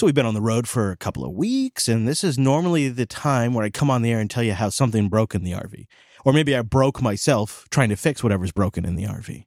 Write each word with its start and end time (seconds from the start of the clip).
So 0.00 0.06
we've 0.06 0.14
been 0.14 0.24
on 0.24 0.32
the 0.32 0.40
road 0.40 0.66
for 0.66 0.90
a 0.90 0.96
couple 0.96 1.26
of 1.26 1.32
weeks, 1.32 1.86
and 1.86 2.08
this 2.08 2.24
is 2.24 2.38
normally 2.38 2.88
the 2.88 3.04
time 3.04 3.52
where 3.52 3.66
I 3.66 3.68
come 3.68 3.90
on 3.90 4.00
the 4.00 4.10
air 4.10 4.18
and 4.18 4.30
tell 4.30 4.42
you 4.42 4.54
how 4.54 4.70
something 4.70 5.10
broke 5.10 5.34
in 5.34 5.44
the 5.44 5.52
RV. 5.52 5.84
Or 6.24 6.32
maybe 6.32 6.56
I 6.56 6.62
broke 6.62 7.02
myself 7.02 7.66
trying 7.70 7.90
to 7.90 7.96
fix 7.96 8.22
whatever's 8.22 8.50
broken 8.50 8.86
in 8.86 8.94
the 8.94 9.04
RV. 9.04 9.44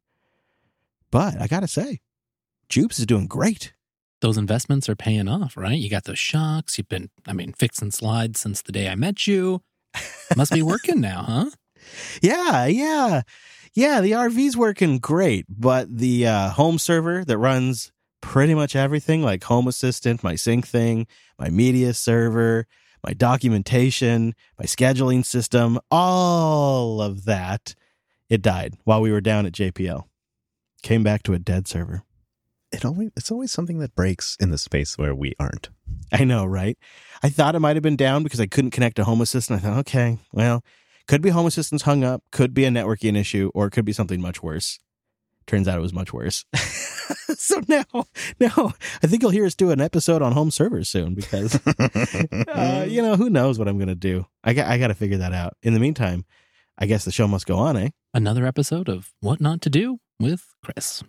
But 1.09 1.41
I 1.41 1.47
gotta 1.47 1.67
say, 1.67 2.01
Jupes 2.69 2.99
is 2.99 3.07
doing 3.07 3.25
great. 3.25 3.73
Those 4.21 4.37
investments 4.37 4.87
are 4.87 4.95
paying 4.95 5.27
off, 5.27 5.57
right? 5.57 5.79
You 5.79 5.89
got 5.89 6.03
those 6.03 6.19
shocks. 6.19 6.77
You've 6.77 6.87
been, 6.87 7.09
I 7.25 7.33
mean, 7.33 7.53
fixing 7.53 7.89
slides 7.89 8.39
since 8.39 8.61
the 8.61 8.71
day 8.71 8.89
I 8.89 8.93
met 8.93 9.25
you. 9.25 9.63
Must 10.37 10.51
be 10.51 10.61
working 10.61 11.01
now, 11.01 11.23
huh? 11.23 11.49
Yeah, 12.21 12.67
yeah. 12.67 13.23
Yeah, 13.73 14.01
the 14.01 14.11
RV's 14.11 14.55
working 14.55 14.99
great, 14.99 15.47
but 15.49 15.97
the 15.97 16.27
uh, 16.27 16.49
home 16.51 16.77
server 16.77 17.25
that 17.25 17.39
runs 17.39 17.91
pretty 18.23 18.55
much 18.55 18.73
everything 18.73 19.21
like 19.21 19.43
Home 19.43 19.67
Assistant, 19.67 20.23
my 20.23 20.33
Syncthing, 20.33 21.07
my 21.37 21.49
media 21.49 21.93
server, 21.93 22.65
my 23.03 23.11
documentation, 23.11 24.33
my 24.57 24.65
scheduling 24.65 25.25
system, 25.25 25.77
all 25.91 27.01
of 27.01 27.25
that, 27.25 27.75
it 28.29 28.41
died 28.41 28.75
while 28.85 29.01
we 29.01 29.11
were 29.11 29.21
down 29.21 29.45
at 29.45 29.51
JPL. 29.51 30.05
Came 30.81 31.03
back 31.03 31.21
to 31.23 31.33
a 31.33 31.39
dead 31.39 31.67
server. 31.67 32.03
It 32.71 32.85
always 32.85 33.11
it's 33.17 33.29
always 33.29 33.51
something 33.51 33.79
that 33.79 33.93
breaks 33.93 34.37
in 34.39 34.49
the 34.51 34.57
space 34.57 34.97
where 34.97 35.13
we 35.13 35.33
aren't. 35.37 35.69
I 36.11 36.23
know, 36.23 36.45
right? 36.45 36.77
I 37.21 37.29
thought 37.29 37.55
it 37.55 37.59
might 37.59 37.75
have 37.75 37.83
been 37.83 37.97
down 37.97 38.23
because 38.23 38.39
I 38.39 38.47
couldn't 38.47 38.71
connect 38.71 38.95
to 38.95 39.03
Home 39.03 39.21
Assistant. 39.21 39.59
I 39.59 39.67
thought, 39.67 39.79
okay, 39.79 40.17
well, 40.31 40.63
could 41.09 41.21
be 41.21 41.29
Home 41.29 41.45
Assistant's 41.45 41.83
hung 41.83 42.05
up, 42.05 42.23
could 42.31 42.53
be 42.53 42.63
a 42.63 42.69
networking 42.69 43.17
issue, 43.17 43.51
or 43.53 43.67
it 43.67 43.71
could 43.71 43.85
be 43.85 43.93
something 43.93 44.21
much 44.21 44.41
worse. 44.41 44.79
Turns 45.47 45.67
out 45.67 45.77
it 45.77 45.81
was 45.81 45.93
much 45.93 46.13
worse. 46.13 46.45
so 47.35 47.61
now, 47.67 47.83
now 48.39 48.73
I 49.01 49.07
think 49.07 49.21
you'll 49.21 49.31
hear 49.31 49.45
us 49.45 49.55
do 49.55 49.71
an 49.71 49.81
episode 49.81 50.21
on 50.21 50.31
home 50.31 50.51
servers 50.51 50.89
soon 50.89 51.15
because, 51.15 51.59
uh, 52.47 52.85
you 52.87 53.01
know, 53.01 53.15
who 53.15 53.29
knows 53.29 53.59
what 53.59 53.67
I'm 53.67 53.77
going 53.77 53.87
to 53.87 53.95
do. 53.95 54.25
I 54.43 54.53
got, 54.53 54.67
I 54.67 54.77
got 54.77 54.87
to 54.87 54.95
figure 54.95 55.17
that 55.17 55.33
out. 55.33 55.57
In 55.61 55.73
the 55.73 55.79
meantime, 55.79 56.25
I 56.77 56.85
guess 56.85 57.05
the 57.05 57.11
show 57.11 57.27
must 57.27 57.45
go 57.45 57.57
on, 57.57 57.77
eh? 57.77 57.89
Another 58.13 58.45
episode 58.45 58.89
of 58.89 59.11
What 59.19 59.41
Not 59.41 59.61
to 59.61 59.69
Do 59.69 59.99
with 60.19 60.45
Chris. 60.63 61.03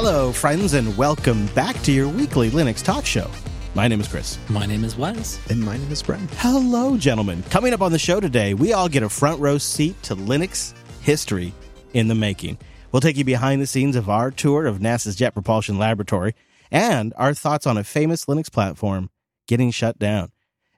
Hello, 0.00 0.30
friends, 0.30 0.74
and 0.74 0.96
welcome 0.96 1.46
back 1.56 1.74
to 1.82 1.90
your 1.90 2.06
weekly 2.06 2.50
Linux 2.50 2.84
talk 2.84 3.04
show. 3.04 3.28
My 3.74 3.88
name 3.88 4.00
is 4.00 4.06
Chris. 4.06 4.38
My 4.48 4.64
name 4.64 4.84
is 4.84 4.96
Wes. 4.96 5.40
And 5.50 5.60
my 5.60 5.76
name 5.76 5.90
is 5.90 6.04
Brent. 6.04 6.30
Hello, 6.34 6.96
gentlemen. 6.96 7.42
Coming 7.50 7.72
up 7.74 7.82
on 7.82 7.90
the 7.90 7.98
show 7.98 8.20
today, 8.20 8.54
we 8.54 8.72
all 8.72 8.88
get 8.88 9.02
a 9.02 9.08
front 9.08 9.40
row 9.40 9.58
seat 9.58 10.00
to 10.04 10.14
Linux 10.14 10.72
history 11.00 11.52
in 11.94 12.06
the 12.06 12.14
making. 12.14 12.58
We'll 12.92 13.00
take 13.00 13.16
you 13.16 13.24
behind 13.24 13.60
the 13.60 13.66
scenes 13.66 13.96
of 13.96 14.08
our 14.08 14.30
tour 14.30 14.66
of 14.66 14.78
NASA's 14.78 15.16
Jet 15.16 15.34
Propulsion 15.34 15.78
Laboratory 15.78 16.36
and 16.70 17.12
our 17.16 17.34
thoughts 17.34 17.66
on 17.66 17.76
a 17.76 17.82
famous 17.82 18.26
Linux 18.26 18.52
platform 18.52 19.10
getting 19.48 19.72
shut 19.72 19.98
down. 19.98 20.30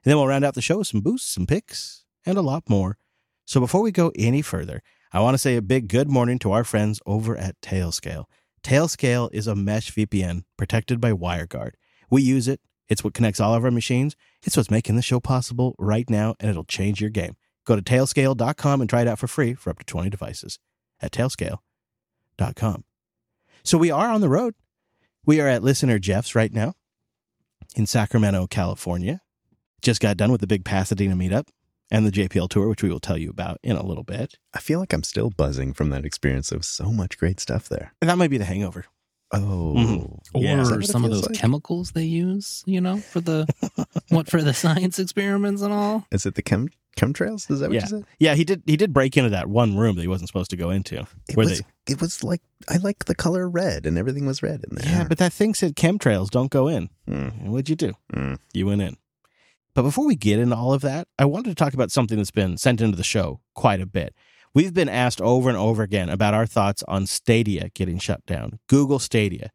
And 0.03 0.05
then 0.05 0.17
we'll 0.17 0.25
round 0.25 0.45
out 0.45 0.55
the 0.55 0.63
show 0.63 0.79
with 0.79 0.87
some 0.87 1.01
boosts, 1.01 1.31
some 1.31 1.45
picks, 1.45 2.05
and 2.25 2.39
a 2.39 2.41
lot 2.41 2.67
more. 2.67 2.97
So 3.45 3.59
before 3.59 3.83
we 3.83 3.91
go 3.91 4.11
any 4.15 4.41
further, 4.41 4.81
I 5.13 5.19
want 5.19 5.35
to 5.35 5.37
say 5.37 5.57
a 5.57 5.61
big 5.61 5.89
good 5.89 6.09
morning 6.09 6.39
to 6.39 6.53
our 6.53 6.63
friends 6.63 6.99
over 7.05 7.37
at 7.37 7.61
Tailscale. 7.61 8.25
Tailscale 8.63 9.29
is 9.33 9.47
a 9.47 9.55
mesh 9.55 9.91
VPN 9.91 10.43
protected 10.57 11.01
by 11.01 11.11
WireGuard. 11.11 11.71
We 12.09 12.21
use 12.21 12.47
it. 12.47 12.61
It's 12.89 13.03
what 13.03 13.13
connects 13.13 13.39
all 13.39 13.55
of 13.55 13.63
our 13.63 13.71
machines. 13.71 14.15
It's 14.43 14.57
what's 14.57 14.69
making 14.69 14.97
the 14.97 15.01
show 15.01 15.19
possible 15.19 15.75
right 15.79 16.09
now, 16.09 16.35
and 16.39 16.49
it'll 16.49 16.65
change 16.65 17.01
your 17.01 17.09
game. 17.09 17.35
Go 17.65 17.75
to 17.75 17.81
tailscale.com 17.81 18.81
and 18.81 18.89
try 18.89 19.01
it 19.01 19.07
out 19.07 19.19
for 19.19 19.27
free 19.27 19.53
for 19.53 19.69
up 19.69 19.79
to 19.79 19.85
20 19.85 20.09
devices 20.09 20.59
at 21.01 21.11
tailscale.com. 21.11 22.83
So 23.63 23.77
we 23.77 23.91
are 23.91 24.09
on 24.09 24.21
the 24.21 24.29
road. 24.29 24.55
We 25.25 25.39
are 25.39 25.47
at 25.47 25.63
listener 25.63 25.99
Jeff's 25.99 26.35
right 26.35 26.51
now 26.51 26.73
in 27.75 27.85
Sacramento, 27.85 28.47
California. 28.47 29.21
Just 29.81 30.01
got 30.01 30.17
done 30.17 30.31
with 30.31 30.41
the 30.41 30.47
big 30.47 30.65
Pasadena 30.65 31.15
meetup 31.15 31.47
and 31.91 32.05
the 32.07 32.11
JPL 32.11 32.49
tour, 32.49 32.67
which 32.69 32.81
we 32.81 32.89
will 32.89 32.99
tell 32.99 33.17
you 33.17 33.29
about 33.29 33.59
in 33.61 33.75
a 33.75 33.85
little 33.85 34.03
bit. 34.03 34.37
I 34.53 34.59
feel 34.59 34.79
like 34.79 34.93
I'm 34.93 35.03
still 35.03 35.29
buzzing 35.29 35.73
from 35.73 35.89
that 35.91 36.05
experience. 36.05 36.49
There 36.49 36.57
was 36.59 36.67
so 36.67 36.91
much 36.91 37.17
great 37.17 37.39
stuff 37.39 37.67
there. 37.69 37.93
And 38.01 38.09
that 38.09 38.17
might 38.17 38.29
be 38.31 38.37
the 38.37 38.45
hangover. 38.45 38.85
Oh, 39.33 39.73
Mhm. 39.77 40.19
Or 40.33 40.41
Yeah. 40.41 40.61
Is 40.61 40.69
that 40.69 40.75
what 40.75 40.83
it 40.83 40.87
some 40.87 41.05
of 41.05 41.11
those 41.11 41.25
like? 41.27 41.35
chemicals 41.37 41.91
they 41.91 42.03
use, 42.03 42.63
you 42.65 42.81
know, 42.81 42.97
for 42.97 43.21
the 43.21 43.47
what 44.09 44.29
for 44.29 44.41
the 44.41 44.53
science 44.53 44.99
experiments 44.99 45.61
and 45.61 45.71
all. 45.71 46.05
Is 46.11 46.25
it 46.25 46.35
the 46.35 46.41
chem 46.41 46.67
chemtrails? 46.97 47.49
Is 47.49 47.61
that 47.61 47.69
what 47.69 47.75
Yeah. 47.75 47.81
you 47.83 47.87
said? 47.87 48.03
Yeah, 48.19 48.35
he 48.35 48.43
did. 48.43 48.61
He 48.65 48.75
did 48.75 48.91
break 48.91 49.15
into 49.15 49.29
that 49.29 49.47
one 49.47 49.77
room 49.77 49.95
that 49.95 50.01
he 50.01 50.07
wasn't 50.09 50.27
supposed 50.27 50.49
to 50.49 50.57
go 50.57 50.69
into. 50.69 51.07
It 51.29 51.37
Where 51.37 51.47
was, 51.47 51.59
they- 51.59 51.93
it 51.93 52.01
was 52.01 52.23
like 52.25 52.41
I 52.67 52.75
like 52.77 53.05
the 53.05 53.15
color 53.15 53.49
red, 53.49 53.85
and 53.85 53.97
everything 53.97 54.25
was 54.25 54.43
red 54.43 54.65
in 54.69 54.75
there. 54.75 54.85
Yeah, 54.85 55.03
but 55.07 55.17
that 55.19 55.31
thing 55.31 55.53
said 55.53 55.77
chemtrails 55.77 56.29
don't 56.29 56.51
go 56.51 56.67
in. 56.67 56.89
Mm, 57.09 57.47
What'd 57.47 57.69
you 57.69 57.77
do? 57.77 57.93
mm. 58.13 58.37
You 58.53 58.65
went 58.65 58.81
in. 58.81 58.97
But 59.73 59.83
before 59.83 60.05
we 60.05 60.15
get 60.15 60.39
into 60.39 60.55
all 60.55 60.73
of 60.73 60.81
that, 60.81 61.07
I 61.17 61.25
wanted 61.25 61.49
to 61.49 61.55
talk 61.55 61.73
about 61.73 61.91
something 61.91 62.17
that's 62.17 62.31
been 62.31 62.57
sent 62.57 62.81
into 62.81 62.97
the 62.97 63.03
show 63.03 63.41
quite 63.55 63.81
a 63.81 63.85
bit. 63.85 64.13
We've 64.53 64.73
been 64.73 64.89
asked 64.89 65.21
over 65.21 65.47
and 65.47 65.57
over 65.57 65.81
again 65.81 66.09
about 66.09 66.33
our 66.33 66.45
thoughts 66.45 66.83
on 66.87 67.05
Stadia 67.05 67.69
getting 67.73 67.99
shut 67.99 68.25
down, 68.25 68.59
Google 68.67 68.99
Stadia. 68.99 69.51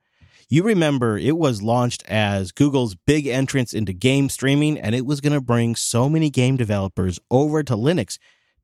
You 0.49 0.63
remember 0.63 1.19
it 1.19 1.37
was 1.37 1.61
launched 1.61 2.03
as 2.09 2.53
Google's 2.53 2.95
big 2.95 3.27
entrance 3.27 3.75
into 3.75 3.93
game 3.93 4.29
streaming, 4.29 4.79
and 4.79 4.95
it 4.95 5.05
was 5.05 5.21
going 5.21 5.33
to 5.33 5.41
bring 5.41 5.75
so 5.77 6.09
many 6.09 6.31
game 6.31 6.57
developers 6.57 7.19
over 7.31 7.63
to 7.65 7.75
Linux 7.75 8.19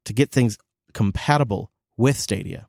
to 0.04 0.12
get 0.12 0.30
things 0.30 0.56
compatible 0.94 1.70
with 1.96 2.16
Stadia. 2.16 2.68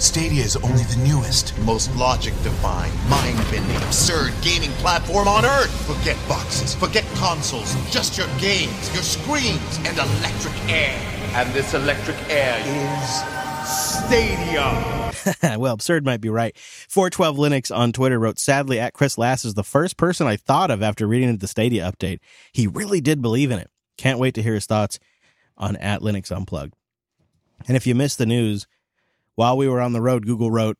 Stadia 0.00 0.42
is 0.42 0.56
only 0.56 0.82
the 0.84 0.96
newest, 1.04 1.56
most 1.58 1.94
logic 1.94 2.32
defying, 2.42 2.90
mind 3.10 3.36
bending, 3.50 3.76
absurd 3.76 4.32
gaming 4.40 4.70
platform 4.78 5.28
on 5.28 5.44
earth. 5.44 5.70
Forget 5.86 6.16
boxes, 6.26 6.74
forget 6.74 7.04
consoles, 7.16 7.74
just 7.90 8.16
your 8.16 8.26
games, 8.38 8.94
your 8.94 9.02
screens, 9.02 9.78
and 9.84 9.98
electric 9.98 10.54
air. 10.70 10.98
And 11.34 11.52
this 11.52 11.74
electric 11.74 12.16
air 12.30 12.58
is 12.64 13.40
Stadia. 13.68 15.12
well, 15.58 15.74
absurd 15.74 16.06
might 16.06 16.22
be 16.22 16.30
right. 16.30 16.56
412 16.56 17.36
Linux 17.36 17.76
on 17.76 17.92
Twitter 17.92 18.18
wrote, 18.18 18.38
sadly, 18.38 18.80
at 18.80 18.94
ChrisLAS 18.94 19.44
is 19.44 19.52
the 19.52 19.62
first 19.62 19.98
person 19.98 20.26
I 20.26 20.36
thought 20.36 20.70
of 20.70 20.82
after 20.82 21.06
reading 21.06 21.36
the 21.36 21.46
Stadia 21.46 21.92
update. 21.92 22.20
He 22.52 22.66
really 22.66 23.02
did 23.02 23.20
believe 23.20 23.50
in 23.50 23.58
it. 23.58 23.70
Can't 23.98 24.18
wait 24.18 24.34
to 24.36 24.42
hear 24.42 24.54
his 24.54 24.64
thoughts 24.64 24.98
on 25.58 25.76
at 25.76 26.00
Linux 26.00 26.34
Unplugged. 26.34 26.72
And 27.68 27.76
if 27.76 27.86
you 27.86 27.94
missed 27.94 28.16
the 28.16 28.24
news, 28.24 28.66
while 29.34 29.56
we 29.56 29.68
were 29.68 29.80
on 29.80 29.92
the 29.92 30.00
road, 30.02 30.26
Google 30.26 30.50
wrote 30.50 30.76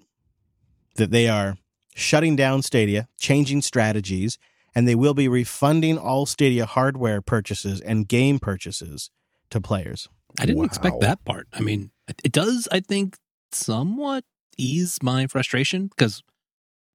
that 0.96 1.10
they 1.10 1.28
are 1.28 1.56
shutting 1.94 2.36
down 2.36 2.62
Stadia, 2.62 3.08
changing 3.18 3.62
strategies, 3.62 4.38
and 4.74 4.86
they 4.86 4.94
will 4.94 5.14
be 5.14 5.28
refunding 5.28 5.98
all 5.98 6.26
Stadia 6.26 6.66
hardware 6.66 7.20
purchases 7.20 7.80
and 7.80 8.06
game 8.08 8.38
purchases 8.38 9.10
to 9.50 9.60
players. 9.60 10.08
I 10.38 10.46
didn't 10.46 10.58
Wow. 10.58 10.64
expect 10.64 11.00
that 11.00 11.24
part. 11.24 11.48
I 11.52 11.60
mean, 11.60 11.90
it- 12.08 12.20
it 12.24 12.32
does, 12.32 12.68
I 12.70 12.80
think, 12.80 13.16
somewhat 13.52 14.24
ease 14.56 14.98
my 15.02 15.26
frustration 15.26 15.88
because, 15.88 16.22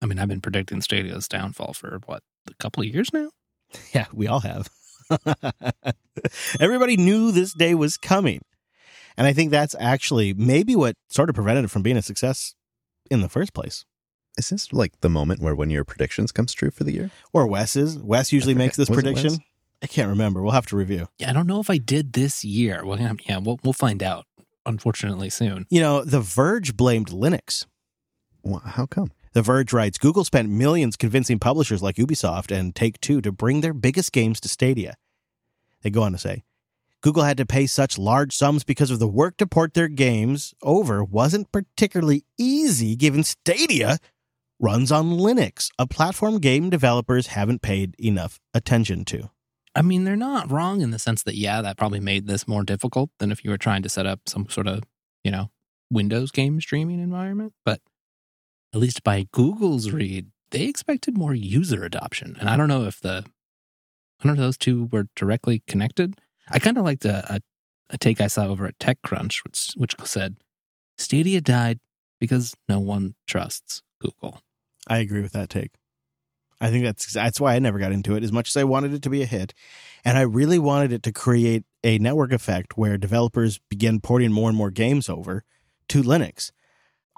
I 0.01 0.05
mean, 0.05 0.19
I've 0.19 0.29
been 0.29 0.41
predicting 0.41 0.81
Stadia's 0.81 1.27
downfall 1.27 1.73
for 1.73 1.99
what 2.05 2.23
a 2.49 2.53
couple 2.55 2.83
of 2.83 2.89
years 2.89 3.11
now. 3.13 3.29
Yeah, 3.93 4.05
we 4.13 4.27
all 4.27 4.39
have. 4.41 4.69
Everybody 6.59 6.97
knew 6.97 7.31
this 7.31 7.53
day 7.53 7.75
was 7.75 7.97
coming. 7.97 8.41
And 9.18 9.26
I 9.28 9.34
think 9.34 9.52
that's 9.52 9.76
actually 9.80 10.34
maybe 10.34 10.76
what 10.76 10.96
sort 11.09 11.30
of 11.30 11.36
prevented 11.36 11.66
it 11.66 11.70
from 11.70 11.81
being 11.84 11.98
a 11.98 12.02
success 12.02 12.53
in 13.09 13.22
the 13.22 13.30
first 13.30 13.53
place. 13.53 13.86
Is 14.38 14.50
this 14.50 14.74
like 14.74 15.00
the 15.02 15.09
moment 15.09 15.42
where 15.42 15.56
one 15.56 15.68
of 15.70 15.72
your 15.72 15.86
predictions 15.86 16.31
comes 16.34 16.53
true 16.53 16.72
for 16.72 16.84
the 16.84 16.92
year? 16.94 17.12
Or 17.31 17.48
Wes's. 17.48 17.98
Wes 17.98 18.34
usually 18.34 18.53
forget. 18.53 18.66
makes 18.66 18.78
this 18.78 18.90
Was 18.90 18.98
prediction. 19.02 19.40
I 19.81 19.88
can't 19.88 20.09
remember. 20.09 20.42
We'll 20.42 20.52
have 20.52 20.66
to 20.68 20.76
review. 20.76 21.08
Yeah, 21.20 21.30
I 21.30 21.34
don't 21.34 21.48
know 21.48 21.59
if 21.62 21.70
I 21.70 21.78
did 21.78 22.14
this 22.14 22.44
year. 22.44 22.86
Well, 22.86 23.00
yeah, 23.00 23.14
yeah, 23.30 23.38
we'll 23.38 23.59
we'll 23.64 23.73
find 23.73 24.02
out. 24.03 24.26
Unfortunately, 24.66 25.29
soon. 25.29 25.68
You 25.70 25.79
know, 25.79 26.03
The 26.03 26.20
Verge 26.22 26.76
blamed 26.76 27.09
Linux. 27.09 27.66
Wha- 28.44 28.59
How 28.61 28.85
come? 28.88 29.11
The 29.34 29.41
Verge 29.44 29.73
writes 29.73 29.97
Google 30.00 30.23
spent 30.23 30.50
millions 30.50 30.96
convincing 30.97 31.38
publishers 31.40 31.84
like 31.84 31.97
Ubisoft 31.97 32.56
and 32.58 32.73
Take 32.73 33.00
Two 33.00 33.22
to 33.22 33.32
bring 33.32 33.61
their 33.61 33.73
biggest 33.73 34.11
games 34.11 34.40
to 34.41 34.47
Stadia. 34.50 34.96
They 35.84 35.90
go 35.91 36.02
on 36.02 36.14
to 36.14 36.18
say 36.18 36.44
Google 37.05 37.22
had 37.22 37.37
to 37.37 37.46
pay 37.46 37.67
such 37.67 37.99
large 37.99 38.35
sums 38.35 38.63
because 38.63 38.90
of 38.90 38.97
the 38.97 39.07
work 39.07 39.37
to 39.37 39.46
port 39.46 39.75
their 39.75 39.87
games 39.87 40.55
over 40.63 41.03
wasn't 41.03 41.52
particularly 41.52 42.25
easy 42.35 42.96
given 42.96 43.23
Stadia 43.23 43.99
runs 44.59 44.91
on 44.91 45.11
Linux, 45.11 45.69
a 45.78 45.85
platform 45.85 46.40
game 46.40 46.72
developers 46.72 47.28
haven't 47.28 47.61
paid 47.61 47.93
enough 47.99 48.40
attention 48.55 49.05
to. 49.05 49.29
I 49.75 49.84
mean, 49.84 50.03
they're 50.03 50.16
not 50.16 50.49
wrong 50.49 50.81
in 50.81 50.90
the 50.90 50.97
sense 50.97 51.22
that, 51.22 51.35
yeah, 51.35 51.61
that 51.61 51.78
probably 51.78 51.99
made 51.99 52.25
this 52.25 52.47
more 52.47 52.63
difficult 52.63 53.11
than 53.19 53.31
if 53.31 53.43
you 53.43 53.51
were 53.51 53.59
trying 53.59 53.84
to 53.84 53.90
set 53.90 54.08
up 54.08 54.22
some 54.25 54.49
sort 54.49 54.66
of, 54.66 54.81
you 55.23 55.29
know, 55.29 55.51
Windows 55.91 56.31
game 56.31 56.59
streaming 56.59 56.99
environment. 56.99 57.53
But 57.63 57.81
at 58.73 58.79
least 58.79 59.03
by 59.03 59.28
Google's 59.31 59.91
read, 59.91 60.31
they 60.49 60.63
expected 60.63 61.16
more 61.16 61.35
user 61.35 61.84
adoption. 61.84 62.35
And 62.40 62.49
I 62.49 62.58
don't 62.58 62.67
know 62.67 62.85
if 62.85 62.99
the, 62.99 63.25
I 64.19 64.23
don't 64.23 64.35
know 64.35 64.41
if 64.41 64.47
those 64.47 64.58
two 64.58 64.90
were 64.91 65.05
directly 65.16 65.61
connected. 65.67 66.19
I 66.50 66.59
kind 66.59 66.78
of 66.78 66.84
liked 66.84 67.06
a, 67.06 67.36
a, 67.36 67.40
a 67.90 67.97
take 67.97 68.22
I 68.22 68.28
saw 68.28 68.46
over 68.46 68.66
at 68.66 68.80
TechCrunch, 68.80 69.44
which 69.44 69.74
which 69.76 69.96
said 70.03 70.38
Stadia 70.97 71.42
died 71.42 71.80
because 72.20 72.56
no 72.70 72.80
one 72.80 73.16
trusts 73.28 73.82
Google. 74.00 74.42
I 74.88 75.00
agree 75.00 75.22
with 75.22 75.34
that 75.34 75.50
take. 75.50 75.72
I 76.62 76.70
think 76.70 76.86
that's 76.86 77.12
that's 77.12 77.40
why 77.40 77.56
I 77.56 77.59
never 77.59 77.80
got 77.80 77.92
into 77.92 78.16
it 78.16 78.24
as 78.24 78.32
much 78.32 78.50
as 78.50 78.58
I 78.58 78.64
wanted 78.64 78.94
it 78.94 79.02
to 79.03 79.09
be 79.09 79.22
a 79.22 79.26
hit. 79.26 79.53
And 80.03 80.18
I 80.18 80.22
really 80.22 80.59
wanted 80.59 80.94
it 80.94 81.03
to 81.03 81.12
create 81.12 81.64
a 81.84 81.97
network 82.00 82.32
effect 82.32 82.78
where 82.78 82.97
developers 82.97 83.59
begin 83.70 84.00
porting 84.00 84.32
more 84.32 84.50
and 84.50 84.58
more 84.58 84.72
games 84.72 85.09
over 85.09 85.44
to 85.90 86.02
Linux. 86.02 86.52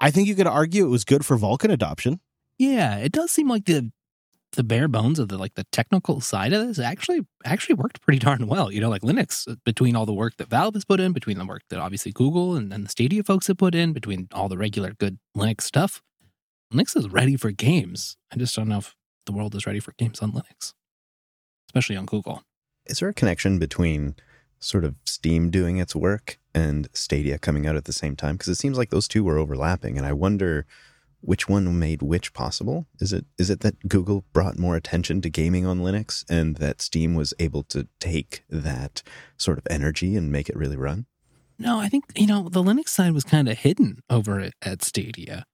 I 0.00 0.10
think 0.10 0.28
you 0.28 0.34
could 0.34 0.46
argue 0.46 0.84
it 0.84 0.90
was 0.90 1.04
good 1.04 1.24
for 1.24 1.36
Vulkan 1.36 1.72
adoption. 1.72 2.20
Yeah, 2.58 2.96
it 2.96 3.12
does 3.12 3.30
seem 3.30 3.48
like 3.48 3.66
the 3.66 3.92
the 4.52 4.64
bare 4.64 4.88
bones 4.88 5.18
of 5.18 5.28
the 5.28 5.38
like 5.38 5.54
the 5.54 5.64
technical 5.72 6.20
side 6.20 6.52
of 6.52 6.66
this 6.66 6.78
actually 6.78 7.20
actually 7.44 7.74
worked 7.74 8.00
pretty 8.00 8.18
darn 8.18 8.46
well. 8.46 8.72
You 8.72 8.80
know, 8.80 8.88
like 8.88 9.02
Linux, 9.02 9.50
uh, 9.50 9.56
between 9.64 9.94
all 9.94 10.06
the 10.06 10.14
work 10.14 10.36
that 10.38 10.48
Valve 10.48 10.74
has 10.74 10.84
put 10.84 11.00
in, 11.00 11.12
between 11.12 11.38
the 11.38 11.46
work 11.46 11.62
that 11.70 11.78
obviously 11.78 12.12
Google 12.12 12.56
and, 12.56 12.72
and 12.72 12.84
the 12.84 12.88
Stadia 12.88 13.22
folks 13.22 13.46
have 13.48 13.58
put 13.58 13.74
in, 13.74 13.92
between 13.92 14.28
all 14.32 14.48
the 14.48 14.58
regular 14.58 14.94
good 14.94 15.18
Linux 15.36 15.62
stuff, 15.62 16.02
Linux 16.72 16.96
is 16.96 17.08
ready 17.08 17.36
for 17.36 17.50
games. 17.50 18.16
I 18.32 18.36
just 18.36 18.54
don't 18.56 18.68
know 18.68 18.78
if 18.78 18.94
the 19.26 19.32
world 19.32 19.54
is 19.54 19.66
ready 19.66 19.80
for 19.80 19.92
games 19.98 20.20
on 20.20 20.32
Linux, 20.32 20.72
especially 21.68 21.96
on 21.96 22.06
Google. 22.06 22.42
Is 22.86 23.00
there 23.00 23.08
a 23.08 23.14
connection 23.14 23.58
between 23.58 24.16
sort 24.60 24.84
of 24.84 24.96
Steam 25.04 25.50
doing 25.50 25.76
its 25.78 25.94
work 25.94 26.38
and 26.54 26.88
Stadia 26.92 27.38
coming 27.38 27.66
out 27.66 27.76
at 27.76 27.84
the 27.84 27.92
same 27.92 28.16
time? 28.16 28.36
Because 28.36 28.48
it 28.48 28.56
seems 28.56 28.78
like 28.78 28.90
those 28.90 29.08
two 29.08 29.24
were 29.24 29.38
overlapping, 29.38 29.98
and 29.98 30.06
I 30.06 30.12
wonder 30.14 30.66
which 31.20 31.48
one 31.48 31.78
made 31.78 32.02
which 32.02 32.32
possible? 32.32 32.86
Is 33.00 33.12
it 33.12 33.26
is 33.38 33.50
it 33.50 33.60
that 33.60 33.88
Google 33.88 34.24
brought 34.32 34.58
more 34.58 34.76
attention 34.76 35.20
to 35.22 35.30
gaming 35.30 35.66
on 35.66 35.80
Linux 35.80 36.24
and 36.28 36.56
that 36.56 36.80
Steam 36.80 37.14
was 37.14 37.34
able 37.38 37.62
to 37.64 37.88
take 38.00 38.44
that 38.48 39.02
sort 39.36 39.58
of 39.58 39.66
energy 39.70 40.16
and 40.16 40.32
make 40.32 40.48
it 40.48 40.56
really 40.56 40.76
run? 40.76 41.06
No, 41.58 41.80
I 41.80 41.88
think, 41.88 42.04
you 42.14 42.26
know, 42.26 42.48
the 42.48 42.62
Linux 42.62 42.90
side 42.90 43.12
was 43.12 43.24
kind 43.24 43.48
of 43.48 43.58
hidden 43.58 43.98
over 44.08 44.38
at, 44.38 44.52
at 44.62 44.82
Stadia. 44.82 45.44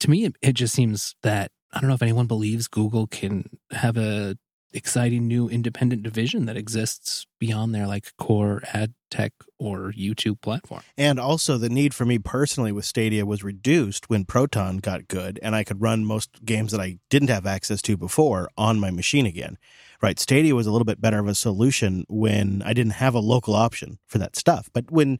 To 0.00 0.10
me, 0.10 0.24
it, 0.24 0.36
it 0.40 0.52
just 0.54 0.74
seems 0.74 1.14
that 1.22 1.50
I 1.72 1.80
don't 1.80 1.88
know 1.88 1.94
if 1.94 2.02
anyone 2.02 2.26
believes 2.26 2.66
Google 2.66 3.06
can 3.06 3.44
have 3.70 3.96
a 3.96 4.36
exciting 4.72 5.26
new 5.26 5.48
independent 5.48 6.02
division 6.02 6.46
that 6.46 6.56
exists 6.56 7.26
beyond 7.38 7.74
their 7.74 7.86
like 7.86 8.16
core 8.16 8.62
ad 8.72 8.94
tech 9.10 9.32
or 9.58 9.92
YouTube 9.92 10.40
platform. 10.40 10.82
And 10.96 11.18
also 11.18 11.58
the 11.58 11.68
need 11.68 11.94
for 11.94 12.04
me 12.04 12.18
personally 12.18 12.72
with 12.72 12.84
Stadia 12.84 13.26
was 13.26 13.42
reduced 13.42 14.08
when 14.08 14.24
Proton 14.24 14.78
got 14.78 15.08
good 15.08 15.38
and 15.42 15.54
I 15.54 15.64
could 15.64 15.82
run 15.82 16.04
most 16.04 16.44
games 16.44 16.72
that 16.72 16.80
I 16.80 16.98
didn't 17.08 17.30
have 17.30 17.46
access 17.46 17.82
to 17.82 17.96
before 17.96 18.48
on 18.56 18.78
my 18.78 18.90
machine 18.90 19.26
again. 19.26 19.58
Right, 20.02 20.18
Stadia 20.18 20.54
was 20.54 20.66
a 20.66 20.72
little 20.72 20.86
bit 20.86 21.00
better 21.00 21.18
of 21.18 21.28
a 21.28 21.34
solution 21.34 22.06
when 22.08 22.62
I 22.64 22.72
didn't 22.72 22.92
have 22.92 23.14
a 23.14 23.20
local 23.20 23.54
option 23.54 23.98
for 24.06 24.16
that 24.18 24.34
stuff. 24.34 24.70
But 24.72 24.90
when 24.90 25.18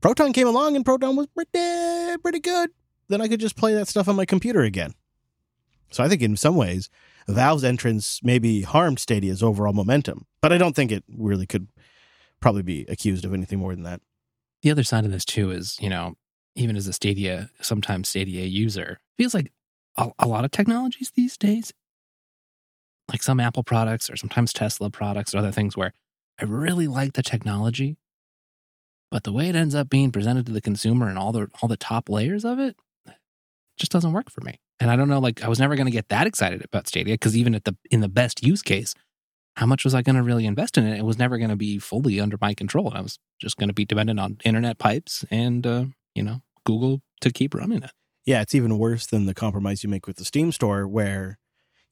Proton 0.00 0.32
came 0.32 0.46
along 0.46 0.76
and 0.76 0.84
Proton 0.84 1.16
was 1.16 1.26
pretty 1.26 2.16
pretty 2.22 2.40
good, 2.40 2.70
then 3.08 3.20
I 3.20 3.28
could 3.28 3.40
just 3.40 3.56
play 3.56 3.74
that 3.74 3.88
stuff 3.88 4.08
on 4.08 4.16
my 4.16 4.24
computer 4.24 4.62
again. 4.62 4.94
So 5.90 6.02
I 6.02 6.08
think 6.08 6.22
in 6.22 6.36
some 6.36 6.56
ways 6.56 6.88
Valve's 7.28 7.64
entrance 7.64 8.20
maybe 8.22 8.62
harmed 8.62 8.98
Stadia's 8.98 9.42
overall 9.42 9.72
momentum, 9.72 10.26
but 10.42 10.52
I 10.52 10.58
don't 10.58 10.76
think 10.76 10.92
it 10.92 11.04
really 11.08 11.46
could 11.46 11.68
probably 12.40 12.62
be 12.62 12.84
accused 12.88 13.24
of 13.24 13.32
anything 13.32 13.58
more 13.58 13.74
than 13.74 13.84
that. 13.84 14.00
The 14.62 14.70
other 14.70 14.84
side 14.84 15.04
of 15.04 15.10
this 15.10 15.24
too 15.24 15.50
is, 15.50 15.78
you 15.80 15.88
know, 15.88 16.14
even 16.54 16.76
as 16.76 16.86
a 16.86 16.92
Stadia, 16.92 17.50
sometimes 17.60 18.08
Stadia 18.08 18.44
user, 18.44 19.00
feels 19.16 19.34
like 19.34 19.52
a, 19.96 20.10
a 20.18 20.28
lot 20.28 20.44
of 20.44 20.50
technologies 20.50 21.12
these 21.14 21.36
days, 21.36 21.72
like 23.10 23.22
some 23.22 23.40
Apple 23.40 23.62
products 23.62 24.10
or 24.10 24.16
sometimes 24.16 24.52
Tesla 24.52 24.90
products 24.90 25.34
or 25.34 25.38
other 25.38 25.52
things 25.52 25.76
where 25.76 25.92
I 26.40 26.44
really 26.44 26.88
like 26.88 27.14
the 27.14 27.22
technology, 27.22 27.96
but 29.10 29.24
the 29.24 29.32
way 29.32 29.48
it 29.48 29.56
ends 29.56 29.74
up 29.74 29.88
being 29.88 30.10
presented 30.12 30.46
to 30.46 30.52
the 30.52 30.60
consumer 30.60 31.08
and 31.08 31.18
all 31.18 31.32
the 31.32 31.48
all 31.62 31.68
the 31.68 31.76
top 31.76 32.08
layers 32.08 32.44
of 32.44 32.58
it 32.58 32.76
just 33.76 33.92
doesn't 33.92 34.12
work 34.12 34.30
for 34.30 34.40
me. 34.42 34.60
And 34.80 34.90
I 34.90 34.96
don't 34.96 35.08
know, 35.08 35.20
like 35.20 35.42
I 35.42 35.48
was 35.48 35.60
never 35.60 35.76
going 35.76 35.86
to 35.86 35.92
get 35.92 36.08
that 36.08 36.26
excited 36.26 36.64
about 36.64 36.88
Stadia 36.88 37.14
because 37.14 37.36
even 37.36 37.54
at 37.54 37.64
the 37.64 37.76
in 37.90 38.00
the 38.00 38.08
best 38.08 38.44
use 38.44 38.62
case, 38.62 38.94
how 39.56 39.66
much 39.66 39.84
was 39.84 39.94
I 39.94 40.02
going 40.02 40.16
to 40.16 40.22
really 40.22 40.46
invest 40.46 40.76
in 40.76 40.86
it? 40.86 40.98
It 40.98 41.04
was 41.04 41.18
never 41.18 41.38
going 41.38 41.50
to 41.50 41.56
be 41.56 41.78
fully 41.78 42.20
under 42.20 42.36
my 42.40 42.54
control. 42.54 42.92
I 42.94 43.00
was 43.00 43.18
just 43.40 43.56
going 43.56 43.68
to 43.68 43.74
be 43.74 43.84
dependent 43.84 44.18
on 44.18 44.38
internet 44.44 44.78
pipes 44.78 45.24
and 45.30 45.66
uh, 45.66 45.84
you 46.14 46.22
know 46.22 46.40
Google 46.64 47.02
to 47.20 47.30
keep 47.30 47.54
running 47.54 47.82
it. 47.82 47.90
Yeah, 48.24 48.40
it's 48.40 48.54
even 48.54 48.78
worse 48.78 49.06
than 49.06 49.26
the 49.26 49.34
compromise 49.34 49.84
you 49.84 49.90
make 49.90 50.06
with 50.06 50.16
the 50.16 50.24
Steam 50.24 50.50
store, 50.50 50.88
where 50.88 51.38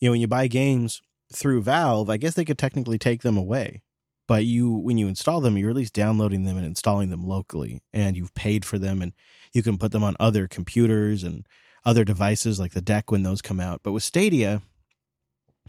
you 0.00 0.08
know 0.08 0.12
when 0.12 0.20
you 0.20 0.28
buy 0.28 0.48
games 0.48 1.00
through 1.32 1.62
Valve, 1.62 2.10
I 2.10 2.16
guess 2.16 2.34
they 2.34 2.44
could 2.44 2.58
technically 2.58 2.98
take 2.98 3.22
them 3.22 3.36
away. 3.36 3.82
But 4.28 4.44
you, 4.44 4.72
when 4.72 4.98
you 4.98 5.08
install 5.08 5.40
them, 5.40 5.58
you're 5.58 5.70
at 5.70 5.76
least 5.76 5.94
downloading 5.94 6.44
them 6.44 6.56
and 6.56 6.64
installing 6.64 7.10
them 7.10 7.26
locally, 7.26 7.80
and 7.92 8.16
you've 8.16 8.34
paid 8.34 8.64
for 8.64 8.78
them, 8.78 9.02
and 9.02 9.12
you 9.52 9.62
can 9.62 9.78
put 9.78 9.92
them 9.92 10.04
on 10.04 10.16
other 10.18 10.48
computers 10.48 11.22
and 11.22 11.46
other 11.84 12.04
devices 12.04 12.60
like 12.60 12.72
the 12.72 12.80
deck 12.80 13.10
when 13.10 13.22
those 13.22 13.42
come 13.42 13.60
out. 13.60 13.80
But 13.82 13.92
with 13.92 14.02
Stadia, 14.02 14.62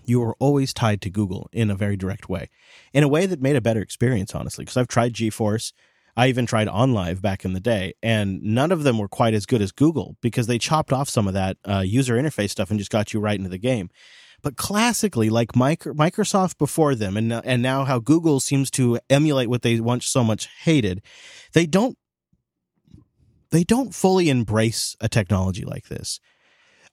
you 0.06 0.22
are 0.24 0.36
always 0.40 0.74
tied 0.74 1.02
to 1.02 1.10
Google 1.10 1.50
in 1.52 1.70
a 1.70 1.76
very 1.76 1.96
direct 1.96 2.30
way, 2.30 2.50
in 2.94 3.04
a 3.04 3.08
way 3.08 3.26
that 3.26 3.42
made 3.42 3.56
a 3.56 3.62
better 3.62 3.82
experience, 3.82 4.36
honestly. 4.36 4.66
Because 4.66 4.78
I've 4.78 4.88
tried 4.88 5.14
GeForce, 5.14 5.72
I 6.16 6.28
even 6.28 6.46
tried 6.46 6.68
OnLive 6.68 7.22
back 7.22 7.44
in 7.46 7.54
the 7.54 7.60
day, 7.60 7.94
and 8.04 8.42
none 8.42 8.72
of 8.72 8.84
them 8.84 8.98
were 8.98 9.08
quite 9.08 9.34
as 9.34 9.46
good 9.46 9.62
as 9.62 9.72
Google 9.72 10.16
because 10.22 10.48
they 10.48 10.60
chopped 10.60 10.94
off 10.94 11.10
some 11.10 11.28
of 11.28 11.34
that 11.34 11.58
uh, 11.68 11.80
user 11.80 12.16
interface 12.16 12.52
stuff 12.52 12.70
and 12.70 12.80
just 12.80 12.92
got 12.92 13.14
you 13.14 13.20
right 13.20 13.38
into 13.38 13.50
the 13.50 13.58
game. 13.58 13.90
But 14.44 14.58
classically, 14.58 15.30
like 15.30 15.54
Microsoft 15.54 16.58
before 16.58 16.96
them, 16.96 17.16
and 17.16 17.32
and 17.32 17.64
now 17.64 17.86
how 17.86 18.00
Google 18.00 18.42
seems 18.42 18.70
to 18.72 19.00
emulate 19.10 19.50
what 19.50 19.62
they 19.62 19.80
once 19.80 20.06
so 20.06 20.22
much 20.22 20.50
hated, 20.64 21.02
they 21.54 21.66
don't 21.66 21.98
they 23.54 23.64
don't 23.64 23.94
fully 23.94 24.30
embrace 24.30 24.96
a 25.00 25.08
technology 25.08 25.64
like 25.64 25.88
this. 25.88 26.20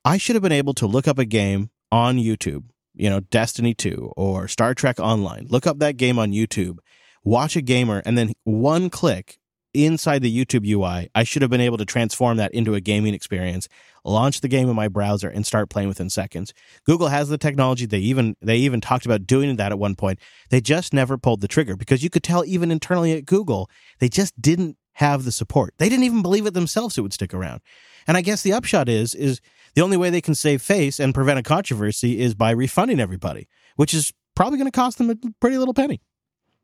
I 0.04 0.18
should 0.18 0.36
have 0.36 0.42
been 0.42 0.52
able 0.52 0.74
to 0.74 0.86
look 0.86 1.08
up 1.08 1.18
a 1.18 1.24
game 1.24 1.70
on 1.90 2.18
YouTube, 2.18 2.64
you 2.94 3.08
know, 3.08 3.20
Destiny 3.20 3.72
2 3.72 4.12
or 4.14 4.46
Star 4.46 4.74
Trek 4.74 5.00
Online, 5.00 5.46
look 5.48 5.66
up 5.66 5.78
that 5.78 5.96
game 5.96 6.18
on 6.18 6.32
YouTube, 6.32 6.76
watch 7.24 7.56
a 7.56 7.62
gamer, 7.62 8.02
and 8.04 8.18
then 8.18 8.32
one 8.44 8.90
click 8.90 9.38
inside 9.72 10.20
the 10.20 10.44
YouTube 10.44 10.66
UI, 10.66 11.08
I 11.14 11.24
should 11.24 11.42
have 11.42 11.50
been 11.50 11.60
able 11.60 11.78
to 11.78 11.84
transform 11.84 12.36
that 12.36 12.52
into 12.52 12.74
a 12.74 12.80
gaming 12.80 13.14
experience, 13.14 13.68
launch 14.04 14.40
the 14.40 14.48
game 14.48 14.68
in 14.68 14.76
my 14.76 14.88
browser 14.88 15.28
and 15.28 15.46
start 15.46 15.70
playing 15.70 15.88
within 15.88 16.10
seconds. 16.10 16.52
Google 16.84 17.08
has 17.08 17.28
the 17.28 17.38
technology. 17.38 17.86
They 17.86 17.98
even 17.98 18.36
they 18.42 18.56
even 18.56 18.80
talked 18.80 19.06
about 19.06 19.26
doing 19.26 19.56
that 19.56 19.72
at 19.72 19.78
one 19.78 19.94
point. 19.94 20.18
They 20.50 20.60
just 20.60 20.92
never 20.92 21.16
pulled 21.16 21.40
the 21.40 21.48
trigger 21.48 21.76
because 21.76 22.02
you 22.02 22.10
could 22.10 22.24
tell 22.24 22.44
even 22.44 22.70
internally 22.70 23.12
at 23.12 23.26
Google, 23.26 23.70
they 23.98 24.08
just 24.08 24.40
didn't 24.40 24.76
have 24.94 25.24
the 25.24 25.32
support. 25.32 25.74
They 25.78 25.88
didn't 25.88 26.04
even 26.04 26.22
believe 26.22 26.46
it 26.46 26.54
themselves 26.54 26.98
it 26.98 27.02
would 27.02 27.12
stick 27.12 27.32
around. 27.32 27.60
And 28.06 28.16
I 28.16 28.20
guess 28.22 28.42
the 28.42 28.52
upshot 28.52 28.88
is 28.88 29.14
is 29.14 29.40
the 29.74 29.82
only 29.82 29.96
way 29.96 30.10
they 30.10 30.20
can 30.20 30.34
save 30.34 30.62
face 30.62 30.98
and 30.98 31.14
prevent 31.14 31.38
a 31.38 31.42
controversy 31.42 32.20
is 32.20 32.34
by 32.34 32.50
refunding 32.50 33.00
everybody, 33.00 33.48
which 33.76 33.94
is 33.94 34.12
probably 34.34 34.58
going 34.58 34.70
to 34.70 34.76
cost 34.76 34.98
them 34.98 35.10
a 35.10 35.16
pretty 35.40 35.58
little 35.58 35.74
penny. 35.74 36.00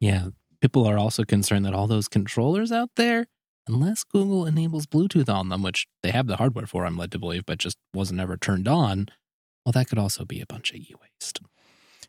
Yeah, 0.01 0.29
people 0.61 0.87
are 0.87 0.99
also 0.99 1.25
concerned 1.25 1.65
that 1.65 1.75
all 1.75 1.87
those 1.87 2.09
controllers 2.09 2.73
out 2.73 2.91
there, 2.97 3.27
unless 3.69 4.05
Google 4.05 4.45
enables 4.45 4.87
Bluetooth 4.87 5.29
on 5.29 5.49
them, 5.49 5.63
which 5.63 5.87
they 6.03 6.11
have 6.11 6.27
the 6.27 6.37
hardware 6.37 6.67
for, 6.67 6.85
I'm 6.85 6.97
led 6.97 7.13
to 7.13 7.19
believe, 7.19 7.47
but 7.47 7.59
just 7.59 7.79
wasn't 7.95 8.21
ever 8.21 8.37
turned 8.37 8.67
on, 8.67 9.07
well, 9.65 9.73
that 9.73 9.89
could 9.89 9.99
also 9.99 10.25
be 10.25 10.41
a 10.41 10.47
bunch 10.47 10.71
of 10.71 10.77
e-waste. 10.77 11.41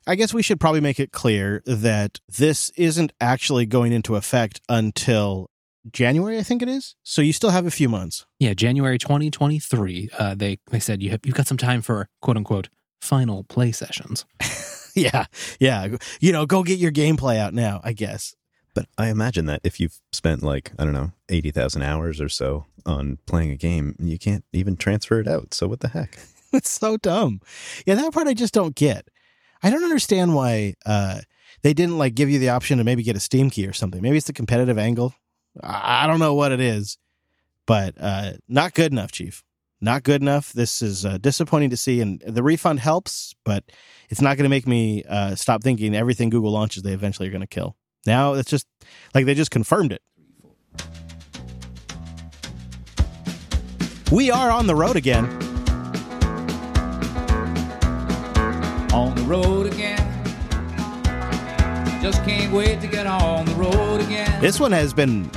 I 0.06 0.16
guess 0.16 0.34
we 0.34 0.42
should 0.42 0.60
probably 0.60 0.80
make 0.80 1.00
it 1.00 1.12
clear 1.12 1.62
that 1.66 2.20
this 2.30 2.72
isn't 2.78 3.12
actually 3.20 3.66
going 3.66 3.92
into 3.92 4.16
effect 4.16 4.62
until 4.70 5.50
January, 5.92 6.38
I 6.38 6.44
think 6.44 6.62
it 6.62 6.70
is. 6.70 6.96
So 7.04 7.22
you 7.22 7.34
still 7.34 7.50
have 7.50 7.66
a 7.66 7.72
few 7.72 7.90
months. 7.90 8.26
Yeah, 8.40 8.54
January 8.54 8.98
2023. 8.98 10.10
Uh, 10.18 10.36
they 10.36 10.60
they 10.72 10.80
said 10.80 11.02
you 11.02 11.12
have 11.12 11.22
you've 11.24 11.36
got 11.36 11.48
some 11.48 11.58
time 11.58 11.82
for 11.82 12.10
quote 12.22 12.38
unquote 12.38 12.70
final 13.02 13.44
play 13.44 13.72
sessions. 13.72 14.26
yeah, 14.96 15.26
yeah. 15.60 15.98
You 16.20 16.32
know, 16.32 16.46
go 16.46 16.64
get 16.64 16.80
your 16.80 16.92
gameplay 16.92 17.38
out 17.38 17.54
now. 17.54 17.82
I 17.84 17.94
guess. 17.94 18.36
But 18.74 18.88
I 18.98 19.08
imagine 19.10 19.48
that 19.48 19.62
if 19.64 19.80
you've 19.80 20.00
spent 20.12 20.44
like 20.44 20.72
I 20.78 20.84
don't 20.84 20.94
know 20.94 21.12
eighty 21.30 21.52
thousand 21.52 21.82
hours 21.82 22.22
or 22.22 22.30
so 22.30 22.66
on 22.86 23.18
playing 23.26 23.52
a 23.52 23.58
game, 23.58 23.96
you 24.00 24.20
can't 24.20 24.46
even 24.54 24.78
transfer 24.78 25.20
it 25.20 25.28
out. 25.28 25.54
So 25.54 25.68
what 25.68 25.80
the 25.80 25.90
heck? 25.90 26.20
it's 26.54 26.70
so 26.70 26.98
dumb. 26.98 27.42
Yeah, 27.86 27.96
that 27.96 28.14
part 28.14 28.28
I 28.28 28.34
just 28.34 28.54
don't 28.54 28.76
get. 28.76 29.08
I 29.64 29.70
don't 29.70 29.84
understand 29.84 30.36
why 30.36 30.76
uh, 30.86 31.22
they 31.64 31.74
didn't 31.74 31.98
like 31.98 32.16
give 32.16 32.30
you 32.30 32.40
the 32.40 32.50
option 32.50 32.78
to 32.78 32.84
maybe 32.84 33.04
get 33.04 33.16
a 33.16 33.20
Steam 33.20 33.50
key 33.50 33.66
or 33.68 33.74
something. 33.74 34.02
Maybe 34.02 34.18
it's 34.18 34.28
the 34.28 34.34
competitive 34.34 34.78
angle. 34.78 35.14
I 35.62 36.08
don't 36.08 36.20
know 36.20 36.34
what 36.34 36.52
it 36.52 36.60
is, 36.60 36.98
but 37.66 37.96
uh, 38.00 38.34
not 38.48 38.74
good 38.74 38.92
enough, 38.92 39.12
Chief. 39.12 39.44
Not 39.80 40.04
good 40.04 40.22
enough. 40.22 40.54
This 40.54 40.82
is 40.82 41.06
uh, 41.06 41.20
disappointing 41.20 41.70
to 41.70 41.78
see, 41.78 42.02
and 42.02 42.20
the 42.26 42.42
refund 42.42 42.80
helps, 42.80 43.36
but 43.44 43.64
it's 44.10 44.22
not 44.22 44.36
going 44.38 44.46
to 44.46 44.50
make 44.50 44.66
me 44.66 45.04
uh, 45.08 45.36
stop 45.36 45.62
thinking 45.62 45.96
everything 45.96 46.30
Google 46.30 46.52
launches 46.52 46.82
they 46.82 46.94
eventually 46.94 47.28
are 47.28 47.32
going 47.32 47.42
to 47.42 47.48
kill. 47.48 47.76
Now 48.06 48.34
it's 48.34 48.50
just 48.50 48.66
like 49.14 49.26
they 49.26 49.36
just 49.36 49.52
confirmed 49.52 49.92
it. 49.92 50.02
We 54.12 54.32
are 54.32 54.50
on 54.50 54.68
the 54.68 54.76
road 54.76 54.96
again. 54.96 55.26
On 58.94 59.14
the 59.14 59.24
road 59.28 59.68
again. 59.68 59.98
Just 62.02 62.24
can't 62.24 62.54
wait 62.54 62.80
to 62.80 62.88
get 62.88 63.06
on 63.06 63.46
the 63.46 63.56
road 63.56 64.00
again. 64.02 64.42
This 64.42 64.60
one 64.60 64.72
has 64.72 64.94
been 64.94 65.30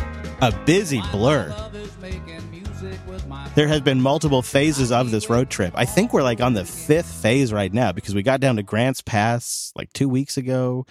a 0.43 0.53
busy 0.65 1.03
blur. 1.13 1.49
Love 1.51 1.77
is 1.77 1.97
making 1.99 2.51
music 2.51 2.99
with 3.07 3.27
my 3.27 3.49
There 3.55 3.69
has 3.69 3.81
been 3.83 4.01
multiple 4.01 4.43
phases 4.43 4.91
of 4.91 5.11
this 5.11 5.29
road 5.29 5.51
trip. 5.51 5.75
I 5.77 5.85
think 5.85 6.13
we're 6.13 6.23
like 6.23 6.41
on 6.41 6.55
the 6.55 6.65
fifth 6.65 7.13
phase 7.13 7.53
right 7.53 7.73
now 7.73 7.93
because 7.93 8.15
we 8.15 8.23
got 8.23 8.41
down 8.41 8.57
to 8.57 8.63
Grants 8.63 9.03
Pass 9.03 9.73
like 9.77 9.93
two 9.93 10.09
weeks 10.09 10.37
ago. 10.37 10.87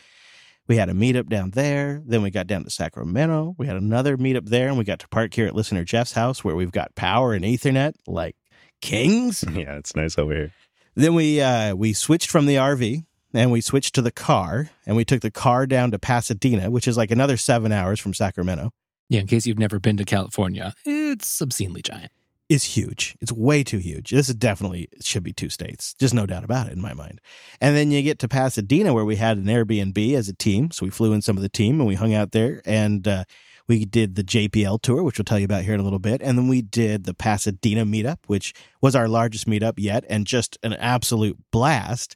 We 0.67 0.75
had 0.75 0.89
a 0.89 0.93
meetup 0.93 1.29
down 1.29 1.51
there. 1.51 2.03
Then 2.05 2.21
we 2.21 2.29
got 2.29 2.45
down 2.45 2.63
to 2.63 2.69
Sacramento. 2.69 3.55
We 3.57 3.65
had 3.65 3.75
another 3.75 4.17
meetup 4.17 4.49
there, 4.49 4.67
and 4.67 4.77
we 4.77 4.83
got 4.83 4.99
to 4.99 5.07
park 5.07 5.33
here 5.33 5.47
at 5.47 5.55
listener 5.55 5.83
Jeff's 5.83 6.11
house 6.11 6.43
where 6.43 6.55
we've 6.55 6.71
got 6.71 6.93
power 6.93 7.33
and 7.33 7.43
Ethernet 7.43 7.93
like 8.05 8.35
kings. 8.81 9.43
Yeah, 9.51 9.77
it's 9.77 9.95
nice 9.95 10.19
over 10.19 10.33
here. 10.33 10.53
Then 10.93 11.15
we 11.15 11.41
uh, 11.41 11.73
we 11.73 11.93
switched 11.93 12.29
from 12.29 12.45
the 12.45 12.55
RV 12.55 13.03
and 13.33 13.51
we 13.51 13.61
switched 13.61 13.95
to 13.95 14.03
the 14.03 14.11
car, 14.11 14.69
and 14.85 14.95
we 14.95 15.05
took 15.05 15.21
the 15.21 15.31
car 15.31 15.65
down 15.65 15.89
to 15.89 15.97
Pasadena, 15.97 16.69
which 16.69 16.87
is 16.87 16.97
like 16.97 17.09
another 17.09 17.37
seven 17.37 17.71
hours 17.71 17.99
from 17.99 18.13
Sacramento. 18.13 18.71
Yeah, 19.09 19.21
in 19.21 19.27
case 19.27 19.47
you've 19.47 19.59
never 19.59 19.79
been 19.79 19.97
to 19.97 20.05
California, 20.05 20.73
it's 20.85 21.41
obscenely 21.41 21.81
giant. 21.81 22.11
It's 22.47 22.63
huge. 22.63 23.15
It's 23.21 23.31
way 23.31 23.63
too 23.63 23.77
huge. 23.77 24.09
This 24.09 24.27
is 24.27 24.35
definitely 24.35 24.87
it 24.91 25.03
should 25.03 25.23
be 25.23 25.33
two 25.33 25.49
states. 25.49 25.93
Just 25.99 26.15
no 26.15 26.25
doubt 26.25 26.43
about 26.43 26.67
it 26.67 26.73
in 26.73 26.81
my 26.81 26.93
mind. 26.93 27.21
And 27.61 27.75
then 27.75 27.91
you 27.91 28.01
get 28.01 28.17
to 28.19 28.27
Pasadena 28.27 28.93
where 28.93 29.05
we 29.05 29.17
had 29.17 29.37
an 29.37 29.45
Airbnb 29.45 30.15
as 30.15 30.29
a 30.29 30.33
team. 30.33 30.71
So 30.71 30.85
we 30.85 30.89
flew 30.89 31.13
in 31.13 31.21
some 31.21 31.37
of 31.37 31.43
the 31.43 31.49
team 31.49 31.79
and 31.79 31.87
we 31.87 31.93
hung 31.93 32.13
out 32.13 32.31
there 32.31 32.63
and 32.65 33.07
uh, 33.07 33.25
we 33.67 33.85
did 33.85 34.15
the 34.15 34.23
JPL 34.23 34.81
tour, 34.81 35.03
which 35.03 35.19
we'll 35.19 35.25
tell 35.25 35.37
you 35.37 35.45
about 35.45 35.63
here 35.63 35.75
in 35.75 35.79
a 35.79 35.83
little 35.83 35.99
bit. 35.99 36.21
And 36.23 36.39
then 36.39 36.47
we 36.47 36.63
did 36.63 37.03
the 37.03 37.13
Pasadena 37.13 37.85
meetup, 37.85 38.17
which 38.25 38.55
was 38.81 38.95
our 38.95 39.07
largest 39.07 39.47
meetup 39.47 39.75
yet 39.77 40.03
and 40.09 40.25
just 40.25 40.57
an 40.63 40.73
absolute 40.73 41.37
blast. 41.51 42.15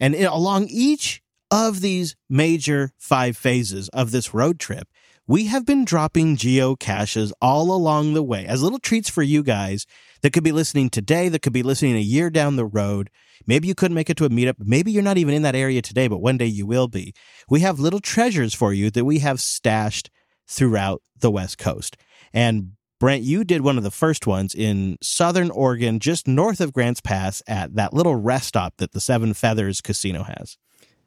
And 0.00 0.16
in, 0.16 0.26
along 0.26 0.66
each 0.68 1.22
of 1.52 1.80
these 1.80 2.16
major 2.28 2.90
five 2.98 3.36
phases 3.36 3.88
of 3.90 4.10
this 4.10 4.34
road 4.34 4.58
trip, 4.58 4.88
we 5.30 5.46
have 5.46 5.64
been 5.64 5.84
dropping 5.84 6.36
geocaches 6.36 7.30
all 7.40 7.72
along 7.72 8.14
the 8.14 8.22
way 8.22 8.44
as 8.46 8.64
little 8.64 8.80
treats 8.80 9.08
for 9.08 9.22
you 9.22 9.44
guys 9.44 9.86
that 10.22 10.32
could 10.32 10.42
be 10.42 10.50
listening 10.50 10.90
today, 10.90 11.28
that 11.28 11.40
could 11.40 11.52
be 11.52 11.62
listening 11.62 11.94
a 11.94 12.00
year 12.00 12.30
down 12.30 12.56
the 12.56 12.66
road. 12.66 13.10
Maybe 13.46 13.68
you 13.68 13.76
couldn't 13.76 13.94
make 13.94 14.10
it 14.10 14.16
to 14.16 14.24
a 14.24 14.28
meetup. 14.28 14.56
Maybe 14.58 14.90
you're 14.90 15.04
not 15.04 15.18
even 15.18 15.32
in 15.32 15.42
that 15.42 15.54
area 15.54 15.82
today, 15.82 16.08
but 16.08 16.20
one 16.20 16.36
day 16.36 16.46
you 16.46 16.66
will 16.66 16.88
be. 16.88 17.14
We 17.48 17.60
have 17.60 17.78
little 17.78 18.00
treasures 18.00 18.54
for 18.54 18.72
you 18.72 18.90
that 18.90 19.04
we 19.04 19.20
have 19.20 19.40
stashed 19.40 20.10
throughout 20.48 21.00
the 21.16 21.30
West 21.30 21.58
Coast. 21.58 21.96
And 22.32 22.72
Brent, 22.98 23.22
you 23.22 23.44
did 23.44 23.60
one 23.60 23.78
of 23.78 23.84
the 23.84 23.92
first 23.92 24.26
ones 24.26 24.52
in 24.52 24.98
Southern 25.00 25.52
Oregon, 25.52 26.00
just 26.00 26.26
north 26.26 26.60
of 26.60 26.72
Grants 26.72 27.00
Pass 27.00 27.40
at 27.46 27.76
that 27.76 27.94
little 27.94 28.16
rest 28.16 28.48
stop 28.48 28.78
that 28.78 28.90
the 28.90 29.00
Seven 29.00 29.32
Feathers 29.34 29.80
Casino 29.80 30.24
has. 30.24 30.58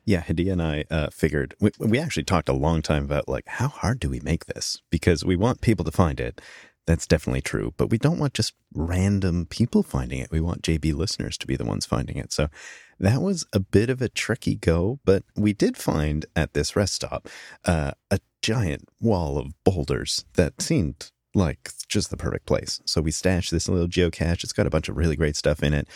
Yeah, 0.06 0.22
Hadi 0.22 0.50
and 0.50 0.62
I 0.62 0.84
uh, 0.92 1.10
figured 1.10 1.56
we, 1.60 1.72
we 1.80 2.00
actually 2.00 2.26
talked 2.26 2.50
a 2.50 2.54
long 2.54 2.82
time 2.82 3.06
about 3.06 3.30
like 3.30 3.46
how 3.48 3.70
hard 3.70 4.00
do 4.00 4.10
we 4.10 4.20
make 4.20 4.46
this 4.46 4.82
because 4.90 5.24
we 5.24 5.36
want 5.36 5.62
people 5.62 5.86
to 5.86 5.92
find 5.92 6.20
it. 6.20 6.42
That's 6.86 7.08
definitely 7.08 7.42
true, 7.42 7.74
but 7.78 7.90
we 7.90 7.98
don't 7.98 8.20
want 8.20 8.34
just 8.34 8.54
random 8.74 9.46
people 9.46 9.84
finding 9.84 10.20
it. 10.20 10.32
We 10.32 10.42
want 10.42 10.64
JB 10.64 10.96
listeners 10.96 11.38
to 11.38 11.48
be 11.48 11.56
the 11.56 11.64
ones 11.64 11.86
finding 11.86 12.18
it. 12.18 12.34
So 12.34 12.50
that 13.00 13.22
was 13.22 13.46
a 13.54 13.62
bit 13.62 13.90
of 13.90 14.02
a 14.02 14.10
tricky 14.10 14.56
go, 14.56 15.00
but 15.06 15.24
we 15.38 15.54
did 15.54 15.78
find 15.78 16.26
at 16.36 16.54
this 16.54 16.76
rest 16.76 16.96
stop 16.96 17.30
uh, 17.64 17.92
a 18.12 18.20
giant 18.42 18.90
wall 19.00 19.38
of 19.38 19.54
boulders 19.64 20.26
that 20.34 20.62
seemed 20.62 21.12
like 21.34 21.72
just 21.88 22.10
the 22.10 22.18
perfect 22.18 22.46
place. 22.46 22.82
So 22.86 23.02
we 23.02 23.12
stashed 23.12 23.52
this 23.52 23.70
little 23.70 23.88
geocache. 23.88 24.44
It's 24.44 24.54
got 24.54 24.68
a 24.68 24.70
bunch 24.70 24.90
of 24.90 24.98
really 24.98 25.16
great 25.16 25.36
stuff 25.36 25.64
in 25.64 25.74
it. 25.74 25.88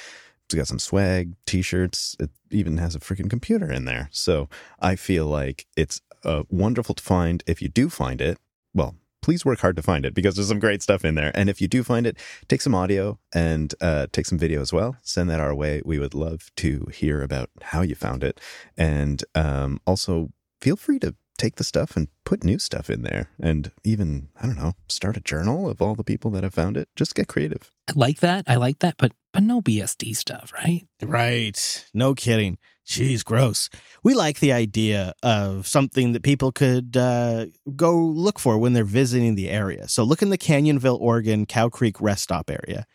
It's 0.48 0.56
got 0.56 0.68
some 0.68 0.80
swag, 0.80 1.36
t-shirts. 1.46 2.16
It 2.22 2.30
even 2.52 2.78
has 2.78 2.96
a 2.96 3.00
freaking 3.00 3.30
computer 3.30 3.70
in 3.70 3.84
there. 3.84 4.08
So 4.14 4.48
I 4.80 4.96
feel 4.96 5.26
like 5.26 5.66
it's 5.76 6.00
uh, 6.24 6.44
wonderful 6.50 6.96
to 6.96 7.04
find. 7.04 7.44
If 7.46 7.62
you 7.62 7.68
do 7.68 7.90
find 7.90 8.22
it, 8.22 8.38
well, 8.74 8.96
please 9.22 9.44
work 9.44 9.60
hard 9.60 9.76
to 9.76 9.82
find 9.82 10.06
it 10.06 10.14
because 10.14 10.36
there's 10.36 10.48
some 10.48 10.60
great 10.60 10.82
stuff 10.82 11.04
in 11.04 11.16
there. 11.16 11.34
And 11.36 11.50
if 11.50 11.60
you 11.60 11.68
do 11.68 11.84
find 11.84 12.08
it, 12.08 12.18
take 12.48 12.62
some 12.62 12.74
audio 12.74 13.20
and 13.34 13.76
uh, 13.82 14.08
take 14.14 14.26
some 14.26 14.38
video 14.38 14.62
as 14.62 14.72
well. 14.72 14.96
Send 15.02 15.30
that 15.30 15.42
our 15.42 15.54
way. 15.54 15.82
We 15.84 16.00
would 16.00 16.14
love 16.14 16.50
to 16.58 16.88
hear 16.94 17.22
about 17.22 17.50
how 17.62 17.82
you 17.82 17.96
found 17.96 18.24
it. 18.24 18.40
And 18.78 19.26
um, 19.36 19.82
also 19.86 20.30
feel 20.62 20.78
free 20.78 21.00
to 21.00 21.14
take 21.38 21.58
the 21.58 21.66
stuff 21.66 21.98
and 21.98 22.08
put 22.24 22.46
new 22.46 22.58
stuff 22.58 22.90
in 22.90 23.04
there 23.04 23.30
and 23.40 23.72
even 23.84 24.28
i 24.42 24.48
don't 24.48 24.58
know 24.58 24.74
start 24.90 25.16
a 25.16 25.20
journal 25.20 25.70
of 25.70 25.84
all 25.84 25.94
the 25.94 26.04
people 26.04 26.32
that 26.32 26.44
have 26.44 26.52
found 26.52 26.76
it 26.76 26.90
just 26.96 27.14
get 27.14 27.28
creative 27.28 27.70
I 27.90 27.94
like 27.96 28.20
that. 28.20 28.44
I 28.48 28.56
like 28.56 28.80
that, 28.80 28.96
but 28.98 29.14
but 29.38 29.44
no 29.44 29.62
BSD 29.62 30.16
stuff, 30.16 30.52
right? 30.52 30.88
Right. 31.00 31.86
No 31.94 32.16
kidding. 32.16 32.58
Jeez, 32.88 33.24
gross. 33.24 33.70
We 34.04 34.16
like 34.16 34.40
the 34.40 34.52
idea 34.52 35.14
of 35.22 35.68
something 35.68 36.14
that 36.14 36.24
people 36.24 36.52
could 36.52 36.98
uh, 36.98 37.46
go 37.76 37.96
look 37.96 38.40
for 38.40 38.58
when 38.58 38.74
they're 38.74 38.84
visiting 38.84 39.36
the 39.36 39.52
area. 39.52 39.90
So 39.90 40.04
look 40.04 40.24
in 40.24 40.32
the 40.32 40.40
Canyonville, 40.40 41.00
Oregon, 41.00 41.46
Cow 41.46 41.70
Creek 41.70 42.02
rest 42.02 42.24
stop 42.24 42.50
area, 42.50 42.88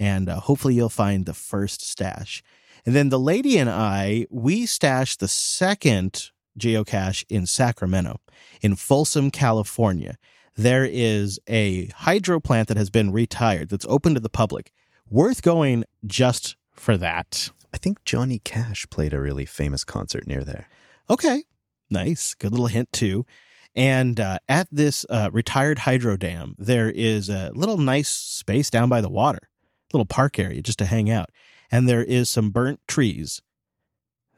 and 0.00 0.30
uh, 0.30 0.40
hopefully 0.40 0.72
you'll 0.72 0.88
find 0.88 1.26
the 1.26 1.34
first 1.34 1.86
stash. 1.86 2.42
And 2.86 2.94
then 2.94 3.10
the 3.10 3.20
lady 3.20 3.58
and 3.58 3.68
I, 3.68 4.24
we 4.30 4.64
stashed 4.64 5.20
the 5.20 5.28
second 5.28 6.30
geocache 6.58 7.26
in 7.28 7.44
Sacramento, 7.44 8.22
in 8.62 8.74
Folsom, 8.74 9.30
California. 9.30 10.16
There 10.56 10.86
is 10.86 11.38
a 11.46 11.88
hydro 11.88 12.40
plant 12.40 12.68
that 12.68 12.78
has 12.78 12.88
been 12.88 13.12
retired 13.12 13.68
that's 13.68 13.84
open 13.86 14.14
to 14.14 14.20
the 14.20 14.30
public. 14.30 14.72
Worth 15.10 15.42
going 15.42 15.84
just 16.06 16.56
for 16.72 16.96
that. 16.96 17.50
i 17.72 17.76
think 17.78 18.04
johnny 18.04 18.38
cash 18.40 18.86
played 18.90 19.12
a 19.14 19.20
really 19.20 19.46
famous 19.46 19.84
concert 19.84 20.26
near 20.26 20.42
there 20.44 20.68
Okay, 21.10 21.42
nice. 21.90 22.32
Good 22.32 22.52
little 22.52 22.68
hint, 22.68 22.90
too. 22.92 23.26
And 23.74 24.18
uh, 24.18 24.38
at 24.48 24.68
this 24.72 25.04
uh, 25.10 25.28
retired 25.32 25.80
hydro 25.80 26.16
dam, 26.16 26.54
there 26.58 26.88
is 26.90 27.28
a 27.28 27.50
little 27.54 27.76
nice 27.76 28.08
space 28.08 28.70
down 28.70 28.88
by 28.88 29.02
the 29.02 29.10
water, 29.10 29.50
little 29.92 30.06
park 30.06 30.38
area 30.38 30.62
just 30.62 30.78
to 30.78 30.86
hang 30.86 31.10
out. 31.10 31.28
And 31.70 31.88
there 31.88 32.02
is 32.02 32.30
some 32.30 32.50
burnt 32.50 32.80
trees. 32.88 33.42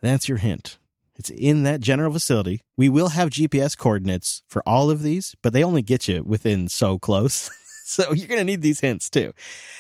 That's 0.03 0.29
your 0.29 0.39
hint. 0.39 0.79
It's 1.15 1.31
in 1.31 1.63
that 1.63 1.81
general 1.81 2.13
facility. 2.13 2.63
We 2.77 2.89
will 2.89 3.11
have 3.11 3.31
GPS 3.31 3.79
coordinates 3.79 4.43
for 4.49 4.63
all 4.67 4.91
of 4.91 5.03
these, 5.03 5.37
but 5.43 5.53
they 5.53 5.63
only 5.63 5.83
get 5.83 6.09
you 6.09 6.25
within 6.25 6.69
so 6.69 6.99
close. 6.99 7.49
so 7.89 8.13
you're 8.13 8.29
going 8.29 8.41
to 8.41 8.45
need 8.45 8.63
these 8.63 8.81
hints 8.81 9.09
too. 9.09 9.33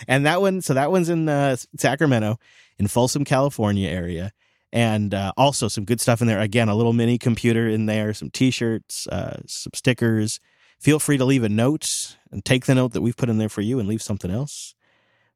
And 0.06 0.24
that 0.26 0.40
one, 0.40 0.62
so 0.62 0.74
that 0.74 0.90
one's 0.90 1.08
in 1.08 1.28
uh, 1.28 1.56
Sacramento, 1.76 2.38
in 2.78 2.86
Folsom, 2.86 3.24
California 3.24 3.88
area 3.88 4.32
and 4.72 5.14
uh, 5.14 5.32
also 5.36 5.68
some 5.68 5.84
good 5.84 6.00
stuff 6.00 6.20
in 6.20 6.26
there. 6.26 6.40
Again, 6.40 6.68
a 6.68 6.74
little 6.74 6.92
mini 6.92 7.18
computer 7.18 7.68
in 7.68 7.86
there, 7.86 8.12
some 8.12 8.30
T-shirts, 8.30 9.06
uh, 9.06 9.40
some 9.46 9.72
stickers. 9.74 10.40
Feel 10.78 10.98
free 10.98 11.16
to 11.16 11.24
leave 11.24 11.42
a 11.42 11.48
note 11.48 12.16
and 12.30 12.44
take 12.44 12.66
the 12.66 12.74
note 12.74 12.92
that 12.92 13.00
we've 13.00 13.16
put 13.16 13.30
in 13.30 13.38
there 13.38 13.48
for 13.48 13.62
you 13.62 13.78
and 13.78 13.88
leave 13.88 14.02
something 14.02 14.30
else 14.30 14.74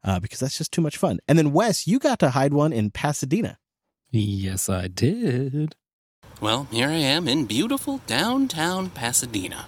uh, 0.04 0.20
because 0.20 0.40
that's 0.40 0.58
just 0.58 0.72
too 0.72 0.82
much 0.82 0.96
fun. 0.96 1.18
And 1.26 1.38
then 1.38 1.52
Wes, 1.52 1.86
you 1.86 1.98
got 1.98 2.18
to 2.18 2.30
hide 2.30 2.52
one 2.52 2.72
in 2.72 2.90
Pasadena. 2.90 3.58
Yes, 4.10 4.68
I 4.68 4.88
did. 4.88 5.74
Well, 6.40 6.68
here 6.70 6.88
I 6.88 6.94
am 6.94 7.28
in 7.28 7.46
beautiful 7.46 8.00
downtown 8.06 8.90
Pasadena. 8.90 9.66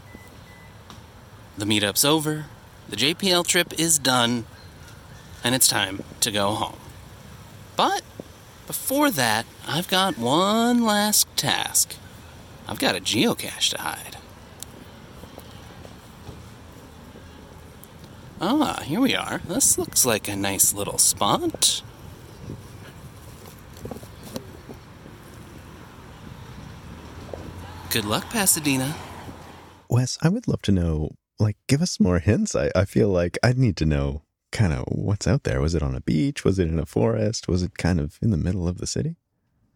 The 1.57 1.65
meetup's 1.65 2.05
over, 2.05 2.47
the 2.93 3.15
JPL 3.15 3.47
trip 3.47 3.73
is 3.81 3.99
done, 3.99 4.45
and 5.43 5.55
it's 5.55 5.67
time 5.67 6.05
to 6.21 6.31
go 6.31 6.51
home. 6.51 6.79
But 7.75 8.03
before 8.67 9.11
that, 9.11 9.47
I've 9.67 9.89
got 9.89 10.19
one 10.19 10.85
last 10.85 11.27
task. 11.35 11.97
I've 12.69 12.79
got 12.79 12.95
a 12.95 13.01
geocache 13.01 13.71
to 13.71 13.81
hide. 13.81 14.19
Ah, 18.43 18.83
here 18.85 19.01
we 19.01 19.17
are. 19.17 19.41
This 19.49 19.79
looks 19.79 20.05
like 20.05 20.29
a 20.29 20.37
nice 20.37 20.75
little 20.75 20.99
spot. 20.99 21.81
Good 27.89 28.05
luck, 28.05 28.29
Pasadena. 28.29 28.95
Wes, 29.89 30.19
I 30.21 30.29
would 30.29 30.47
love 30.47 30.61
to 30.63 30.73
know, 30.73 31.13
like, 31.43 31.57
give 31.69 31.83
us 31.83 32.01
more 32.01 32.19
hints. 32.19 32.55
I, 32.55 32.71
I 32.75 32.85
feel 32.85 33.09
like 33.09 33.39
I'd 33.43 33.59
need 33.59 33.77
to 33.79 33.87
know 33.87 34.23
kind 34.51 34.73
of 34.73 34.85
what's 34.89 35.27
out 35.27 35.45
there. 35.45 35.61
Was 35.61 35.75
it 35.75 35.83
on 35.83 35.95
a 35.95 36.01
beach? 36.01 36.45
Was 36.45 36.59
it 36.59 36.69
in 36.69 36.79
a 36.79 36.87
forest? 36.87 37.49
Was 37.49 37.63
it 37.63 37.79
kind 37.79 37.99
of 38.01 38.19
in 38.23 38.31
the 38.31 38.37
middle 38.37 38.69
of 38.69 38.79
the 38.79 38.87
city? 38.87 39.17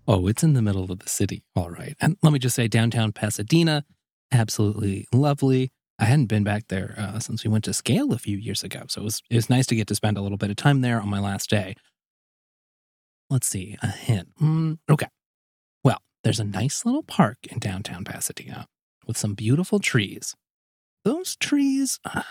Oh, 0.06 0.28
it's 0.28 0.42
in 0.42 0.52
the 0.54 0.62
middle 0.62 0.92
of 0.92 0.99
the 1.00 1.08
city. 1.08 1.42
All 1.54 1.70
right. 1.70 1.96
And 2.00 2.16
let 2.23 2.32
me 2.32 2.38
just 2.38 2.54
say, 2.54 2.68
downtown 2.68 3.12
Pasadena, 3.12 3.85
absolutely 4.30 5.06
lovely. 5.12 5.73
I 5.99 6.04
hadn't 6.04 6.26
been 6.26 6.44
back 6.44 6.68
there 6.68 6.94
uh, 6.99 7.18
since 7.18 7.42
we 7.42 7.50
went 7.50 7.64
to 7.64 7.73
Scale 7.73 8.12
a 8.12 8.18
few 8.18 8.37
years 8.37 8.62
ago. 8.62 8.82
So 8.88 9.00
it 9.00 9.04
was, 9.04 9.23
it 9.30 9.37
was 9.37 9.50
nice 9.50 9.66
to 9.66 9.75
get 9.75 9.87
to 9.88 9.94
spend 9.94 10.18
a 10.18 10.20
little 10.20 10.38
bit 10.38 10.50
of 10.50 10.56
time 10.56 10.82
there 10.82 11.00
on 11.00 11.08
my 11.08 11.18
last 11.18 11.49
day. 11.50 11.75
Let's 13.30 13.49
see, 13.49 13.76
a 13.82 13.88
hint. 13.88 14.28
Mm, 14.40 14.78
okay. 14.88 15.08
Well, 15.82 16.02
there's 16.23 16.38
a 16.38 16.44
nice 16.44 16.85
little 16.85 17.02
park 17.02 17.38
in 17.50 17.58
downtown 17.58 18.04
Pasadena 18.04 18.68
with 19.06 19.16
some 19.16 19.35
beautiful 19.35 19.80
trees. 19.80 20.37
Those 21.06 21.36
trees, 21.36 22.00
uh, 22.04 22.22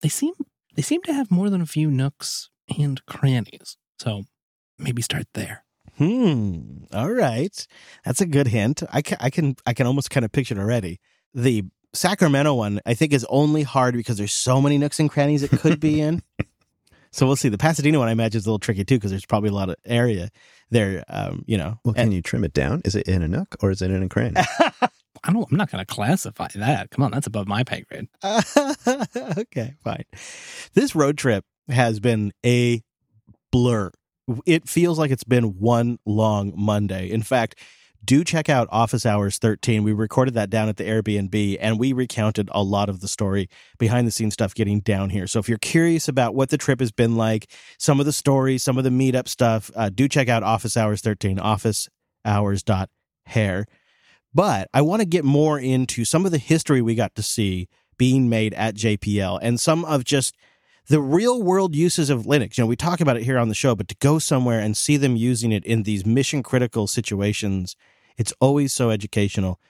they 0.00 0.08
seem 0.08 0.32
they 0.74 0.80
seem 0.80 1.02
to 1.02 1.12
have 1.12 1.30
more 1.30 1.50
than 1.50 1.60
a 1.60 1.66
few 1.66 1.90
nooks 1.90 2.48
and 2.78 3.04
crannies. 3.04 3.76
So 3.98 4.22
maybe 4.78 5.02
start 5.02 5.26
there. 5.34 5.64
Hmm. 5.98 6.84
All 6.94 7.10
right. 7.10 7.66
That's 8.06 8.22
a 8.22 8.26
good 8.26 8.46
hint. 8.46 8.82
I 8.90 9.02
can, 9.02 9.18
I 9.20 9.28
can, 9.28 9.56
I 9.66 9.74
can 9.74 9.86
almost 9.86 10.08
kind 10.08 10.24
of 10.24 10.32
picture 10.32 10.54
it 10.54 10.58
already. 10.58 10.98
The 11.34 11.64
Sacramento 11.92 12.54
one, 12.54 12.80
I 12.86 12.94
think, 12.94 13.12
is 13.12 13.26
only 13.28 13.64
hard 13.64 13.96
because 13.96 14.16
there's 14.16 14.32
so 14.32 14.62
many 14.62 14.78
nooks 14.78 14.98
and 14.98 15.10
crannies 15.10 15.42
it 15.42 15.50
could 15.50 15.78
be 15.78 16.00
in. 16.08 16.22
so 17.10 17.26
we'll 17.26 17.36
see. 17.36 17.50
The 17.50 17.58
Pasadena 17.58 17.98
one, 17.98 18.08
I 18.08 18.12
imagine, 18.12 18.38
is 18.38 18.46
a 18.46 18.48
little 18.48 18.58
tricky 18.58 18.82
too 18.82 18.94
because 18.96 19.10
there's 19.10 19.26
probably 19.26 19.50
a 19.50 19.54
lot 19.54 19.68
of 19.68 19.76
area 19.84 20.30
there. 20.70 21.04
Um, 21.06 21.44
you 21.46 21.58
know. 21.58 21.78
Well, 21.84 21.92
can 21.92 22.12
you 22.12 22.22
trim 22.22 22.44
it 22.44 22.54
down? 22.54 22.80
Is 22.86 22.94
it 22.94 23.06
in 23.08 23.22
a 23.22 23.28
nook 23.28 23.56
or 23.60 23.70
is 23.70 23.82
it 23.82 23.90
in 23.90 24.02
a 24.02 24.08
cranny? 24.08 24.40
I 25.24 25.32
don't. 25.32 25.50
I'm 25.50 25.56
not 25.56 25.70
going 25.70 25.84
to 25.84 25.94
classify 25.94 26.48
that. 26.56 26.90
Come 26.90 27.04
on, 27.04 27.12
that's 27.12 27.26
above 27.26 27.46
my 27.46 27.64
pay 27.64 27.84
grade. 27.88 28.08
okay, 29.38 29.74
fine. 29.82 30.04
This 30.74 30.94
road 30.94 31.16
trip 31.16 31.44
has 31.68 32.00
been 32.00 32.32
a 32.44 32.82
blur. 33.50 33.90
It 34.46 34.68
feels 34.68 34.98
like 34.98 35.10
it's 35.10 35.24
been 35.24 35.58
one 35.58 35.98
long 36.04 36.52
Monday. 36.56 37.10
In 37.10 37.22
fact, 37.22 37.58
do 38.04 38.24
check 38.24 38.48
out 38.48 38.66
Office 38.72 39.06
Hours 39.06 39.38
13. 39.38 39.84
We 39.84 39.92
recorded 39.92 40.34
that 40.34 40.50
down 40.50 40.68
at 40.68 40.76
the 40.76 40.82
Airbnb 40.84 41.56
and 41.60 41.78
we 41.78 41.92
recounted 41.92 42.50
a 42.52 42.60
lot 42.62 42.88
of 42.88 43.00
the 43.00 43.06
story 43.06 43.48
behind 43.78 44.08
the 44.08 44.10
scenes 44.10 44.34
stuff 44.34 44.54
getting 44.54 44.80
down 44.80 45.10
here. 45.10 45.28
So 45.28 45.38
if 45.38 45.48
you're 45.48 45.58
curious 45.58 46.08
about 46.08 46.34
what 46.34 46.50
the 46.50 46.58
trip 46.58 46.80
has 46.80 46.90
been 46.90 47.14
like, 47.16 47.48
some 47.78 48.00
of 48.00 48.06
the 48.06 48.12
stories, 48.12 48.64
some 48.64 48.76
of 48.76 48.82
the 48.82 48.90
meetup 48.90 49.28
stuff, 49.28 49.70
uh, 49.76 49.88
do 49.88 50.08
check 50.08 50.28
out 50.28 50.42
Office 50.42 50.76
Hours 50.76 51.00
13, 51.00 51.38
officehours.hair. 51.38 53.66
But 54.34 54.68
I 54.72 54.82
want 54.82 55.00
to 55.00 55.06
get 55.06 55.24
more 55.24 55.58
into 55.58 56.04
some 56.04 56.24
of 56.24 56.32
the 56.32 56.38
history 56.38 56.80
we 56.80 56.94
got 56.94 57.14
to 57.16 57.22
see 57.22 57.68
being 57.98 58.28
made 58.28 58.54
at 58.54 58.74
JPL 58.74 59.38
and 59.42 59.60
some 59.60 59.84
of 59.84 60.04
just 60.04 60.34
the 60.88 61.00
real 61.00 61.42
world 61.42 61.74
uses 61.74 62.10
of 62.10 62.24
Linux. 62.24 62.56
You 62.56 62.64
know, 62.64 62.68
we 62.68 62.76
talk 62.76 63.00
about 63.00 63.16
it 63.16 63.22
here 63.22 63.38
on 63.38 63.48
the 63.48 63.54
show, 63.54 63.74
but 63.74 63.88
to 63.88 63.96
go 64.00 64.18
somewhere 64.18 64.58
and 64.58 64.76
see 64.76 64.96
them 64.96 65.16
using 65.16 65.52
it 65.52 65.64
in 65.64 65.84
these 65.84 66.04
mission 66.04 66.42
critical 66.42 66.86
situations, 66.86 67.76
it's 68.16 68.32
always 68.40 68.72
so 68.72 68.90
educational. 68.90 69.60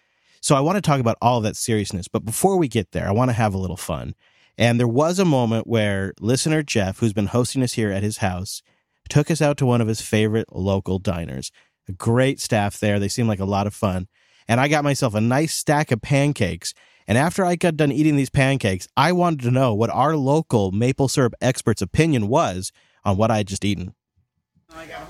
So 0.41 0.57
I 0.57 0.61
want 0.61 0.77
to 0.77 0.83
talk 0.83 1.01
about 1.01 1.19
all 1.21 1.39
of 1.39 1.45
that 1.45 1.57
seriousness. 1.57 2.09
But 2.09 2.25
before 2.25 2.57
we 2.57 2.69
get 2.69 2.93
there, 2.93 3.07
I 3.07 3.13
want 3.13 3.29
to 3.29 3.35
have 3.35 3.55
a 3.55 3.59
little 3.59 3.77
fun. 3.77 4.15
And 4.57 4.79
there 4.79 4.89
was 4.89 5.19
a 5.19 5.25
moment 5.25 5.67
where 5.67 6.15
listener 6.21 6.63
Jeff, 6.63 6.99
who's 6.99 7.13
been 7.13 7.27
hosting 7.27 7.63
us 7.63 7.75
here 7.75 7.91
at 7.91 8.03
his 8.03 8.19
house, 8.19 8.63
took 9.09 9.31
us 9.31 9.43
out 9.43 9.57
to 9.59 9.67
one 9.67 9.81
of 9.81 9.89
his 9.89 10.01
favorite 10.01 10.49
local 10.53 10.99
diners. 10.99 11.51
A 11.89 11.93
great 11.93 12.41
staff 12.41 12.79
there. 12.79 12.99
They 12.99 13.09
seem 13.09 13.27
like 13.27 13.41
a 13.41 13.45
lot 13.45 13.67
of 13.67 13.75
fun. 13.75 14.09
And 14.49 14.61
I 14.61 14.69
got 14.69 14.85
myself 14.85 15.15
a 15.15 15.21
nice 15.21 15.55
stack 15.55 15.91
of 15.91 16.03
pancakes. 16.03 16.75
And 17.07 17.19
after 17.19 17.45
I 17.45 17.57
got 17.57 17.77
done 17.77 17.93
eating 17.93 18.17
these 18.17 18.31
pancakes, 18.31 18.89
I 18.97 19.13
wanted 19.13 19.41
to 19.41 19.51
know 19.51 19.75
what 19.75 19.91
our 19.91 20.17
local 20.17 20.71
maple 20.71 21.09
syrup 21.09 21.35
expert's 21.41 21.83
opinion 21.83 22.29
was 22.29 22.73
on 23.05 23.17
what 23.17 23.31
I 23.31 23.39
had 23.39 23.49
just 23.49 23.65
eaten. 23.65 23.95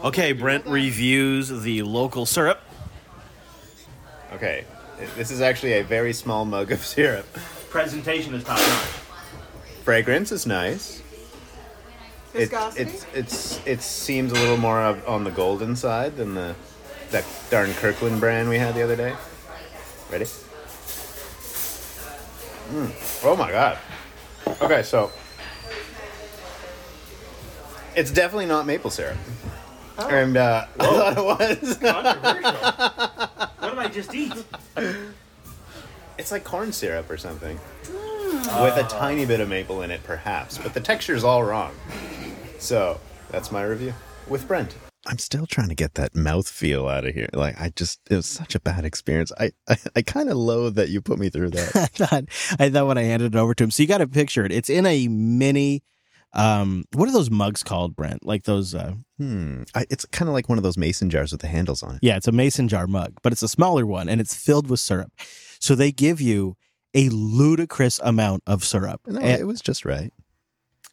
Okay, 0.03 0.33
Brent 0.33 0.67
reviews 0.67 1.49
the 1.49 1.83
local 1.83 2.27
syrup. 2.27 2.61
okay. 4.33 4.65
This 5.17 5.31
is 5.31 5.41
actually 5.41 5.75
a 5.75 5.85
very 5.85 6.13
small 6.13 6.45
mug 6.45 6.71
of 6.71 6.85
syrup. 6.85 7.27
Presentation 7.71 8.35
is 8.35 8.45
top 8.45 8.59
notch. 8.59 8.87
Fragrance 9.85 10.31
is 10.31 10.47
nice. 10.47 11.03
It, 12.35 12.49
Viscosity? 12.51 12.83
it's 12.83 13.07
it's 13.15 13.67
it 13.67 13.83
seems 13.83 14.33
a 14.33 14.35
little 14.37 14.57
more 14.57 14.81
of, 14.81 15.07
on 15.07 15.25
the 15.25 15.31
golden 15.31 15.77
side 15.77 16.17
than 16.17 16.35
the 16.35 16.55
that 17.13 17.25
darn 17.51 17.73
Kirkland 17.75 18.21
brand 18.21 18.49
we 18.49 18.59
had 18.59 18.75
the 18.75 18.83
other 18.83 18.97
day. 18.97 19.15
Ready? 20.11 20.25
Mm. 22.73 23.25
Oh 23.25 23.37
my 23.37 23.51
god. 23.51 23.79
Okay, 24.61 24.83
so 24.83 25.11
it's 27.95 28.11
definitely 28.11 28.47
not 28.47 28.67
maple 28.67 28.91
syrup. 28.91 29.19
And 29.99 30.37
uh, 30.37 30.67
I 30.81 30.87
thought 30.87 31.19
it 31.19 31.61
was. 31.61 31.77
Controversial. 31.79 33.49
What 33.59 33.71
did 33.71 33.79
I 33.79 33.89
just 33.89 34.15
eat? 34.15 34.33
It's 36.19 36.33
like 36.33 36.45
corn 36.45 36.73
syrup 36.73 37.11
or 37.11 37.17
something. 37.17 37.59
With 37.89 38.77
a 38.77 38.87
tiny 38.89 39.25
bit 39.25 39.41
of 39.41 39.49
maple 39.49 39.83
in 39.83 39.91
it, 39.91 40.03
perhaps. 40.05 40.59
But 40.59 40.75
the 40.75 40.81
texture's 40.81 41.25
all 41.25 41.45
wrong. 41.45 41.75
So, 42.59 43.01
that's 43.31 43.53
my 43.53 43.63
review. 43.63 43.95
With 44.27 44.47
Brent. 44.49 44.75
I'm 45.07 45.19
still 45.19 45.47
trying 45.47 45.69
to 45.69 45.75
get 45.75 45.95
that 45.95 46.15
mouth 46.15 46.49
feel 46.49 46.87
out 46.87 47.05
of 47.05 47.15
here. 47.15 47.29
Like, 47.33 47.61
I 47.61 47.71
just, 47.75 47.99
it 48.09 48.15
was 48.17 48.27
such 48.27 48.55
a 48.55 48.61
bad 48.61 48.85
experience. 48.85 49.33
I, 49.39 49.51
I, 49.69 49.77
I 49.97 50.03
kind 50.03 50.31
of 50.31 50.37
loathe 50.37 50.77
that 50.77 50.91
you 50.91 51.01
put 51.01 51.19
me 51.19 51.29
through 51.29 51.51
that. 51.51 51.75
I 51.77 51.87
thought 51.87 52.25
I 52.61 52.71
thought 52.71 52.87
when 52.87 52.99
I 52.99 53.03
handed 53.03 53.35
it 53.35 53.39
over 53.39 53.55
to 53.55 53.65
him. 53.65 53.71
So 53.71 53.83
you 53.83 53.89
got 53.89 53.99
to 53.99 54.07
picture 54.07 54.45
it. 54.45 54.53
It's 54.53 54.71
in 54.71 54.87
a 54.87 55.09
mini. 55.09 55.83
Um, 56.35 56.85
what 56.95 57.09
are 57.09 57.13
those 57.13 57.31
mugs 57.31 57.63
called, 57.63 57.95
Brent? 57.95 58.25
Like 58.25 58.45
those? 58.45 58.75
Uh, 58.75 58.95
hmm. 59.19 59.65
I, 59.75 59.85
it's 59.91 60.05
kind 60.07 60.29
of 60.29 60.35
like 60.35 60.49
one 60.49 60.57
of 60.57 60.65
those 60.65 60.79
mason 60.79 61.11
jars 61.11 61.33
with 61.33 61.41
the 61.43 61.49
handles 61.49 61.83
on 61.83 61.97
it. 61.97 61.99
yeah, 62.03 62.17
it's 62.17 62.29
a 62.29 62.33
mason 62.33 62.69
jar 62.69 62.87
mug, 62.87 63.19
but 63.23 63.33
it's 63.33 63.43
a 63.43 63.49
smaller 63.49 63.85
one 63.85 64.09
and 64.09 64.21
it's 64.21 64.35
filled 64.35 64.71
with 64.71 64.81
syrup. 64.81 65.13
So 65.61 65.75
they 65.75 65.93
give 65.93 66.21
you 66.21 66.57
a 66.95 67.09
ludicrous 67.11 67.99
amount 68.03 68.45
of 68.47 68.65
syrup. 68.65 69.01
No, 69.07 69.21
And- 69.21 69.41
it 69.41 69.45
was 69.45 69.61
just 69.61 69.85
right. 69.85 70.13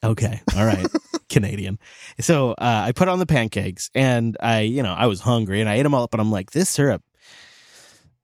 Okay. 0.03 0.41
All 0.57 0.65
right. 0.65 0.87
Canadian. 1.29 1.79
So 2.19 2.51
uh, 2.51 2.83
I 2.87 2.91
put 2.91 3.07
on 3.07 3.19
the 3.19 3.25
pancakes 3.25 3.89
and 3.95 4.35
I, 4.39 4.61
you 4.61 4.83
know, 4.83 4.93
I 4.93 5.05
was 5.05 5.21
hungry 5.21 5.61
and 5.61 5.69
I 5.69 5.75
ate 5.75 5.83
them 5.83 5.93
all 5.93 6.03
up 6.03 6.13
and 6.13 6.21
I'm 6.21 6.31
like, 6.31 6.51
this 6.51 6.69
syrup, 6.69 7.03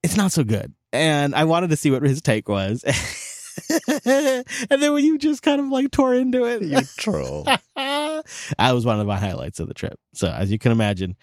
it's 0.03 0.17
not 0.17 0.31
so 0.31 0.43
good. 0.43 0.73
And 0.91 1.35
I 1.35 1.45
wanted 1.45 1.69
to 1.71 1.75
see 1.75 1.91
what 1.91 2.03
his 2.03 2.21
take 2.21 2.47
was. 2.47 2.83
and 4.05 4.45
then 4.69 4.93
when 4.93 5.03
you 5.03 5.17
just 5.17 5.41
kind 5.41 5.59
of 5.59 5.67
like 5.67 5.91
tore 5.91 6.13
into 6.15 6.45
it, 6.45 6.61
You 6.61 6.81
troll. 6.97 7.43
that 7.75 8.23
was 8.57 8.85
one 8.85 8.99
of 8.99 9.07
my 9.07 9.17
highlights 9.17 9.59
of 9.59 9.67
the 9.67 9.73
trip. 9.73 9.99
So 10.13 10.29
as 10.29 10.51
you 10.51 10.59
can 10.59 10.71
imagine, 10.71 11.15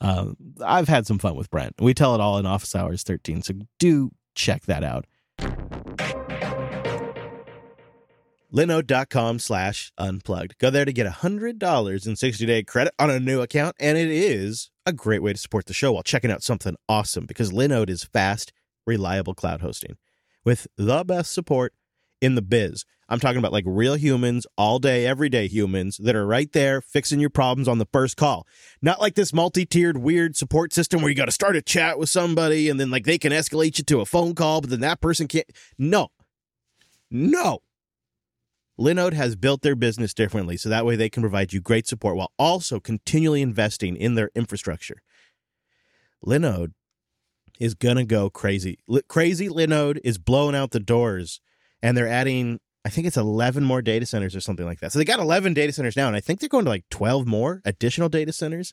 um, 0.00 0.36
I've 0.64 0.88
had 0.88 1.06
some 1.06 1.18
fun 1.18 1.34
with 1.34 1.50
Brent. 1.50 1.74
We 1.80 1.94
tell 1.94 2.14
it 2.14 2.20
all 2.20 2.38
in 2.38 2.46
Office 2.46 2.74
Hours 2.74 3.02
13. 3.02 3.42
So 3.42 3.54
do 3.78 4.10
check 4.34 4.62
that 4.66 4.84
out. 4.84 5.06
Linode.com 8.52 9.38
slash 9.38 9.92
unplugged. 9.98 10.58
Go 10.58 10.70
there 10.70 10.84
to 10.84 10.92
get 10.92 11.06
$100 11.06 12.06
in 12.06 12.16
60 12.16 12.46
day 12.46 12.62
credit 12.62 12.94
on 12.98 13.10
a 13.10 13.20
new 13.20 13.40
account. 13.40 13.76
And 13.78 13.98
it 13.98 14.08
is 14.08 14.70
a 14.86 14.92
great 14.92 15.22
way 15.22 15.32
to 15.32 15.38
support 15.38 15.66
the 15.66 15.74
show 15.74 15.92
while 15.92 16.02
checking 16.02 16.30
out 16.30 16.42
something 16.42 16.76
awesome 16.88 17.26
because 17.26 17.52
Linode 17.52 17.90
is 17.90 18.04
fast, 18.04 18.52
reliable 18.86 19.34
cloud 19.34 19.60
hosting 19.60 19.96
with 20.44 20.66
the 20.76 21.04
best 21.04 21.32
support 21.32 21.74
in 22.22 22.34
the 22.34 22.42
biz. 22.42 22.84
I'm 23.10 23.20
talking 23.20 23.38
about 23.38 23.52
like 23.52 23.64
real 23.66 23.94
humans, 23.94 24.46
all 24.56 24.78
day, 24.78 25.06
everyday 25.06 25.46
humans 25.46 25.98
that 25.98 26.16
are 26.16 26.26
right 26.26 26.50
there 26.52 26.80
fixing 26.80 27.20
your 27.20 27.30
problems 27.30 27.68
on 27.68 27.78
the 27.78 27.86
first 27.92 28.16
call. 28.16 28.46
Not 28.82 29.00
like 29.00 29.14
this 29.14 29.32
multi 29.32 29.64
tiered 29.64 29.98
weird 29.98 30.36
support 30.36 30.72
system 30.72 31.00
where 31.00 31.08
you 31.08 31.16
got 31.16 31.26
to 31.26 31.32
start 31.32 31.56
a 31.56 31.62
chat 31.62 31.98
with 31.98 32.10
somebody 32.10 32.68
and 32.68 32.78
then 32.78 32.90
like 32.90 33.04
they 33.04 33.18
can 33.18 33.32
escalate 33.32 33.78
you 33.78 33.84
to 33.84 34.00
a 34.00 34.06
phone 34.06 34.34
call, 34.34 34.60
but 34.60 34.70
then 34.70 34.80
that 34.80 35.00
person 35.00 35.26
can't. 35.26 35.50
No. 35.78 36.08
No. 37.10 37.60
Linode 38.78 39.12
has 39.14 39.34
built 39.34 39.62
their 39.62 39.74
business 39.74 40.14
differently 40.14 40.56
so 40.56 40.68
that 40.68 40.86
way 40.86 40.94
they 40.94 41.08
can 41.08 41.22
provide 41.22 41.52
you 41.52 41.60
great 41.60 41.86
support 41.86 42.16
while 42.16 42.32
also 42.38 42.78
continually 42.78 43.42
investing 43.42 43.96
in 43.96 44.14
their 44.14 44.30
infrastructure. 44.34 45.02
Linode 46.24 46.72
is 47.58 47.74
going 47.74 47.96
to 47.96 48.04
go 48.04 48.30
crazy. 48.30 48.78
Li- 48.86 49.02
crazy 49.08 49.48
Linode 49.48 49.98
is 50.04 50.18
blowing 50.18 50.54
out 50.54 50.70
the 50.70 50.80
doors 50.80 51.40
and 51.82 51.96
they're 51.96 52.08
adding 52.08 52.60
I 52.84 52.90
think 52.90 53.06
it's 53.06 53.16
11 53.16 53.64
more 53.64 53.82
data 53.82 54.06
centers 54.06 54.34
or 54.34 54.40
something 54.40 54.64
like 54.64 54.80
that. 54.80 54.92
So 54.92 54.98
they 54.98 55.04
got 55.04 55.20
11 55.20 55.52
data 55.52 55.72
centers 55.72 55.96
now 55.96 56.06
and 56.06 56.16
I 56.16 56.20
think 56.20 56.40
they're 56.40 56.48
going 56.48 56.64
to 56.64 56.70
like 56.70 56.84
12 56.90 57.26
more 57.26 57.60
additional 57.64 58.08
data 58.08 58.32
centers. 58.32 58.72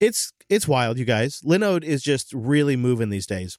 It's 0.00 0.32
it's 0.48 0.66
wild, 0.66 0.98
you 0.98 1.04
guys. 1.04 1.40
Linode 1.42 1.84
is 1.84 2.02
just 2.02 2.32
really 2.32 2.76
moving 2.76 3.10
these 3.10 3.26
days. 3.26 3.58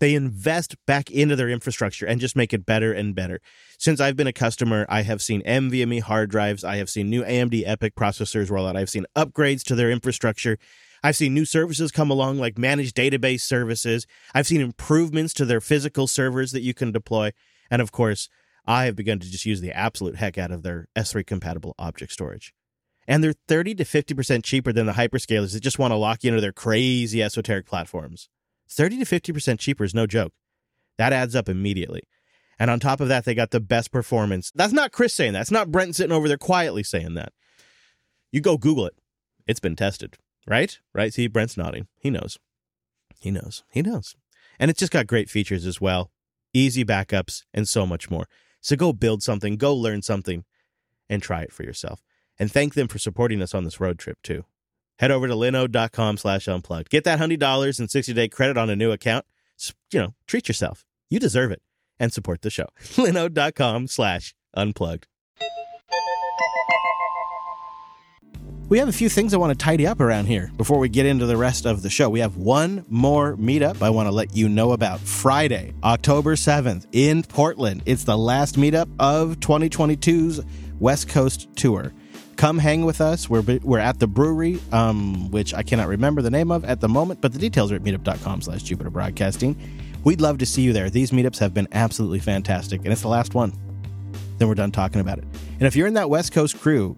They 0.00 0.14
invest 0.14 0.76
back 0.86 1.10
into 1.10 1.36
their 1.36 1.48
infrastructure 1.48 2.06
and 2.06 2.20
just 2.20 2.36
make 2.36 2.52
it 2.52 2.66
better 2.66 2.92
and 2.92 3.14
better. 3.14 3.40
Since 3.78 4.00
I've 4.00 4.16
been 4.16 4.26
a 4.26 4.32
customer, 4.32 4.84
I 4.88 5.02
have 5.02 5.22
seen 5.22 5.42
NVMe 5.42 6.02
hard 6.02 6.30
drives, 6.30 6.64
I 6.64 6.76
have 6.76 6.90
seen 6.90 7.08
new 7.08 7.22
AMD 7.22 7.66
EPYC 7.66 7.92
processors 7.92 8.50
roll 8.50 8.66
out, 8.66 8.76
I've 8.76 8.90
seen 8.90 9.06
upgrades 9.16 9.62
to 9.64 9.74
their 9.74 9.90
infrastructure. 9.90 10.58
I've 11.02 11.16
seen 11.16 11.34
new 11.34 11.44
services 11.44 11.92
come 11.92 12.10
along 12.10 12.38
like 12.38 12.58
managed 12.58 12.96
database 12.96 13.42
services. 13.42 14.06
I've 14.34 14.46
seen 14.46 14.60
improvements 14.60 15.34
to 15.34 15.44
their 15.44 15.60
physical 15.60 16.06
servers 16.08 16.52
that 16.52 16.62
you 16.62 16.74
can 16.74 16.90
deploy. 16.90 17.32
And 17.70 17.80
of 17.80 17.92
course, 17.92 18.28
I 18.66 18.86
have 18.86 18.96
begun 18.96 19.20
to 19.20 19.30
just 19.30 19.46
use 19.46 19.60
the 19.60 19.72
absolute 19.72 20.16
heck 20.16 20.36
out 20.36 20.50
of 20.50 20.62
their 20.62 20.88
S3 20.96 21.24
compatible 21.24 21.74
object 21.78 22.12
storage. 22.12 22.52
And 23.06 23.22
they're 23.22 23.34
30 23.46 23.76
to 23.76 23.84
50% 23.84 24.42
cheaper 24.42 24.72
than 24.72 24.86
the 24.86 24.94
hyperscalers 24.94 25.52
that 25.52 25.60
just 25.60 25.78
want 25.78 25.92
to 25.92 25.96
lock 25.96 26.24
you 26.24 26.30
into 26.30 26.40
their 26.40 26.52
crazy 26.52 27.22
esoteric 27.22 27.66
platforms. 27.66 28.28
30 28.68 29.04
to 29.04 29.04
50% 29.04 29.58
cheaper 29.58 29.84
is 29.84 29.94
no 29.94 30.06
joke. 30.06 30.32
That 30.98 31.12
adds 31.12 31.36
up 31.36 31.48
immediately. 31.48 32.02
And 32.58 32.70
on 32.70 32.80
top 32.80 33.00
of 33.00 33.08
that, 33.08 33.24
they 33.24 33.34
got 33.34 33.50
the 33.50 33.60
best 33.60 33.92
performance. 33.92 34.50
That's 34.54 34.72
not 34.72 34.92
Chris 34.92 35.12
saying 35.12 35.34
that. 35.34 35.42
It's 35.42 35.50
not 35.50 35.70
Brent 35.70 35.94
sitting 35.94 36.12
over 36.12 36.26
there 36.26 36.38
quietly 36.38 36.82
saying 36.82 37.14
that. 37.14 37.32
You 38.32 38.40
go 38.40 38.56
Google 38.56 38.86
it. 38.86 38.94
It's 39.46 39.60
been 39.60 39.76
tested, 39.76 40.16
right? 40.46 40.78
Right? 40.94 41.12
See, 41.12 41.26
Brent's 41.26 41.56
nodding. 41.56 41.86
He 42.00 42.10
knows. 42.10 42.38
He 43.20 43.30
knows. 43.30 43.62
He 43.70 43.82
knows. 43.82 44.16
And 44.58 44.70
it's 44.70 44.80
just 44.80 44.92
got 44.92 45.06
great 45.06 45.28
features 45.28 45.66
as 45.66 45.80
well 45.80 46.10
easy 46.56 46.84
backups, 46.84 47.44
and 47.52 47.68
so 47.68 47.86
much 47.86 48.10
more. 48.10 48.26
So 48.62 48.76
go 48.76 48.94
build 48.94 49.22
something, 49.22 49.56
go 49.56 49.74
learn 49.74 50.00
something, 50.00 50.44
and 51.08 51.22
try 51.22 51.42
it 51.42 51.52
for 51.52 51.64
yourself. 51.64 52.02
And 52.38 52.50
thank 52.50 52.74
them 52.74 52.88
for 52.88 52.98
supporting 52.98 53.42
us 53.42 53.54
on 53.54 53.64
this 53.64 53.78
road 53.78 53.98
trip, 53.98 54.18
too. 54.22 54.44
Head 54.98 55.10
over 55.10 55.28
to 55.28 55.34
linode.com 55.34 56.16
slash 56.16 56.48
unplugged. 56.48 56.90
Get 56.90 57.04
that 57.04 57.18
$100 57.18 57.78
and 57.78 57.88
60-day 57.88 58.28
credit 58.28 58.56
on 58.56 58.70
a 58.70 58.76
new 58.76 58.92
account. 58.92 59.24
You 59.92 60.00
know, 60.00 60.14
treat 60.26 60.48
yourself. 60.48 60.84
You 61.08 61.18
deserve 61.18 61.50
it. 61.50 61.62
And 61.98 62.12
support 62.12 62.42
the 62.42 62.50
show. 62.50 62.66
linode.com 62.80 63.86
slash 63.86 64.34
unplugged. 64.54 65.06
We 68.68 68.80
have 68.80 68.88
a 68.88 68.92
few 68.92 69.08
things 69.08 69.32
I 69.32 69.36
want 69.36 69.56
to 69.56 69.64
tidy 69.64 69.86
up 69.86 70.00
around 70.00 70.26
here 70.26 70.50
before 70.56 70.80
we 70.80 70.88
get 70.88 71.06
into 71.06 71.24
the 71.24 71.36
rest 71.36 71.66
of 71.66 71.82
the 71.82 71.88
show. 71.88 72.08
We 72.08 72.18
have 72.18 72.36
one 72.36 72.84
more 72.88 73.36
meetup 73.36 73.80
I 73.80 73.90
want 73.90 74.08
to 74.08 74.10
let 74.10 74.34
you 74.34 74.48
know 74.48 74.72
about. 74.72 74.98
Friday, 74.98 75.72
October 75.84 76.34
7th 76.34 76.84
in 76.90 77.22
Portland. 77.22 77.84
It's 77.86 78.02
the 78.02 78.18
last 78.18 78.56
meetup 78.56 78.90
of 78.98 79.38
2022's 79.38 80.40
West 80.80 81.08
Coast 81.08 81.48
Tour. 81.54 81.92
Come 82.36 82.58
hang 82.58 82.84
with 82.84 83.00
us. 83.00 83.30
We're, 83.30 83.42
we're 83.62 83.78
at 83.78 83.98
the 83.98 84.06
brewery, 84.06 84.60
um, 84.72 85.30
which 85.30 85.54
I 85.54 85.62
cannot 85.62 85.88
remember 85.88 86.20
the 86.20 86.30
name 86.30 86.50
of 86.50 86.64
at 86.64 86.80
the 86.80 86.88
moment, 86.88 87.20
but 87.20 87.32
the 87.32 87.38
details 87.38 87.72
are 87.72 87.76
at 87.76 87.82
meetup.com 87.82 88.42
slash 88.42 88.62
Jupiter 88.62 88.90
Broadcasting. 88.90 89.56
We'd 90.04 90.20
love 90.20 90.38
to 90.38 90.46
see 90.46 90.62
you 90.62 90.72
there. 90.72 90.90
These 90.90 91.10
meetups 91.10 91.38
have 91.38 91.54
been 91.54 91.66
absolutely 91.72 92.20
fantastic, 92.20 92.82
and 92.84 92.92
it's 92.92 93.02
the 93.02 93.08
last 93.08 93.34
one. 93.34 93.52
Then 94.38 94.48
we're 94.48 94.54
done 94.54 94.70
talking 94.70 95.00
about 95.00 95.18
it. 95.18 95.24
And 95.54 95.62
if 95.62 95.74
you're 95.74 95.86
in 95.86 95.94
that 95.94 96.10
West 96.10 96.32
Coast 96.32 96.60
crew, 96.60 96.96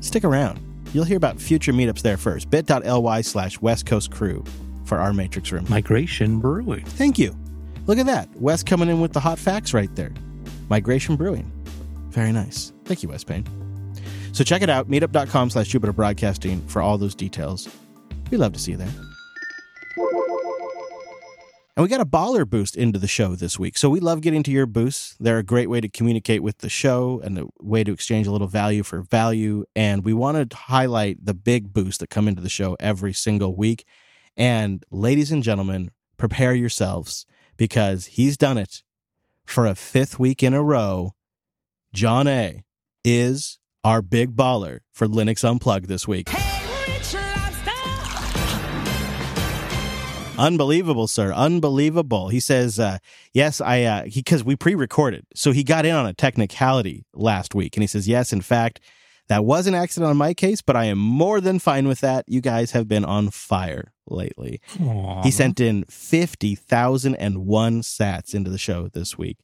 stick 0.00 0.24
around. 0.24 0.60
You'll 0.92 1.04
hear 1.04 1.16
about 1.16 1.40
future 1.40 1.72
meetups 1.72 2.02
there 2.02 2.16
first. 2.16 2.50
bit.ly 2.50 3.20
slash 3.22 3.60
West 3.60 3.86
Coast 3.86 4.10
Crew 4.10 4.44
for 4.84 4.98
our 4.98 5.12
Matrix 5.12 5.52
Room. 5.52 5.66
Migration 5.68 6.38
Brewing. 6.38 6.84
Thank 6.84 7.18
you. 7.18 7.36
Look 7.86 7.98
at 7.98 8.06
that. 8.06 8.28
Wes 8.36 8.62
coming 8.62 8.88
in 8.88 9.00
with 9.00 9.12
the 9.12 9.20
hot 9.20 9.38
facts 9.38 9.72
right 9.74 9.94
there. 9.96 10.12
Migration 10.68 11.16
Brewing. 11.16 11.50
Very 12.10 12.32
nice. 12.32 12.72
Thank 12.84 13.02
you, 13.02 13.08
Wes 13.08 13.24
Payne. 13.24 13.44
So 14.38 14.44
check 14.44 14.62
it 14.62 14.70
out, 14.70 14.88
meetup.com 14.88 15.50
slash 15.50 15.66
Jupiter 15.66 15.92
Broadcasting 15.92 16.64
for 16.68 16.80
all 16.80 16.96
those 16.96 17.16
details. 17.16 17.68
We'd 18.30 18.36
love 18.36 18.52
to 18.52 18.60
see 18.60 18.70
you 18.70 18.76
there. 18.76 18.92
And 21.76 21.82
we 21.82 21.88
got 21.88 22.00
a 22.00 22.06
baller 22.06 22.48
boost 22.48 22.76
into 22.76 23.00
the 23.00 23.08
show 23.08 23.34
this 23.34 23.58
week. 23.58 23.76
So 23.76 23.90
we 23.90 23.98
love 23.98 24.20
getting 24.20 24.44
to 24.44 24.52
your 24.52 24.66
boosts. 24.66 25.16
They're 25.18 25.38
a 25.38 25.42
great 25.42 25.68
way 25.68 25.80
to 25.80 25.88
communicate 25.88 26.44
with 26.44 26.58
the 26.58 26.68
show 26.68 27.20
and 27.24 27.36
a 27.36 27.46
way 27.60 27.82
to 27.82 27.90
exchange 27.90 28.28
a 28.28 28.30
little 28.30 28.46
value 28.46 28.84
for 28.84 29.02
value. 29.02 29.64
And 29.74 30.04
we 30.04 30.14
want 30.14 30.50
to 30.50 30.56
highlight 30.56 31.24
the 31.24 31.34
big 31.34 31.72
boosts 31.72 31.98
that 31.98 32.08
come 32.08 32.28
into 32.28 32.40
the 32.40 32.48
show 32.48 32.76
every 32.78 33.14
single 33.14 33.56
week. 33.56 33.84
And 34.36 34.84
ladies 34.92 35.32
and 35.32 35.42
gentlemen, 35.42 35.90
prepare 36.16 36.54
yourselves 36.54 37.26
because 37.56 38.06
he's 38.06 38.36
done 38.36 38.56
it 38.56 38.84
for 39.44 39.66
a 39.66 39.74
fifth 39.74 40.20
week 40.20 40.44
in 40.44 40.54
a 40.54 40.62
row. 40.62 41.16
John 41.92 42.28
A 42.28 42.62
is 43.02 43.58
our 43.88 44.02
big 44.02 44.36
baller 44.36 44.80
for 44.92 45.06
Linux 45.06 45.42
Unplugged 45.48 45.88
this 45.88 46.06
week. 46.06 46.28
Unbelievable, 50.38 51.08
sir. 51.08 51.32
Unbelievable. 51.32 52.28
He 52.28 52.38
says, 52.38 52.78
uh, 52.78 52.98
yes, 53.32 53.62
I, 53.62 53.84
uh, 53.84 54.04
cause 54.26 54.44
we 54.44 54.56
pre-recorded. 54.56 55.24
So 55.34 55.52
he 55.52 55.64
got 55.64 55.86
in 55.86 55.94
on 55.94 56.04
a 56.04 56.12
technicality 56.12 57.06
last 57.14 57.54
week. 57.54 57.76
And 57.76 57.82
he 57.82 57.86
says, 57.86 58.06
yes, 58.06 58.30
in 58.30 58.42
fact, 58.42 58.78
that 59.28 59.46
was 59.46 59.66
an 59.66 59.74
accident 59.74 60.10
on 60.10 60.18
my 60.18 60.34
case, 60.34 60.60
but 60.60 60.76
I 60.76 60.84
am 60.84 60.98
more 60.98 61.40
than 61.40 61.58
fine 61.58 61.88
with 61.88 62.00
that. 62.00 62.26
You 62.28 62.42
guys 62.42 62.72
have 62.72 62.88
been 62.88 63.06
on 63.06 63.30
fire 63.30 63.94
lately. 64.06 64.60
He 65.22 65.30
sent 65.30 65.60
in 65.60 65.84
50,001 65.84 67.80
sats 67.80 68.34
into 68.34 68.50
the 68.50 68.58
show 68.58 68.88
this 68.88 69.16
week. 69.16 69.38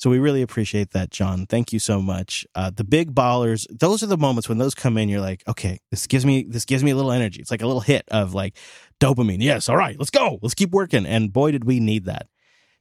So 0.00 0.08
we 0.08 0.18
really 0.18 0.40
appreciate 0.40 0.92
that, 0.92 1.10
John. 1.10 1.44
Thank 1.44 1.74
you 1.74 1.78
so 1.78 2.00
much. 2.00 2.46
Uh, 2.54 2.70
the 2.74 2.84
big 2.84 3.14
ballers, 3.14 3.66
those 3.68 4.02
are 4.02 4.06
the 4.06 4.16
moments 4.16 4.48
when 4.48 4.56
those 4.56 4.74
come 4.74 4.96
in, 4.96 5.10
you're 5.10 5.20
like, 5.20 5.42
okay, 5.46 5.78
this 5.90 6.06
gives 6.06 6.24
me, 6.24 6.42
this 6.48 6.64
gives 6.64 6.82
me 6.82 6.90
a 6.90 6.96
little 6.96 7.12
energy. 7.12 7.42
It's 7.42 7.50
like 7.50 7.60
a 7.60 7.66
little 7.66 7.82
hit 7.82 8.08
of 8.10 8.32
like 8.32 8.56
dopamine. 8.98 9.42
Yes. 9.42 9.68
All 9.68 9.76
right, 9.76 9.98
let's 9.98 10.08
go. 10.08 10.38
Let's 10.40 10.54
keep 10.54 10.70
working. 10.70 11.04
And 11.04 11.30
boy, 11.30 11.50
did 11.50 11.64
we 11.64 11.80
need 11.80 12.06
that 12.06 12.28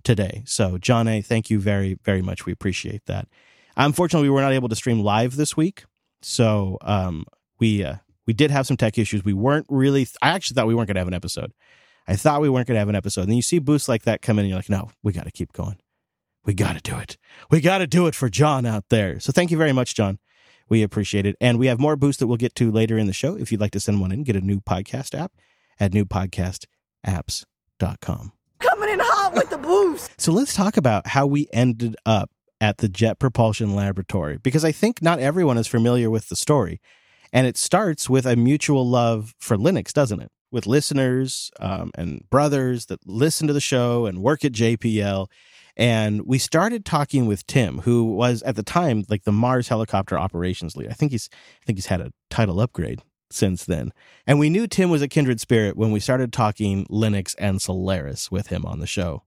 today. 0.05 0.43
So 0.45 0.77
John 0.77 1.09
A, 1.09 1.21
thank 1.21 1.49
you 1.49 1.59
very, 1.59 1.99
very 2.05 2.21
much. 2.21 2.45
We 2.45 2.53
appreciate 2.53 3.05
that. 3.07 3.27
Unfortunately, 3.75 4.29
we 4.29 4.33
were 4.33 4.39
not 4.39 4.53
able 4.53 4.69
to 4.69 4.75
stream 4.77 5.01
live 5.01 5.35
this 5.35 5.57
week. 5.57 5.83
So, 6.21 6.77
um, 6.83 7.25
we, 7.59 7.83
uh, 7.83 7.95
we 8.27 8.31
did 8.33 8.49
have 8.49 8.65
some 8.65 8.77
tech 8.77 8.97
issues. 8.97 9.25
We 9.25 9.33
weren't 9.33 9.65
really, 9.67 10.07
I 10.21 10.29
actually 10.29 10.55
thought 10.55 10.67
we 10.67 10.75
weren't 10.75 10.87
going 10.87 10.95
to 10.95 11.01
have 11.01 11.07
an 11.09 11.13
episode. 11.13 11.51
I 12.07 12.15
thought 12.15 12.39
we 12.39 12.47
weren't 12.47 12.67
going 12.67 12.75
to 12.75 12.79
have 12.79 12.87
an 12.87 12.95
episode. 12.95 13.23
And 13.23 13.31
then 13.31 13.35
you 13.35 13.41
see 13.41 13.59
boosts 13.59 13.89
like 13.89 14.03
that 14.03 14.21
come 14.21 14.39
in 14.39 14.45
and 14.45 14.49
you're 14.49 14.59
like, 14.59 14.69
no, 14.69 14.91
we 15.03 15.11
got 15.11 15.25
to 15.25 15.31
keep 15.31 15.51
going. 15.51 15.79
We 16.49 16.55
got 16.55 16.73
to 16.73 16.81
do 16.81 16.97
it. 16.97 17.15
We 17.51 17.61
got 17.61 17.77
to 17.77 17.85
do 17.85 18.07
it 18.07 18.15
for 18.15 18.27
John 18.27 18.65
out 18.65 18.85
there. 18.89 19.19
So 19.19 19.31
thank 19.31 19.51
you 19.51 19.57
very 19.57 19.71
much, 19.71 19.93
John. 19.93 20.17
We 20.67 20.81
appreciate 20.81 21.27
it. 21.27 21.35
And 21.39 21.59
we 21.59 21.67
have 21.67 21.79
more 21.79 21.95
boosts 21.95 22.19
that 22.21 22.25
we'll 22.25 22.37
get 22.37 22.55
to 22.55 22.71
later 22.71 22.97
in 22.97 23.05
the 23.05 23.13
show. 23.13 23.35
If 23.35 23.51
you'd 23.51 23.61
like 23.61 23.69
to 23.73 23.79
send 23.79 24.01
one 24.01 24.11
in, 24.11 24.23
get 24.23 24.35
a 24.35 24.41
new 24.41 24.59
podcast 24.59 25.13
app 25.13 25.31
at 25.79 25.91
newpodcastapps.com. 25.91 28.31
Coming 28.57 28.89
in 28.89 28.99
hot 28.99 29.35
with 29.35 29.51
the 29.51 29.59
boost. 29.59 30.09
So 30.19 30.31
let's 30.31 30.55
talk 30.55 30.75
about 30.75 31.05
how 31.05 31.27
we 31.27 31.47
ended 31.53 31.95
up 32.03 32.31
at 32.59 32.79
the 32.79 32.89
Jet 32.89 33.19
Propulsion 33.19 33.75
Laboratory 33.75 34.39
because 34.39 34.65
I 34.65 34.71
think 34.71 35.03
not 35.03 35.19
everyone 35.19 35.59
is 35.59 35.67
familiar 35.67 36.09
with 36.09 36.29
the 36.29 36.35
story. 36.35 36.81
And 37.31 37.45
it 37.45 37.57
starts 37.57 38.09
with 38.09 38.25
a 38.25 38.35
mutual 38.35 38.89
love 38.89 39.35
for 39.37 39.55
Linux, 39.55 39.93
doesn't 39.93 40.19
it? 40.19 40.31
With 40.51 40.65
listeners 40.65 41.51
um, 41.59 41.91
and 41.93 42.27
brothers 42.31 42.87
that 42.87 43.05
listen 43.05 43.45
to 43.45 43.53
the 43.53 43.61
show 43.61 44.07
and 44.07 44.23
work 44.23 44.43
at 44.43 44.53
JPL. 44.53 45.27
And 45.79 46.27
we 46.27 46.37
started 46.39 46.83
talking 46.83 47.25
with 47.25 47.47
Tim, 47.47 47.79
who 47.79 48.03
was 48.03 48.43
at 48.43 48.57
the 48.57 48.63
time 48.63 49.05
like 49.07 49.23
the 49.23 49.31
Mars 49.31 49.69
helicopter 49.69 50.19
operations 50.19 50.75
lead. 50.75 50.89
I 50.89 50.93
think 50.93 51.13
he's 51.13 51.29
I 51.33 51.65
think 51.65 51.77
he's 51.77 51.85
had 51.85 52.01
a 52.01 52.11
title 52.29 52.59
upgrade 52.59 53.01
since 53.31 53.63
then. 53.63 53.93
And 54.27 54.39
we 54.39 54.49
knew 54.49 54.67
Tim 54.67 54.89
was 54.89 55.01
a 55.01 55.07
kindred 55.07 55.39
spirit 55.39 55.77
when 55.77 55.91
we 55.91 56.01
started 56.01 56.33
talking 56.33 56.85
Linux 56.87 57.33
and 57.39 57.61
Solaris 57.61 58.29
with 58.29 58.47
him 58.47 58.65
on 58.65 58.79
the 58.79 58.87
show. 58.87 59.23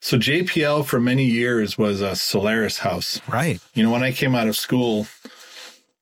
So 0.00 0.16
JPL 0.16 0.84
for 0.84 1.00
many 1.00 1.24
years 1.24 1.76
was 1.76 2.00
a 2.00 2.14
Solaris 2.14 2.78
house. 2.78 3.20
Right. 3.26 3.58
You 3.74 3.82
know, 3.82 3.90
when 3.90 4.04
I 4.04 4.12
came 4.12 4.36
out 4.36 4.46
of 4.46 4.56
school, 4.56 5.08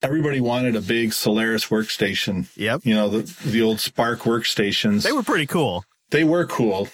everybody 0.03 0.41
wanted 0.43 0.77
a 0.77 0.83
big 0.83 1.15
Solaris 1.15 1.67
workstation. 1.69 2.47
Yep. 2.57 2.83
You 2.85 2.95
know, 2.95 3.09
the 3.09 3.23
the 3.49 3.63
old 3.63 3.79
SPARC 3.79 4.19
workstations. 4.19 5.03
They 5.03 5.13
were 5.13 5.23
pretty 5.23 5.47
cool. 5.47 5.85
they 6.11 6.25
were 6.25 6.45
cool. 6.45 6.89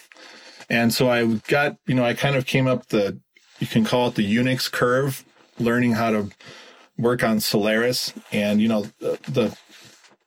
And 0.70 0.94
so 0.94 1.10
I 1.10 1.26
got, 1.48 1.76
you 1.86 1.94
know, 1.94 2.04
I 2.04 2.14
kind 2.14 2.36
of 2.36 2.46
came 2.46 2.68
up 2.68 2.86
the 2.86 3.18
you 3.58 3.66
can 3.66 3.84
call 3.84 4.08
it 4.08 4.14
the 4.14 4.36
Unix 4.36 4.70
curve, 4.70 5.24
learning 5.58 5.92
how 5.92 6.10
to 6.10 6.30
work 6.96 7.22
on 7.22 7.40
Solaris 7.40 8.12
and 8.32 8.62
you 8.62 8.68
know 8.68 8.86
the 9.00 9.56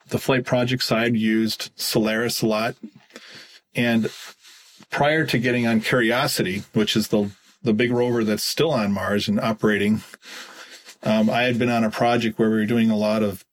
the, 0.10 0.20
flight 0.20 0.46
project 0.46 0.84
side 0.84 1.16
used 1.16 1.72
Solaris 1.76 2.44
a 2.44 2.48
lot. 2.48 2.76
And 3.74 4.12
prior 4.92 5.26
to 5.26 5.40
getting 5.40 5.66
on 5.66 5.82
Curiosity, 5.82 6.64
which 6.74 6.96
is 6.96 7.08
the 7.08 7.32
the 7.64 7.74
big 7.74 7.92
rover 7.92 8.24
that's 8.24 8.44
still 8.44 8.72
on 8.72 8.92
Mars 8.92 9.28
and 9.28 9.40
operating, 9.40 10.04
um, 11.02 11.30
I 11.30 11.44
had 11.44 11.58
been 11.58 11.70
on 11.70 11.84
a 11.84 11.90
project 11.90 12.38
where 12.38 12.50
we 12.50 12.58
were 12.58 12.66
doing 12.66 12.92
a 12.92 12.98
lot 12.98 13.24
of 13.24 13.44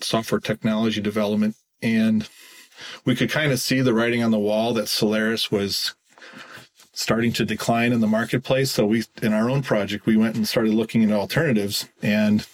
software 0.00 0.40
technology 0.40 1.00
development, 1.00 1.56
and 1.82 2.28
we 3.04 3.16
could 3.16 3.30
kind 3.30 3.52
of 3.52 3.58
see 3.58 3.80
the 3.80 3.92
writing 3.92 4.22
on 4.22 4.30
the 4.30 4.38
wall 4.38 4.72
that 4.74 4.88
Solaris 4.88 5.50
was 5.50 5.95
starting 6.96 7.30
to 7.30 7.44
decline 7.44 7.92
in 7.92 8.00
the 8.00 8.06
marketplace. 8.06 8.70
So 8.70 8.86
we, 8.86 9.04
in 9.20 9.34
our 9.34 9.50
own 9.50 9.62
project, 9.62 10.06
we 10.06 10.16
went 10.16 10.34
and 10.34 10.48
started 10.48 10.72
looking 10.72 11.04
at 11.04 11.12
alternatives, 11.12 11.86
and 12.02 12.46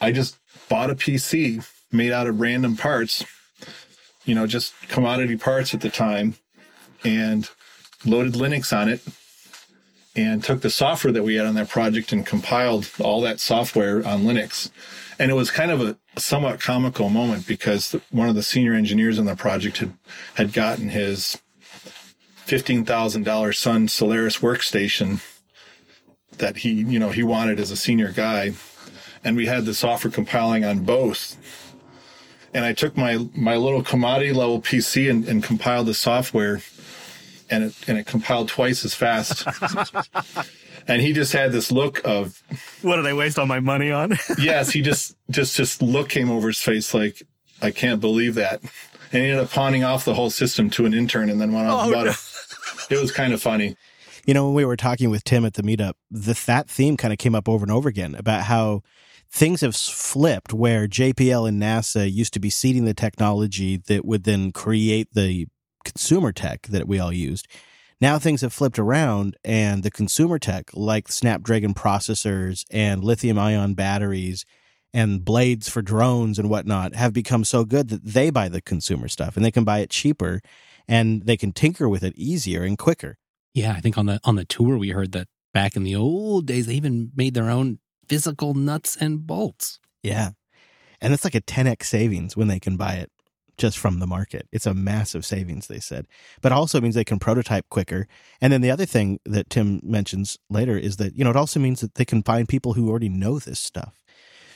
I 0.00 0.12
just 0.12 0.36
bought 0.68 0.90
a 0.90 0.94
PC 0.94 1.66
made 1.90 2.12
out 2.12 2.26
of 2.26 2.40
random 2.40 2.76
parts, 2.76 3.24
you 4.26 4.34
know, 4.34 4.46
just 4.46 4.74
commodity 4.88 5.38
parts 5.38 5.72
at 5.72 5.80
the 5.80 5.88
time, 5.88 6.34
and 7.02 7.48
loaded 8.04 8.34
Linux 8.34 8.76
on 8.76 8.90
it 8.90 9.00
and 10.14 10.44
took 10.44 10.60
the 10.60 10.70
software 10.70 11.12
that 11.12 11.22
we 11.22 11.36
had 11.36 11.46
on 11.46 11.54
that 11.54 11.70
project 11.70 12.12
and 12.12 12.26
compiled 12.26 12.90
all 13.00 13.22
that 13.22 13.40
software 13.40 14.06
on 14.06 14.24
Linux. 14.24 14.70
And 15.18 15.30
it 15.30 15.34
was 15.34 15.50
kind 15.50 15.70
of 15.70 15.80
a 15.80 15.96
somewhat 16.20 16.60
comical 16.60 17.08
moment 17.08 17.46
because 17.46 17.96
one 18.10 18.28
of 18.28 18.34
the 18.34 18.42
senior 18.42 18.74
engineers 18.74 19.18
on 19.18 19.24
the 19.24 19.36
project 19.36 19.78
had, 19.78 19.94
had 20.34 20.52
gotten 20.52 20.90
his 20.90 21.40
$15,000 22.48 23.54
Sun 23.56 23.88
Solaris 23.88 24.38
workstation 24.38 25.20
that 26.38 26.58
he, 26.58 26.70
you 26.72 26.98
know, 26.98 27.10
he 27.10 27.22
wanted 27.22 27.60
as 27.60 27.70
a 27.70 27.76
senior 27.76 28.10
guy. 28.12 28.52
And 29.24 29.36
we 29.36 29.46
had 29.46 29.64
the 29.64 29.74
software 29.74 30.10
compiling 30.10 30.64
on 30.64 30.80
both. 30.80 31.36
And 32.54 32.64
I 32.64 32.72
took 32.72 32.96
my, 32.96 33.18
my 33.34 33.56
little 33.56 33.82
commodity 33.82 34.32
level 34.32 34.60
PC 34.62 35.10
and, 35.10 35.26
and 35.28 35.42
compiled 35.42 35.86
the 35.86 35.94
software 35.94 36.60
and 37.50 37.64
it, 37.64 37.74
and 37.88 37.98
it 37.98 38.06
compiled 38.06 38.48
twice 38.48 38.84
as 38.84 38.94
fast. 38.94 39.46
and 40.88 41.02
he 41.02 41.12
just 41.12 41.32
had 41.32 41.52
this 41.52 41.70
look 41.72 42.00
of, 42.04 42.42
What 42.82 42.96
did 42.96 43.06
I 43.06 43.12
waste 43.14 43.38
all 43.38 43.46
my 43.46 43.60
money 43.60 43.90
on? 43.90 44.16
yes, 44.38 44.70
he 44.70 44.80
just, 44.82 45.16
just, 45.30 45.56
just 45.56 45.82
look 45.82 46.08
came 46.08 46.30
over 46.30 46.46
his 46.48 46.60
face 46.62 46.94
like, 46.94 47.22
I 47.60 47.70
can't 47.72 48.00
believe 48.00 48.34
that. 48.36 48.60
And 49.12 49.22
he 49.22 49.30
ended 49.30 49.44
up 49.44 49.50
pawning 49.50 49.82
off 49.84 50.04
the 50.04 50.14
whole 50.14 50.30
system 50.30 50.70
to 50.70 50.86
an 50.86 50.94
intern 50.94 51.28
and 51.30 51.40
then 51.40 51.52
went 51.52 51.66
off 51.68 51.86
Oh, 51.86 51.90
about 51.90 52.04
no. 52.04 52.10
it. 52.12 52.16
It 52.90 53.00
was 53.00 53.12
kind 53.12 53.32
of 53.32 53.42
funny. 53.42 53.76
You 54.26 54.34
know, 54.34 54.46
when 54.46 54.54
we 54.54 54.64
were 54.64 54.76
talking 54.76 55.10
with 55.10 55.24
Tim 55.24 55.44
at 55.44 55.54
the 55.54 55.62
meetup, 55.62 55.94
the, 56.10 56.38
that 56.46 56.68
theme 56.68 56.96
kind 56.96 57.12
of 57.12 57.18
came 57.18 57.34
up 57.34 57.48
over 57.48 57.64
and 57.64 57.72
over 57.72 57.88
again 57.88 58.14
about 58.14 58.44
how 58.44 58.82
things 59.30 59.60
have 59.60 59.76
flipped 59.76 60.52
where 60.52 60.86
JPL 60.86 61.48
and 61.48 61.62
NASA 61.62 62.10
used 62.10 62.32
to 62.34 62.40
be 62.40 62.50
seeding 62.50 62.84
the 62.84 62.94
technology 62.94 63.76
that 63.76 64.04
would 64.04 64.24
then 64.24 64.52
create 64.52 65.08
the 65.12 65.46
consumer 65.84 66.32
tech 66.32 66.66
that 66.68 66.88
we 66.88 66.98
all 66.98 67.12
used. 67.12 67.46
Now 68.00 68.18
things 68.18 68.42
have 68.42 68.52
flipped 68.52 68.78
around 68.78 69.36
and 69.44 69.82
the 69.82 69.90
consumer 69.90 70.38
tech 70.38 70.70
like 70.72 71.08
Snapdragon 71.08 71.74
processors 71.74 72.64
and 72.70 73.02
lithium 73.02 73.38
ion 73.38 73.74
batteries 73.74 74.44
and 74.94 75.24
blades 75.24 75.68
for 75.68 75.82
drones 75.82 76.38
and 76.38 76.48
whatnot 76.48 76.94
have 76.94 77.12
become 77.12 77.44
so 77.44 77.64
good 77.64 77.88
that 77.88 78.04
they 78.04 78.30
buy 78.30 78.48
the 78.48 78.62
consumer 78.62 79.08
stuff 79.08 79.36
and 79.36 79.44
they 79.44 79.50
can 79.50 79.64
buy 79.64 79.80
it 79.80 79.90
cheaper 79.90 80.40
and 80.88 81.22
they 81.26 81.36
can 81.36 81.52
tinker 81.52 81.88
with 81.88 82.02
it 82.02 82.16
easier 82.16 82.62
and 82.62 82.78
quicker. 82.78 83.18
Yeah, 83.54 83.72
I 83.72 83.80
think 83.80 83.98
on 83.98 84.06
the 84.06 84.20
on 84.24 84.36
the 84.36 84.44
tour 84.44 84.78
we 84.78 84.90
heard 84.90 85.12
that 85.12 85.28
back 85.52 85.76
in 85.76 85.84
the 85.84 85.94
old 85.94 86.46
days 86.46 86.66
they 86.66 86.74
even 86.74 87.12
made 87.14 87.34
their 87.34 87.50
own 87.50 87.78
physical 88.08 88.54
nuts 88.54 88.96
and 88.96 89.26
bolts. 89.26 89.80
Yeah. 90.02 90.30
And 91.00 91.12
it's 91.12 91.24
like 91.24 91.34
a 91.34 91.40
10x 91.40 91.84
savings 91.84 92.36
when 92.36 92.48
they 92.48 92.58
can 92.58 92.76
buy 92.76 92.94
it 92.94 93.10
just 93.56 93.78
from 93.78 93.98
the 93.98 94.06
market. 94.06 94.48
It's 94.52 94.66
a 94.66 94.74
massive 94.74 95.24
savings, 95.24 95.66
they 95.66 95.80
said. 95.80 96.06
But 96.40 96.52
also 96.52 96.80
means 96.80 96.94
they 96.94 97.04
can 97.04 97.18
prototype 97.18 97.68
quicker. 97.68 98.06
And 98.40 98.52
then 98.52 98.60
the 98.60 98.70
other 98.70 98.86
thing 98.86 99.18
that 99.26 99.50
Tim 99.50 99.80
mentions 99.82 100.38
later 100.48 100.78
is 100.78 100.96
that, 100.96 101.16
you 101.16 101.24
know, 101.24 101.30
it 101.30 101.36
also 101.36 101.60
means 101.60 101.80
that 101.80 101.96
they 101.96 102.04
can 102.04 102.22
find 102.22 102.48
people 102.48 102.74
who 102.74 102.88
already 102.88 103.08
know 103.08 103.38
this 103.38 103.60
stuff. 103.60 104.04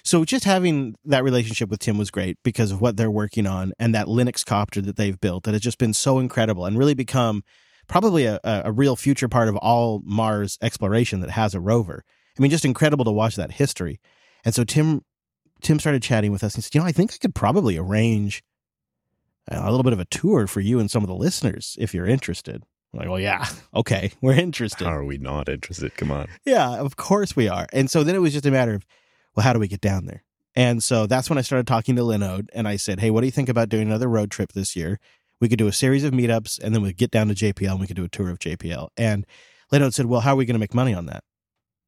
So 0.04 0.24
just 0.24 0.44
having 0.44 0.96
that 1.04 1.22
relationship 1.22 1.68
with 1.68 1.80
Tim 1.80 1.96
was 1.96 2.10
great 2.10 2.36
because 2.42 2.72
of 2.72 2.80
what 2.80 2.96
they're 2.96 3.10
working 3.10 3.46
on 3.46 3.72
and 3.78 3.94
that 3.94 4.06
Linux 4.06 4.44
copter 4.44 4.80
that 4.82 4.96
they've 4.96 5.20
built 5.20 5.44
that 5.44 5.52
has 5.52 5.60
just 5.60 5.78
been 5.78 5.94
so 5.94 6.18
incredible 6.18 6.66
and 6.66 6.76
really 6.76 6.94
become 6.94 7.44
probably 7.86 8.26
a, 8.26 8.40
a 8.42 8.72
real 8.72 8.96
future 8.96 9.28
part 9.28 9.48
of 9.48 9.56
all 9.56 10.02
Mars 10.04 10.58
exploration 10.60 11.20
that 11.20 11.30
has 11.30 11.54
a 11.54 11.60
rover. 11.60 12.04
I 12.36 12.42
mean, 12.42 12.50
just 12.50 12.64
incredible 12.64 13.04
to 13.04 13.12
watch 13.12 13.36
that 13.36 13.52
history. 13.52 14.00
And 14.44 14.54
so 14.54 14.64
Tim 14.64 15.02
Tim 15.62 15.78
started 15.78 16.02
chatting 16.02 16.32
with 16.32 16.42
us 16.42 16.56
and 16.56 16.64
said, 16.64 16.74
you 16.74 16.80
know, 16.80 16.86
I 16.86 16.92
think 16.92 17.12
I 17.12 17.18
could 17.18 17.36
probably 17.36 17.78
arrange 17.78 18.42
a 19.48 19.70
little 19.70 19.84
bit 19.84 19.92
of 19.92 20.00
a 20.00 20.04
tour 20.06 20.46
for 20.48 20.60
you 20.60 20.80
and 20.80 20.90
some 20.90 21.04
of 21.04 21.08
the 21.08 21.14
listeners 21.14 21.76
if 21.78 21.94
you're 21.94 22.06
interested. 22.06 22.64
I'm 22.92 23.00
like, 23.00 23.08
well, 23.08 23.20
yeah, 23.20 23.46
okay, 23.74 24.12
we're 24.20 24.34
interested. 24.34 24.84
How 24.84 24.94
are 24.94 25.04
we 25.04 25.18
not 25.18 25.48
interested? 25.48 25.96
Come 25.96 26.10
on. 26.10 26.26
Yeah, 26.44 26.80
of 26.80 26.96
course 26.96 27.36
we 27.36 27.48
are. 27.48 27.66
And 27.72 27.90
so 27.90 28.02
then 28.04 28.14
it 28.14 28.18
was 28.18 28.32
just 28.32 28.46
a 28.46 28.50
matter 28.50 28.74
of, 28.74 28.84
well, 29.34 29.44
how 29.44 29.52
do 29.52 29.58
we 29.58 29.68
get 29.68 29.80
down 29.80 30.06
there? 30.06 30.24
And 30.54 30.82
so 30.82 31.06
that's 31.06 31.30
when 31.30 31.38
I 31.38 31.42
started 31.42 31.66
talking 31.66 31.96
to 31.96 32.02
Linode 32.02 32.48
and 32.52 32.68
I 32.68 32.76
said, 32.76 33.00
hey, 33.00 33.10
what 33.10 33.20
do 33.20 33.26
you 33.26 33.32
think 33.32 33.48
about 33.48 33.68
doing 33.68 33.86
another 33.86 34.08
road 34.08 34.30
trip 34.30 34.52
this 34.52 34.76
year? 34.76 35.00
We 35.40 35.48
could 35.48 35.58
do 35.58 35.66
a 35.66 35.72
series 35.72 36.04
of 36.04 36.12
meetups 36.12 36.60
and 36.62 36.74
then 36.74 36.82
we'd 36.82 36.98
get 36.98 37.10
down 37.10 37.28
to 37.28 37.34
JPL 37.34 37.72
and 37.72 37.80
we 37.80 37.86
could 37.86 37.96
do 37.96 38.04
a 38.04 38.08
tour 38.08 38.28
of 38.28 38.38
JPL. 38.38 38.88
And 38.96 39.26
Linode 39.72 39.94
said, 39.94 40.06
well, 40.06 40.20
how 40.20 40.34
are 40.34 40.36
we 40.36 40.44
going 40.44 40.54
to 40.54 40.60
make 40.60 40.74
money 40.74 40.94
on 40.94 41.06
that? 41.06 41.24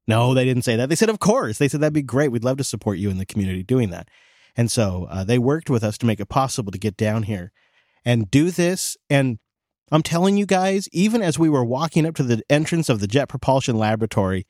No, 0.07 0.35
they 0.35 0.45
didn't 0.45 0.65
say 0.65 0.77
that. 0.77 0.89
They 0.89 0.97
said, 0.97 1.09
of 1.09 1.19
course. 1.19 1.59
They 1.59 1.69
said, 1.69 1.81
that'd 1.81 1.93
be 1.93 2.03
great. 2.03 2.33
We'd 2.33 2.45
love 2.45 2.59
to 2.59 2.65
support 2.65 2.99
you 2.99 3.11
in 3.11 3.19
the 3.19 3.27
community 3.27 3.63
doing 3.63 3.91
that. 3.91 4.09
And 4.57 4.71
so 4.71 5.07
uh, 5.11 5.25
they 5.25 5.39
worked 5.39 5.71
with 5.71 5.85
us 5.85 5.99
to 5.99 6.07
make 6.07 6.21
it 6.21 6.29
possible 6.29 6.73
to 6.73 6.79
get 6.79 6.97
down 6.97 7.25
here 7.25 7.53
and 8.05 8.31
do 8.31 8.51
this. 8.51 8.97
And 9.11 9.39
I'm 9.91 10.03
telling 10.03 10.37
you 10.37 10.47
guys, 10.47 10.89
even 10.93 11.23
as 11.23 11.39
we 11.39 11.49
were 11.49 11.65
walking 11.65 12.07
up 12.07 12.15
to 12.17 12.23
the 12.23 12.43
entrance 12.49 12.89
of 12.89 13.01
the 13.01 13.07
Jet 13.07 13.29
Propulsion 13.29 13.77
Laboratory, 13.77 14.47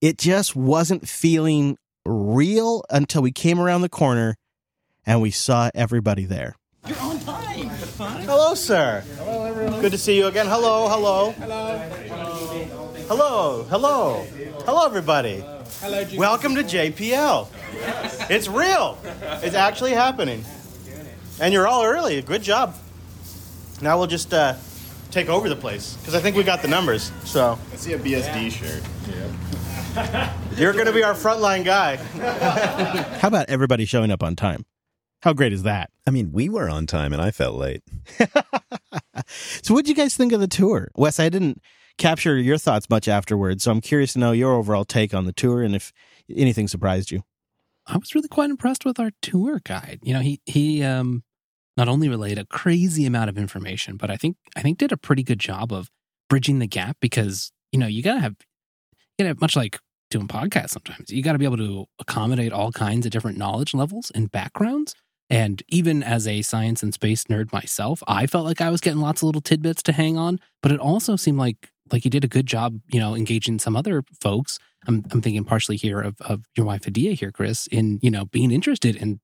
it 0.00 0.18
just 0.18 0.54
wasn't 0.54 1.08
feeling 1.08 1.76
real 2.08 2.84
until 2.90 3.22
we 3.22 3.32
came 3.32 3.60
around 3.60 3.82
the 3.82 3.88
corner 3.88 4.36
and 5.06 5.20
we 5.20 5.30
saw 5.30 5.70
everybody 5.74 6.24
there. 6.24 6.56
You're 6.86 6.98
on 7.00 7.18
time. 7.20 7.68
Hello, 8.24 8.54
sir. 8.54 9.02
Hello, 9.18 9.44
everyone. 9.44 9.80
Good 9.80 9.92
to 9.92 9.98
see 9.98 10.16
you 10.16 10.26
again. 10.26 10.46
Hello, 10.46 10.88
hello. 10.88 11.32
Hello, 11.32 11.78
hello. 13.08 13.64
Hello, 13.64 14.26
Hello, 14.64 14.86
everybody. 14.86 15.44
Hello, 15.80 16.04
Welcome 16.16 16.54
to 16.56 16.62
JPL. 16.62 17.48
It's 18.30 18.48
real. 18.48 18.98
It's 19.42 19.54
actually 19.54 19.92
happening. 19.92 20.44
And 21.40 21.54
you're 21.54 21.66
all 21.66 21.84
early. 21.84 22.20
Good 22.20 22.42
job. 22.42 22.74
Now 23.80 23.96
we'll 23.96 24.08
just 24.08 24.34
uh, 24.34 24.54
take 25.10 25.28
over 25.28 25.48
the 25.48 25.56
place 25.56 25.94
because 25.96 26.14
I 26.14 26.20
think 26.20 26.36
we 26.36 26.42
got 26.42 26.62
the 26.62 26.68
numbers. 26.68 27.12
So 27.24 27.58
I 27.72 27.76
see 27.76 27.92
a 27.92 27.98
BSD 27.98 28.50
shirt. 28.50 28.82
You're 30.56 30.72
going 30.72 30.86
to 30.86 30.92
be 30.92 31.02
our 31.02 31.14
frontline 31.14 31.64
guy. 31.64 31.96
How 33.18 33.28
about 33.28 33.48
everybody 33.48 33.84
showing 33.84 34.10
up 34.10 34.22
on 34.22 34.36
time? 34.36 34.64
How 35.22 35.32
great 35.32 35.52
is 35.52 35.64
that? 35.64 35.90
I 36.06 36.10
mean, 36.10 36.30
we 36.32 36.48
were 36.48 36.68
on 36.68 36.86
time 36.86 37.12
and 37.12 37.20
I 37.20 37.30
felt 37.30 37.56
late. 37.56 37.82
So, 39.62 39.74
what 39.74 39.84
did 39.84 39.90
you 39.90 40.02
guys 40.02 40.16
think 40.16 40.32
of 40.32 40.40
the 40.40 40.48
tour, 40.48 40.90
Wes? 40.94 41.20
I 41.20 41.28
didn't 41.28 41.60
capture 41.98 42.38
your 42.38 42.56
thoughts 42.56 42.88
much 42.88 43.08
afterwards, 43.08 43.64
so 43.64 43.70
I'm 43.70 43.80
curious 43.80 44.14
to 44.14 44.18
know 44.18 44.32
your 44.32 44.54
overall 44.54 44.84
take 44.84 45.12
on 45.12 45.26
the 45.26 45.32
tour 45.32 45.62
and 45.62 45.74
if 45.74 45.92
anything 46.34 46.68
surprised 46.68 47.10
you. 47.10 47.22
I 47.86 47.96
was 47.96 48.14
really 48.14 48.28
quite 48.28 48.50
impressed 48.50 48.84
with 48.84 49.00
our 49.00 49.10
tour 49.20 49.60
guide. 49.64 50.00
You 50.02 50.14
know, 50.14 50.20
he 50.20 50.40
he 50.46 50.82
um 50.82 51.24
not 51.76 51.88
only 51.88 52.08
relayed 52.08 52.38
a 52.38 52.46
crazy 52.46 53.06
amount 53.06 53.30
of 53.30 53.38
information, 53.38 53.96
but 53.96 54.10
I 54.10 54.16
think 54.16 54.36
I 54.56 54.62
think 54.62 54.78
did 54.78 54.92
a 54.92 54.96
pretty 54.96 55.22
good 55.22 55.40
job 55.40 55.72
of 55.72 55.90
bridging 56.28 56.58
the 56.58 56.66
gap 56.66 56.96
because 57.00 57.52
you 57.72 57.78
know 57.78 57.86
you 57.86 58.02
gotta 58.02 58.20
have 58.20 58.36
you 59.18 59.24
gotta 59.24 59.28
have 59.28 59.40
much 59.40 59.56
like 59.56 59.78
doing 60.10 60.26
podcasts 60.26 60.70
sometimes 60.70 61.10
you 61.10 61.22
gotta 61.22 61.38
be 61.38 61.44
able 61.44 61.56
to 61.56 61.86
accommodate 61.98 62.52
all 62.52 62.72
kinds 62.72 63.06
of 63.06 63.12
different 63.12 63.38
knowledge 63.38 63.74
levels 63.74 64.10
and 64.14 64.30
backgrounds. 64.30 64.94
And 65.30 65.62
even 65.68 66.02
as 66.02 66.26
a 66.26 66.40
science 66.40 66.82
and 66.82 66.94
space 66.94 67.24
nerd 67.24 67.52
myself, 67.52 68.02
I 68.08 68.26
felt 68.26 68.46
like 68.46 68.62
I 68.62 68.70
was 68.70 68.80
getting 68.80 69.00
lots 69.00 69.20
of 69.20 69.26
little 69.26 69.42
tidbits 69.42 69.82
to 69.84 69.92
hang 69.92 70.16
on. 70.16 70.40
But 70.62 70.72
it 70.72 70.80
also 70.80 71.16
seemed 71.16 71.38
like 71.38 71.70
like 71.92 72.04
you 72.04 72.10
did 72.10 72.24
a 72.24 72.28
good 72.28 72.46
job, 72.46 72.80
you 72.88 73.00
know, 73.00 73.14
engaging 73.14 73.58
some 73.58 73.76
other 73.76 74.04
folks. 74.20 74.58
I'm 74.86 75.04
I'm 75.10 75.20
thinking 75.20 75.44
partially 75.44 75.76
here 75.76 76.00
of 76.00 76.20
of 76.22 76.44
your 76.56 76.64
wife 76.64 76.86
Adia 76.86 77.12
here, 77.12 77.32
Chris, 77.32 77.66
in 77.66 77.98
you 78.02 78.10
know 78.10 78.24
being 78.24 78.50
interested 78.50 78.96
in 78.96 79.20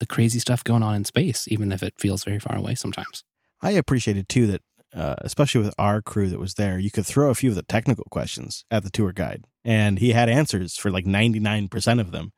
the 0.00 0.06
crazy 0.06 0.38
stuff 0.38 0.64
going 0.64 0.82
on 0.82 0.94
in 0.94 1.04
space, 1.04 1.46
even 1.48 1.70
if 1.70 1.82
it 1.82 1.94
feels 1.98 2.24
very 2.24 2.38
far 2.38 2.56
away 2.56 2.74
sometimes. 2.74 3.22
I 3.60 3.72
appreciated 3.72 4.28
too 4.28 4.48
that, 4.48 4.62
uh, 4.92 5.14
especially 5.18 5.62
with 5.62 5.74
our 5.78 6.02
crew 6.02 6.28
that 6.28 6.40
was 6.40 6.54
there, 6.54 6.78
you 6.78 6.90
could 6.90 7.06
throw 7.06 7.30
a 7.30 7.36
few 7.36 7.50
of 7.50 7.56
the 7.56 7.62
technical 7.62 8.06
questions 8.10 8.64
at 8.68 8.82
the 8.82 8.90
tour 8.90 9.12
guide, 9.12 9.44
and 9.64 9.98
he 9.98 10.12
had 10.12 10.28
answers 10.28 10.76
for 10.76 10.90
like 10.90 11.04
99% 11.04 12.00
of 12.00 12.12
them, 12.12 12.32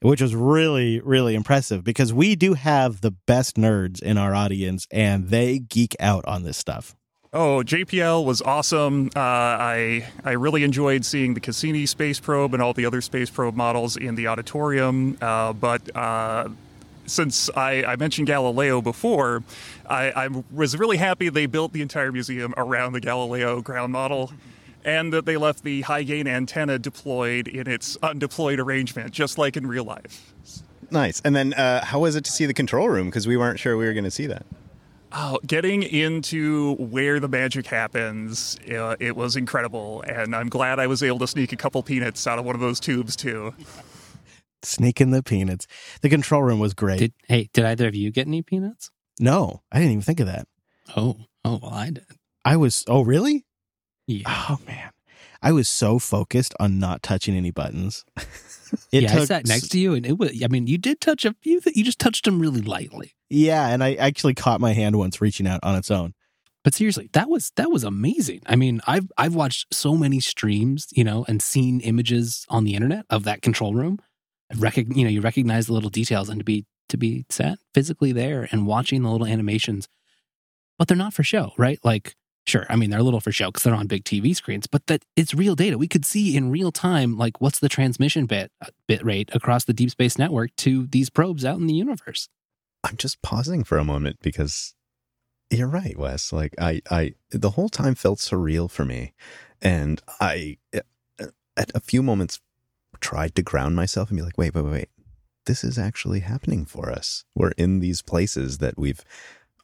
which 0.00 0.20
was 0.20 0.34
really, 0.34 1.00
really 1.00 1.34
impressive 1.34 1.84
because 1.84 2.12
we 2.12 2.36
do 2.36 2.54
have 2.54 3.00
the 3.00 3.10
best 3.10 3.56
nerds 3.56 4.02
in 4.02 4.18
our 4.18 4.34
audience, 4.34 4.86
and 4.90 5.28
they 5.28 5.58
geek 5.58 5.94
out 6.00 6.24
on 6.26 6.42
this 6.42 6.56
stuff. 6.56 6.94
Oh, 7.32 7.62
JPL 7.64 8.24
was 8.24 8.42
awesome. 8.42 9.08
Uh, 9.14 9.20
I 9.20 10.08
I 10.24 10.32
really 10.32 10.64
enjoyed 10.64 11.04
seeing 11.04 11.34
the 11.34 11.40
Cassini 11.40 11.86
space 11.86 12.18
probe 12.18 12.54
and 12.54 12.62
all 12.62 12.72
the 12.72 12.84
other 12.84 13.00
space 13.00 13.30
probe 13.30 13.54
models 13.54 13.96
in 13.96 14.16
the 14.16 14.26
auditorium. 14.26 15.16
Uh, 15.20 15.52
but 15.52 15.94
uh, 15.94 16.48
since 17.06 17.48
I, 17.50 17.84
I 17.84 17.96
mentioned 17.96 18.26
Galileo 18.26 18.80
before, 18.80 19.44
I, 19.88 20.10
I 20.10 20.28
was 20.52 20.76
really 20.76 20.96
happy 20.96 21.28
they 21.28 21.46
built 21.46 21.72
the 21.72 21.82
entire 21.82 22.10
museum 22.10 22.54
around 22.56 22.92
the 22.92 23.00
Galileo 23.00 23.60
ground 23.60 23.92
model. 23.92 24.32
And 24.84 25.12
that 25.12 25.26
they 25.26 25.36
left 25.36 25.62
the 25.62 25.82
high 25.82 26.02
gain 26.04 26.26
antenna 26.26 26.78
deployed 26.78 27.48
in 27.48 27.68
its 27.68 27.96
undeployed 27.98 28.58
arrangement, 28.58 29.12
just 29.12 29.36
like 29.36 29.56
in 29.56 29.66
real 29.66 29.84
life. 29.84 30.32
Nice. 30.90 31.20
And 31.24 31.36
then, 31.36 31.52
uh, 31.54 31.84
how 31.84 32.00
was 32.00 32.16
it 32.16 32.24
to 32.24 32.32
see 32.32 32.46
the 32.46 32.54
control 32.54 32.88
room? 32.88 33.06
Because 33.06 33.26
we 33.26 33.36
weren't 33.36 33.60
sure 33.60 33.76
we 33.76 33.84
were 33.84 33.92
going 33.92 34.04
to 34.04 34.10
see 34.10 34.26
that. 34.26 34.46
Oh, 35.12 35.38
getting 35.44 35.82
into 35.82 36.74
where 36.76 37.18
the 37.18 37.28
magic 37.28 37.66
happens, 37.66 38.58
uh, 38.70 38.96
it 39.00 39.16
was 39.16 39.34
incredible, 39.34 40.02
and 40.02 40.36
I'm 40.36 40.48
glad 40.48 40.78
I 40.78 40.86
was 40.86 41.02
able 41.02 41.18
to 41.18 41.26
sneak 41.26 41.52
a 41.52 41.56
couple 41.56 41.82
peanuts 41.82 42.26
out 42.28 42.38
of 42.38 42.44
one 42.44 42.54
of 42.54 42.60
those 42.60 42.78
tubes 42.78 43.16
too. 43.16 43.52
Sneaking 44.62 45.10
the 45.10 45.22
peanuts. 45.22 45.66
The 46.02 46.08
control 46.08 46.42
room 46.42 46.60
was 46.60 46.74
great. 46.74 46.98
Did 47.00 47.12
hey, 47.26 47.50
did 47.52 47.64
either 47.64 47.88
of 47.88 47.94
you 47.94 48.12
get 48.12 48.28
any 48.28 48.42
peanuts? 48.42 48.90
no, 49.18 49.62
I 49.70 49.78
didn't 49.78 49.92
even 49.92 50.02
think 50.02 50.20
of 50.20 50.26
that. 50.26 50.46
Oh, 50.96 51.16
oh, 51.44 51.58
well, 51.62 51.72
I 51.72 51.90
did. 51.90 52.06
I 52.44 52.56
was, 52.56 52.84
oh, 52.88 53.02
really? 53.02 53.44
Yeah. 54.10 54.22
Oh, 54.26 54.58
man. 54.66 54.90
I 55.42 55.52
was 55.52 55.68
so 55.68 55.98
focused 55.98 56.54
on 56.60 56.78
not 56.78 57.02
touching 57.02 57.34
any 57.34 57.50
buttons. 57.50 58.04
It 58.92 59.02
yeah, 59.04 59.16
I 59.16 59.24
sat 59.24 59.46
next 59.46 59.68
to 59.68 59.78
you, 59.78 59.94
and 59.94 60.04
it 60.04 60.18
was. 60.18 60.42
I 60.42 60.48
mean, 60.48 60.66
you 60.66 60.76
did 60.76 61.00
touch 61.00 61.24
a 61.24 61.34
few. 61.40 61.60
You 61.66 61.84
just 61.84 61.98
touched 61.98 62.26
them 62.26 62.40
really 62.40 62.60
lightly. 62.60 63.14
Yeah, 63.30 63.68
and 63.68 63.82
I 63.82 63.94
actually 63.94 64.34
caught 64.34 64.60
my 64.60 64.72
hand 64.72 64.96
once 64.96 65.20
reaching 65.20 65.46
out 65.46 65.60
on 65.62 65.76
its 65.76 65.90
own. 65.90 66.12
But 66.62 66.74
seriously, 66.74 67.08
that 67.14 67.30
was 67.30 67.52
that 67.56 67.70
was 67.70 67.84
amazing. 67.84 68.42
I 68.46 68.56
mean, 68.56 68.82
I've 68.86 69.10
I've 69.16 69.34
watched 69.34 69.72
so 69.72 69.96
many 69.96 70.20
streams, 70.20 70.88
you 70.92 71.04
know, 71.04 71.24
and 71.26 71.40
seen 71.40 71.80
images 71.80 72.44
on 72.50 72.64
the 72.64 72.74
internet 72.74 73.06
of 73.08 73.24
that 73.24 73.40
control 73.40 73.74
room. 73.74 73.98
Recog- 74.52 74.94
you 74.94 75.04
know, 75.04 75.10
you 75.10 75.22
recognize 75.22 75.68
the 75.68 75.72
little 75.72 75.90
details, 75.90 76.28
and 76.28 76.38
to 76.40 76.44
be 76.44 76.66
to 76.90 76.98
be 76.98 77.24
sat 77.30 77.58
physically 77.72 78.12
there 78.12 78.46
and 78.52 78.66
watching 78.66 79.02
the 79.02 79.10
little 79.10 79.26
animations, 79.26 79.88
but 80.78 80.86
they're 80.86 80.96
not 80.96 81.14
for 81.14 81.22
show, 81.22 81.52
right? 81.56 81.78
Like, 81.82 82.14
sure, 82.46 82.66
I 82.68 82.76
mean, 82.76 82.90
they're 82.90 83.00
a 83.00 83.04
little 83.04 83.20
for 83.20 83.32
show 83.32 83.48
because 83.48 83.62
they're 83.62 83.74
on 83.74 83.86
big 83.86 84.04
TV 84.04 84.34
screens, 84.34 84.66
but 84.66 84.86
that 84.86 85.04
it's 85.16 85.34
real 85.34 85.54
data. 85.54 85.78
We 85.78 85.88
could 85.88 86.04
see 86.04 86.36
in 86.36 86.50
real 86.50 86.72
time, 86.72 87.16
like, 87.16 87.40
what's 87.40 87.60
the 87.60 87.68
transmission 87.68 88.26
bit 88.26 88.50
uh, 88.60 88.66
bit 88.86 89.04
rate 89.04 89.30
across 89.32 89.64
the 89.64 89.72
deep 89.72 89.90
space 89.90 90.18
network 90.18 90.54
to 90.56 90.86
these 90.86 91.10
probes 91.10 91.44
out 91.44 91.58
in 91.58 91.66
the 91.66 91.74
universe. 91.74 92.28
I'm 92.82 92.96
just 92.96 93.20
pausing 93.22 93.64
for 93.64 93.78
a 93.78 93.84
moment 93.84 94.16
because 94.22 94.74
you're 95.50 95.68
right, 95.68 95.98
Wes. 95.98 96.32
Like 96.32 96.54
I, 96.58 96.80
I, 96.90 97.14
the 97.30 97.50
whole 97.50 97.68
time 97.68 97.94
felt 97.94 98.18
surreal 98.20 98.70
for 98.70 98.84
me, 98.84 99.12
And 99.60 100.00
I, 100.20 100.56
at 101.56 101.70
a 101.74 101.80
few 101.80 102.02
moments, 102.02 102.40
tried 103.00 103.34
to 103.34 103.42
ground 103.42 103.76
myself 103.76 104.08
and 104.10 104.16
be 104.16 104.22
like, 104.22 104.38
wait, 104.38 104.54
wait, 104.54 104.64
wait, 104.64 104.72
wait. 104.72 104.88
This 105.46 105.64
is 105.64 105.78
actually 105.78 106.20
happening 106.20 106.64
for 106.64 106.90
us. 106.90 107.24
We're 107.34 107.52
in 107.52 107.80
these 107.80 108.02
places 108.02 108.58
that 108.58 108.78
we've 108.78 109.04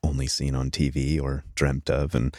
only 0.03 0.27
seen 0.27 0.55
on 0.55 0.71
TV 0.71 1.21
or 1.21 1.45
dreamt 1.55 1.91
of. 1.91 2.15
And 2.15 2.37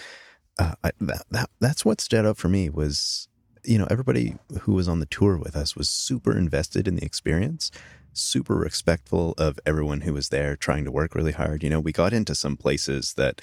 uh, 0.59 0.75
I, 0.83 0.91
that, 1.01 1.25
that, 1.31 1.49
that's 1.59 1.85
what 1.85 2.01
stood 2.01 2.25
out 2.25 2.37
for 2.37 2.49
me 2.49 2.69
was, 2.69 3.27
you 3.63 3.77
know, 3.77 3.87
everybody 3.89 4.35
who 4.61 4.73
was 4.73 4.87
on 4.87 4.99
the 4.99 5.05
tour 5.05 5.37
with 5.37 5.55
us 5.55 5.75
was 5.75 5.89
super 5.89 6.37
invested 6.37 6.87
in 6.87 6.95
the 6.95 7.05
experience 7.05 7.71
super 8.17 8.55
respectful 8.55 9.33
of 9.37 9.59
everyone 9.65 10.01
who 10.01 10.13
was 10.13 10.29
there 10.29 10.55
trying 10.55 10.83
to 10.85 10.91
work 10.91 11.15
really 11.15 11.31
hard. 11.31 11.63
You 11.63 11.69
know, 11.69 11.79
we 11.79 11.91
got 11.91 12.13
into 12.13 12.35
some 12.35 12.57
places 12.57 13.13
that 13.13 13.41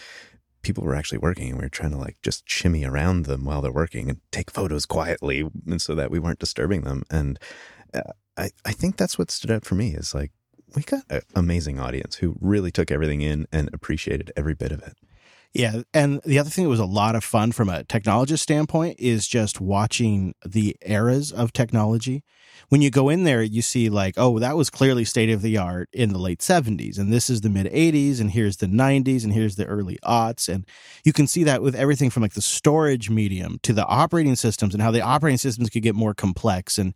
people 0.63 0.85
were 0.85 0.95
actually 0.95 1.19
working 1.19 1.51
and 1.51 1.59
we 1.59 1.65
were 1.65 1.71
trying 1.71 1.93
to 1.93 1.99
like 1.99 2.21
just 2.23 2.49
shimmy 2.49 2.85
around 2.85 3.27
them 3.27 3.45
while 3.45 3.63
they're 3.63 3.73
working 3.73 4.09
and 4.09 4.21
take 4.31 4.51
photos 4.51 4.87
quietly 4.87 5.49
and 5.67 5.81
so 5.81 5.95
that 5.95 6.11
we 6.11 6.19
weren't 6.19 6.39
disturbing 6.39 6.83
them. 6.83 7.05
And 7.11 7.39
uh, 7.93 8.13
I, 8.37 8.51
I 8.65 8.73
think 8.73 8.97
that's 8.97 9.19
what 9.19 9.31
stood 9.31 9.51
out 9.51 9.65
for 9.65 9.75
me 9.75 9.95
is 9.95 10.15
like, 10.15 10.33
we 10.75 10.83
got 10.83 11.05
an 11.09 11.21
amazing 11.37 11.79
audience 11.79 12.17
who 12.17 12.37
really 12.41 12.73
took 12.73 12.91
everything 12.91 13.21
in 13.21 13.47
and 13.53 13.71
appreciated 13.73 14.33
every 14.37 14.55
bit 14.55 14.73
of 14.73 14.83
it. 14.83 14.97
Yeah. 15.55 15.83
And 15.95 16.21
the 16.25 16.41
other 16.41 16.51
thing 16.51 16.65
that 16.65 16.71
was 16.71 16.81
a 16.81 16.85
lot 16.85 17.15
of 17.15 17.23
fun 17.23 17.53
from 17.53 17.69
a 17.69 17.85
technologist 17.85 18.41
standpoint 18.41 18.97
is 18.99 19.29
just 19.29 19.61
watching 19.61 20.35
the 20.45 20.77
eras 20.85 21.31
of 21.31 21.53
technology. 21.53 22.25
When 22.71 22.83
you 22.83 22.91
go 22.91 23.09
in 23.09 23.23
there, 23.23 23.41
you 23.41 23.63
see 23.63 23.89
like, 23.89 24.15
oh, 24.17 24.41
that 24.41 24.57
was 24.57 24.69
clearly 24.69 25.05
state 25.05 25.31
of 25.31 25.43
the 25.43 25.57
art 25.57 25.89
in 25.93 26.13
the 26.13 26.19
late 26.19 26.41
70s. 26.41 26.99
And 26.99 27.13
this 27.13 27.31
is 27.31 27.43
the 27.43 27.51
mid 27.51 27.67
80s. 27.67 28.21
And 28.21 28.33
here's 28.33 28.57
the 28.57 28.67
90s. 28.67 29.23
And 29.23 29.33
here's 29.33 29.55
the 29.55 29.67
early 29.67 29.97
aughts. 30.05 30.53
And 30.53 30.67
you 31.05 31.13
can 31.13 31.29
see 31.29 31.45
that 31.45 31.63
with 31.63 31.77
everything 31.77 32.11
from 32.11 32.23
like 32.25 32.35
the 32.35 32.43
storage 32.43 33.09
medium 33.09 33.61
to 33.63 33.73
the 33.73 33.87
operating 33.87 34.35
systems 34.35 34.75
and 34.75 34.83
how 34.83 34.91
the 34.91 35.03
operating 35.03 35.39
systems 35.39 35.71
could 35.71 35.83
get 35.85 35.95
more 35.95 36.15
complex. 36.15 36.79
And 36.79 36.95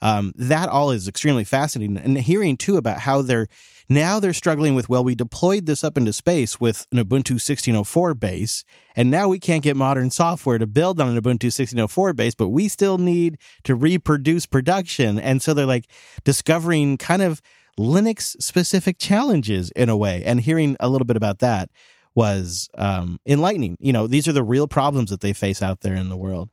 um, 0.00 0.32
that 0.36 0.68
all 0.68 0.90
is 0.90 1.08
extremely 1.08 1.44
fascinating. 1.44 1.96
And 1.96 2.18
hearing 2.18 2.56
too 2.56 2.76
about 2.76 3.00
how 3.00 3.22
they're 3.22 3.48
now 3.88 4.20
they're 4.20 4.34
struggling 4.34 4.74
with, 4.74 4.90
well, 4.90 5.02
we 5.02 5.14
deployed 5.14 5.64
this 5.64 5.82
up 5.82 5.96
into 5.96 6.12
space 6.12 6.60
with 6.60 6.86
an 6.92 6.98
Ubuntu 6.98 7.32
1604 7.32 8.12
base, 8.14 8.62
and 8.94 9.10
now 9.10 9.28
we 9.28 9.38
can't 9.38 9.62
get 9.62 9.76
modern 9.76 10.10
software 10.10 10.58
to 10.58 10.66
build 10.66 11.00
on 11.00 11.08
an 11.08 11.14
Ubuntu 11.14 11.44
1604 11.44 12.12
base, 12.12 12.34
but 12.34 12.48
we 12.48 12.68
still 12.68 12.98
need 12.98 13.38
to 13.64 13.74
reproduce 13.74 14.44
production. 14.44 15.18
And 15.18 15.40
so 15.40 15.54
they're 15.54 15.64
like 15.64 15.86
discovering 16.22 16.98
kind 16.98 17.22
of 17.22 17.40
Linux 17.78 18.40
specific 18.42 18.98
challenges 18.98 19.70
in 19.70 19.88
a 19.88 19.96
way. 19.96 20.22
And 20.24 20.40
hearing 20.40 20.76
a 20.80 20.88
little 20.88 21.06
bit 21.06 21.16
about 21.16 21.38
that 21.38 21.70
was 22.14 22.68
um, 22.76 23.20
enlightening. 23.24 23.78
You 23.80 23.92
know, 23.92 24.06
these 24.06 24.28
are 24.28 24.32
the 24.32 24.42
real 24.42 24.68
problems 24.68 25.10
that 25.10 25.20
they 25.20 25.32
face 25.32 25.62
out 25.62 25.80
there 25.80 25.94
in 25.94 26.08
the 26.08 26.16
world 26.16 26.50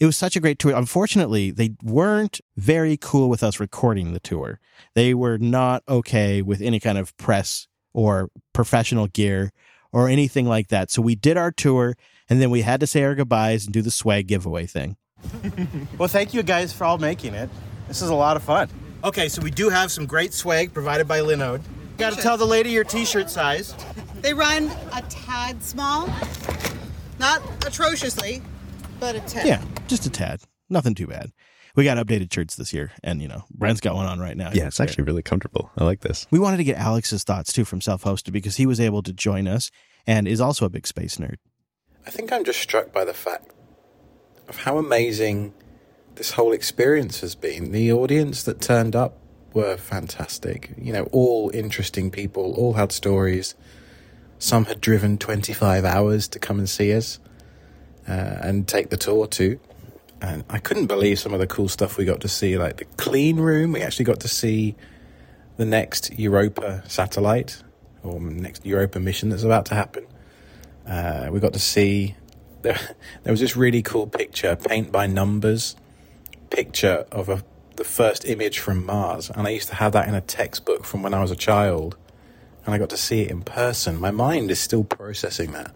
it 0.00 0.06
was 0.06 0.16
such 0.16 0.36
a 0.36 0.40
great 0.40 0.58
tour. 0.58 0.74
Unfortunately, 0.74 1.50
they 1.50 1.74
weren't 1.82 2.40
very 2.56 2.96
cool 2.96 3.28
with 3.28 3.42
us 3.42 3.60
recording 3.60 4.12
the 4.12 4.20
tour. 4.20 4.60
They 4.94 5.14
were 5.14 5.38
not 5.38 5.82
okay 5.88 6.42
with 6.42 6.60
any 6.60 6.80
kind 6.80 6.98
of 6.98 7.16
press 7.16 7.66
or 7.92 8.30
professional 8.52 9.06
gear 9.06 9.52
or 9.92 10.08
anything 10.08 10.46
like 10.46 10.68
that. 10.68 10.90
So 10.90 11.00
we 11.00 11.14
did 11.14 11.36
our 11.36 11.50
tour 11.50 11.96
and 12.28 12.42
then 12.42 12.50
we 12.50 12.62
had 12.62 12.80
to 12.80 12.86
say 12.86 13.04
our 13.04 13.14
goodbyes 13.14 13.64
and 13.64 13.72
do 13.72 13.82
the 13.82 13.90
swag 13.90 14.26
giveaway 14.26 14.66
thing. 14.66 14.96
well, 15.98 16.08
thank 16.08 16.34
you 16.34 16.42
guys 16.42 16.72
for 16.72 16.84
all 16.84 16.98
making 16.98 17.34
it. 17.34 17.48
This 17.88 18.02
is 18.02 18.10
a 18.10 18.14
lot 18.14 18.36
of 18.36 18.42
fun. 18.42 18.68
Okay, 19.04 19.28
so 19.28 19.40
we 19.40 19.50
do 19.50 19.68
have 19.68 19.92
some 19.92 20.06
great 20.06 20.34
swag 20.34 20.74
provided 20.74 21.06
by 21.06 21.20
Linode. 21.20 21.62
Got 21.96 22.12
to 22.14 22.20
tell 22.20 22.36
the 22.36 22.46
lady 22.46 22.70
your 22.70 22.84
t-shirt 22.84 23.30
size. 23.30 23.74
They 24.16 24.34
run 24.34 24.70
a 24.92 25.02
tad 25.08 25.62
small, 25.62 26.10
not 27.18 27.40
atrociously, 27.66 28.42
but 29.00 29.16
a 29.16 29.20
tad. 29.20 29.46
Yeah, 29.46 29.62
just 29.86 30.06
a 30.06 30.10
tad. 30.10 30.40
Nothing 30.68 30.94
too 30.94 31.06
bad. 31.06 31.32
We 31.74 31.84
got 31.84 31.98
updated 31.98 32.32
shirts 32.32 32.56
this 32.56 32.72
year, 32.72 32.92
and 33.04 33.20
you 33.20 33.28
know, 33.28 33.44
Brent's 33.50 33.82
got 33.82 33.94
one 33.94 34.06
on 34.06 34.18
right 34.18 34.36
now. 34.36 34.50
Yeah, 34.52 34.66
it's 34.66 34.80
actually 34.80 35.04
really 35.04 35.22
comfortable. 35.22 35.70
I 35.76 35.84
like 35.84 36.00
this. 36.00 36.26
We 36.30 36.38
wanted 36.38 36.56
to 36.56 36.64
get 36.64 36.78
Alex's 36.78 37.22
thoughts 37.22 37.52
too 37.52 37.66
from 37.66 37.80
self 37.82 38.04
hosted 38.04 38.32
because 38.32 38.56
he 38.56 38.66
was 38.66 38.80
able 38.80 39.02
to 39.02 39.12
join 39.12 39.46
us 39.46 39.70
and 40.06 40.26
is 40.26 40.40
also 40.40 40.64
a 40.64 40.70
big 40.70 40.86
space 40.86 41.18
nerd. 41.18 41.36
I 42.06 42.10
think 42.10 42.32
I'm 42.32 42.44
just 42.44 42.60
struck 42.60 42.92
by 42.92 43.04
the 43.04 43.12
fact 43.12 43.52
of 44.48 44.58
how 44.58 44.78
amazing 44.78 45.52
this 46.14 46.32
whole 46.32 46.52
experience 46.52 47.20
has 47.20 47.34
been. 47.34 47.72
The 47.72 47.92
audience 47.92 48.42
that 48.44 48.60
turned 48.60 48.96
up 48.96 49.18
were 49.52 49.76
fantastic. 49.76 50.72
You 50.78 50.92
know, 50.92 51.08
all 51.12 51.50
interesting 51.52 52.10
people, 52.10 52.54
all 52.54 52.74
had 52.74 52.92
stories. 52.92 53.54
Some 54.38 54.66
had 54.66 54.80
driven 54.80 55.18
25 55.18 55.84
hours 55.84 56.28
to 56.28 56.38
come 56.38 56.58
and 56.58 56.68
see 56.68 56.94
us 56.94 57.18
uh, 58.08 58.38
and 58.42 58.66
take 58.66 58.90
the 58.90 58.96
tour 58.96 59.26
too. 59.26 59.58
And 60.20 60.44
I 60.48 60.58
couldn't 60.58 60.86
believe 60.86 61.18
some 61.18 61.34
of 61.34 61.40
the 61.40 61.46
cool 61.46 61.68
stuff 61.68 61.98
we 61.98 62.04
got 62.04 62.20
to 62.22 62.28
see, 62.28 62.56
like 62.56 62.78
the 62.78 62.84
clean 62.96 63.36
room. 63.36 63.72
We 63.72 63.82
actually 63.82 64.06
got 64.06 64.20
to 64.20 64.28
see 64.28 64.74
the 65.56 65.66
next 65.66 66.18
Europa 66.18 66.82
satellite 66.88 67.62
or 68.02 68.20
next 68.20 68.64
Europa 68.64 69.00
mission 69.00 69.28
that's 69.28 69.42
about 69.42 69.66
to 69.66 69.74
happen. 69.74 70.06
Uh, 70.86 71.28
we 71.30 71.40
got 71.40 71.52
to 71.52 71.58
see 71.58 72.14
there, 72.62 72.78
there 73.22 73.32
was 73.32 73.40
this 73.40 73.56
really 73.56 73.82
cool 73.82 74.06
picture, 74.06 74.56
paint 74.56 74.92
by 74.92 75.06
numbers, 75.06 75.76
picture 76.50 77.06
of 77.10 77.28
a, 77.28 77.42
the 77.76 77.84
first 77.84 78.24
image 78.24 78.58
from 78.58 78.86
Mars, 78.86 79.30
and 79.30 79.46
I 79.46 79.50
used 79.50 79.68
to 79.68 79.74
have 79.76 79.92
that 79.92 80.08
in 80.08 80.14
a 80.14 80.20
textbook 80.20 80.84
from 80.84 81.02
when 81.02 81.14
I 81.14 81.20
was 81.20 81.30
a 81.30 81.36
child, 81.36 81.96
and 82.64 82.74
I 82.74 82.78
got 82.78 82.90
to 82.90 82.96
see 82.96 83.22
it 83.22 83.30
in 83.30 83.42
person. 83.42 84.00
My 84.00 84.10
mind 84.10 84.50
is 84.50 84.60
still 84.60 84.84
processing 84.84 85.52
that. 85.52 85.74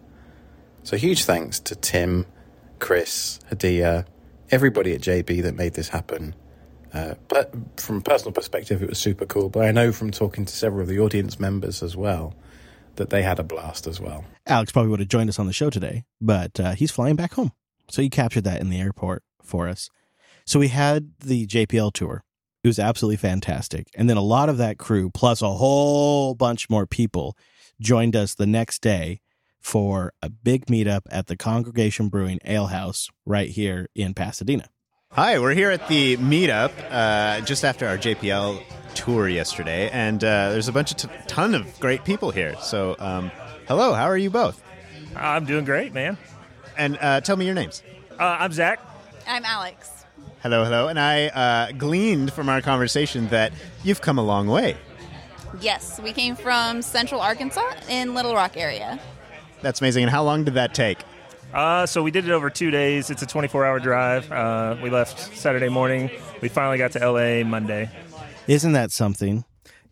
So 0.90 0.96
huge 0.96 1.22
thanks 1.22 1.61
to 1.61 1.76
Tim, 1.76 2.26
Chris, 2.81 3.38
Hadia, 3.48 4.07
everybody 4.50 4.92
at 4.92 5.00
JB 5.00 5.40
that 5.44 5.55
made 5.55 5.74
this 5.74 5.90
happen. 5.90 6.35
Uh, 6.92 7.14
but 7.29 7.55
from 7.76 7.98
a 7.98 8.00
personal 8.00 8.33
perspective, 8.33 8.83
it 8.83 8.88
was 8.88 8.98
super 8.98 9.24
cool. 9.24 9.50
But 9.50 9.66
I 9.66 9.70
know 9.70 9.92
from 9.92 10.11
talking 10.11 10.44
to 10.46 10.53
several 10.53 10.81
of 10.81 10.88
the 10.88 10.98
audience 10.98 11.38
members 11.38 11.85
as 11.85 11.96
well 11.96 12.35
that 12.96 13.11
they 13.11 13.22
had 13.22 13.38
a 13.38 13.44
blast 13.44 13.87
as 13.87 14.00
well. 14.00 14.24
Alex 14.48 14.72
probably 14.72 14.90
would 14.90 14.98
have 14.98 15.09
joined 15.09 15.29
us 15.29 15.38
on 15.38 15.46
the 15.46 15.53
show 15.53 15.70
today, 15.70 16.03
but 16.20 16.59
uh, 16.59 16.72
he's 16.72 16.90
flying 16.90 17.14
back 17.14 17.35
home. 17.35 17.53
So 17.88 18.03
he 18.03 18.11
captured 18.11 18.42
that 18.42 18.61
in 18.61 18.68
the 18.68 18.81
airport 18.81 19.22
for 19.44 19.68
us. 19.68 19.90
So 20.44 20.59
we 20.59 20.68
had 20.68 21.12
the 21.20 21.46
JPL 21.46 21.92
tour. 21.92 22.24
It 22.64 22.66
was 22.66 22.81
absolutely 22.81 23.18
fantastic. 23.18 23.87
And 23.94 24.11
then 24.11 24.16
a 24.16 24.22
lot 24.22 24.48
of 24.48 24.59
that 24.59 24.79
crew, 24.79 25.09
plus 25.09 25.40
a 25.40 25.50
whole 25.50 26.35
bunch 26.35 26.68
more 26.68 26.85
people, 26.85 27.37
joined 27.81 28.16
us 28.16 28.35
the 28.35 28.44
next 28.44 28.83
day 28.83 29.20
for 29.61 30.12
a 30.23 30.29
big 30.29 30.66
meetup 30.66 31.03
at 31.11 31.27
the 31.27 31.37
Congregation 31.37 32.09
Brewing 32.09 32.38
Ale 32.44 32.66
House 32.66 33.09
right 33.25 33.49
here 33.49 33.88
in 33.94 34.14
Pasadena. 34.14 34.68
Hi, 35.12 35.38
we're 35.38 35.55
here 35.55 35.70
at 35.70 35.88
the 35.88 36.16
meetup 36.18 36.73
uh, 36.90 37.40
just 37.42 37.64
after 37.64 37.87
our 37.87 37.99
JPL 37.99 38.62
tour 38.94 39.29
yesterday, 39.29 39.90
and 39.90 40.23
uh, 40.23 40.51
there's 40.51 40.68
a 40.68 40.73
bunch 40.73 40.92
of 40.92 40.96
t- 40.96 41.09
ton 41.27 41.55
of 41.55 41.81
great 41.81 42.05
people 42.05 42.31
here. 42.31 42.55
So, 42.61 42.96
um, 42.99 43.31
hello, 43.66 43.92
how 43.92 44.05
are 44.05 44.16
you 44.16 44.31
both? 44.31 44.62
I'm 45.16 45.44
doing 45.44 45.64
great, 45.64 45.92
man. 45.92 46.16
And 46.77 46.96
uh, 47.01 47.20
tell 47.20 47.37
me 47.37 47.44
your 47.44 47.55
names. 47.55 47.83
Uh, 48.18 48.37
I'm 48.40 48.53
Zach. 48.53 48.81
I'm 49.27 49.44
Alex. 49.44 50.05
Hello, 50.42 50.64
hello. 50.64 50.88
And 50.88 50.99
I 50.99 51.27
uh, 51.27 51.73
gleaned 51.73 52.33
from 52.33 52.49
our 52.49 52.62
conversation 52.62 53.29
that 53.29 53.53
you've 53.85 54.01
come 54.01 54.18
a 54.18 54.23
long 54.23 54.46
way. 54.46 54.77
Yes, 55.61 56.01
we 56.01 56.12
came 56.12 56.37
from 56.37 56.83
Central 56.83 57.20
Arkansas 57.20 57.73
in 57.88 58.14
Little 58.14 58.35
Rock 58.35 58.57
area. 58.57 58.99
That's 59.62 59.81
amazing. 59.81 60.05
And 60.05 60.11
how 60.11 60.23
long 60.23 60.44
did 60.44 60.55
that 60.55 60.75
take? 60.75 60.99
Uh, 61.53 61.85
so 61.87 62.03
we 62.03 62.11
did 62.11 62.27
it 62.27 62.31
over 62.31 62.49
two 62.49 62.70
days. 62.70 63.11
It's 63.11 63.23
a 63.23 63.27
24-hour 63.27 63.81
drive. 63.81 64.31
Uh, 64.31 64.77
we 64.83 64.90
left 64.90 65.37
Saturday 65.37 65.68
morning. 65.68 66.11
We 66.40 66.49
finally 66.49 66.79
got 66.79 66.92
to 66.92 67.11
LA 67.11 67.44
Monday. 67.44 67.90
Isn't 68.46 68.73
that 68.73 68.92
something? 68.92 69.44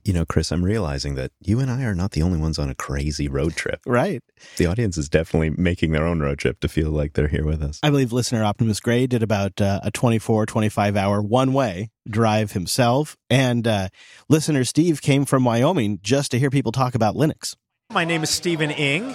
You 0.04 0.14
know, 0.14 0.24
Chris, 0.24 0.52
I'm 0.52 0.64
realizing 0.64 1.16
that 1.16 1.32
you 1.40 1.60
and 1.60 1.70
I 1.70 1.82
are 1.82 1.94
not 1.94 2.12
the 2.12 2.22
only 2.22 2.38
ones 2.38 2.58
on 2.58 2.70
a 2.70 2.74
crazy 2.74 3.28
road 3.28 3.56
trip. 3.56 3.80
Right. 3.84 4.22
The 4.56 4.66
audience 4.66 4.96
is 4.96 5.08
definitely 5.08 5.50
making 5.50 5.92
their 5.92 6.06
own 6.06 6.20
road 6.20 6.38
trip 6.38 6.60
to 6.60 6.68
feel 6.68 6.90
like 6.90 7.12
they're 7.12 7.28
here 7.28 7.44
with 7.44 7.62
us. 7.62 7.78
I 7.82 7.90
believe 7.90 8.12
listener 8.12 8.42
Optimus 8.42 8.80
Gray 8.80 9.06
did 9.06 9.22
about 9.22 9.60
uh, 9.60 9.80
a 9.82 9.90
24, 9.90 10.46
25 10.46 10.96
hour 10.96 11.20
one 11.20 11.52
way 11.52 11.90
drive 12.08 12.52
himself. 12.52 13.16
And 13.28 13.66
uh, 13.66 13.88
listener 14.30 14.64
Steve 14.64 15.02
came 15.02 15.26
from 15.26 15.44
Wyoming 15.44 15.98
just 16.00 16.30
to 16.30 16.38
hear 16.38 16.48
people 16.48 16.72
talk 16.72 16.94
about 16.94 17.14
Linux. 17.14 17.54
My 17.90 18.04
name 18.04 18.22
is 18.22 18.30
Stephen 18.30 18.70
Ing 18.70 19.14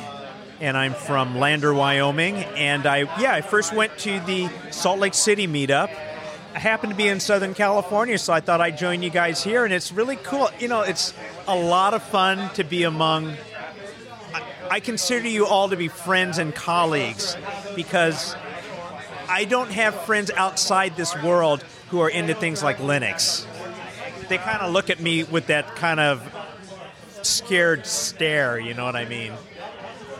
and 0.63 0.78
I'm 0.78 0.93
from 0.93 1.38
Lander, 1.38 1.73
Wyoming. 1.73 2.35
And 2.35 2.88
I, 2.88 3.00
yeah, 3.19 3.33
I 3.33 3.42
first 3.42 3.73
went 3.73 3.98
to 4.00 4.21
the 4.21 4.50
Salt 4.71 4.98
Lake 4.98 5.13
City 5.13 5.46
meetup. 5.46 5.94
I 6.56 6.60
happened 6.60 6.94
to 6.94 6.96
be 6.96 7.10
in 7.10 7.19
Southern 7.19 7.54
California, 7.54 8.17
so 8.17 8.31
I 8.31 8.40
thought 8.40 8.62
I'd 8.62 8.77
join 8.77 9.04
you 9.04 9.10
guys 9.10 9.44
here, 9.44 9.65
and 9.65 9.73
it's 9.73 9.92
really 9.92 10.15
cool. 10.15 10.50
You 10.60 10.69
know, 10.69 10.81
it's 10.81 11.13
a 11.50 11.56
lot 11.56 11.94
of 11.94 12.02
fun 12.02 12.50
to 12.54 12.63
be 12.63 12.83
among. 12.83 13.35
I, 14.33 14.44
I 14.71 14.79
consider 14.79 15.27
you 15.27 15.46
all 15.46 15.67
to 15.67 15.75
be 15.75 15.90
friends 15.90 16.38
and 16.38 16.56
colleagues 16.56 17.35
because 17.75 18.33
I 19.27 19.44
don't 19.44 19.71
have 19.71 19.94
friends 20.06 20.31
outside 20.31 20.96
this 20.96 21.13
world 21.21 21.62
who 21.90 22.00
are 22.00 22.10
into 22.10 22.35
things 22.35 22.63
like 22.63 22.77
Linux. 22.77 23.46
They 24.29 24.38
kind 24.38 24.62
of 24.62 24.71
look 24.71 24.90
at 24.90 25.02
me 25.02 25.25
with 25.25 25.48
that 25.48 25.75
kind 25.75 26.00
of 26.00 26.23
scared 27.21 27.85
stare, 27.85 28.58
you 28.58 28.73
know 28.73 28.85
what 28.85 28.96
I 28.96 29.04
mean? 29.06 29.33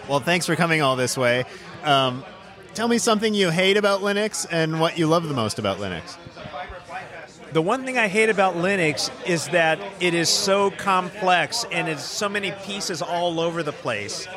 Well, 0.10 0.20
thanks 0.20 0.46
for 0.46 0.56
coming 0.56 0.82
all 0.82 0.96
this 0.96 1.18
way. 1.18 1.46
Um, 1.84 2.24
tell 2.74 2.88
me 2.88 2.98
something 2.98 3.34
you 3.34 3.50
hate 3.50 3.78
about 3.78 4.02
Linux 4.02 4.46
and 4.52 4.80
what 4.80 4.98
you 4.98 5.08
love 5.08 5.28
the 5.28 5.34
most 5.34 5.60
about 5.60 5.78
Linux. 5.78 6.18
The 7.54 7.62
one 7.62 7.86
thing 7.86 7.98
I 7.98 8.08
hate 8.08 8.30
about 8.30 8.56
Linux 8.56 9.12
is 9.28 9.48
that 9.50 9.80
it 10.00 10.14
is 10.14 10.28
so 10.28 10.72
complex 10.72 11.66
and 11.72 11.88
it's 11.88 12.04
so 12.04 12.28
many 12.28 12.52
pieces 12.64 13.02
all 13.02 13.40
over 13.40 13.64
the 13.64 13.72
place. 13.72 14.28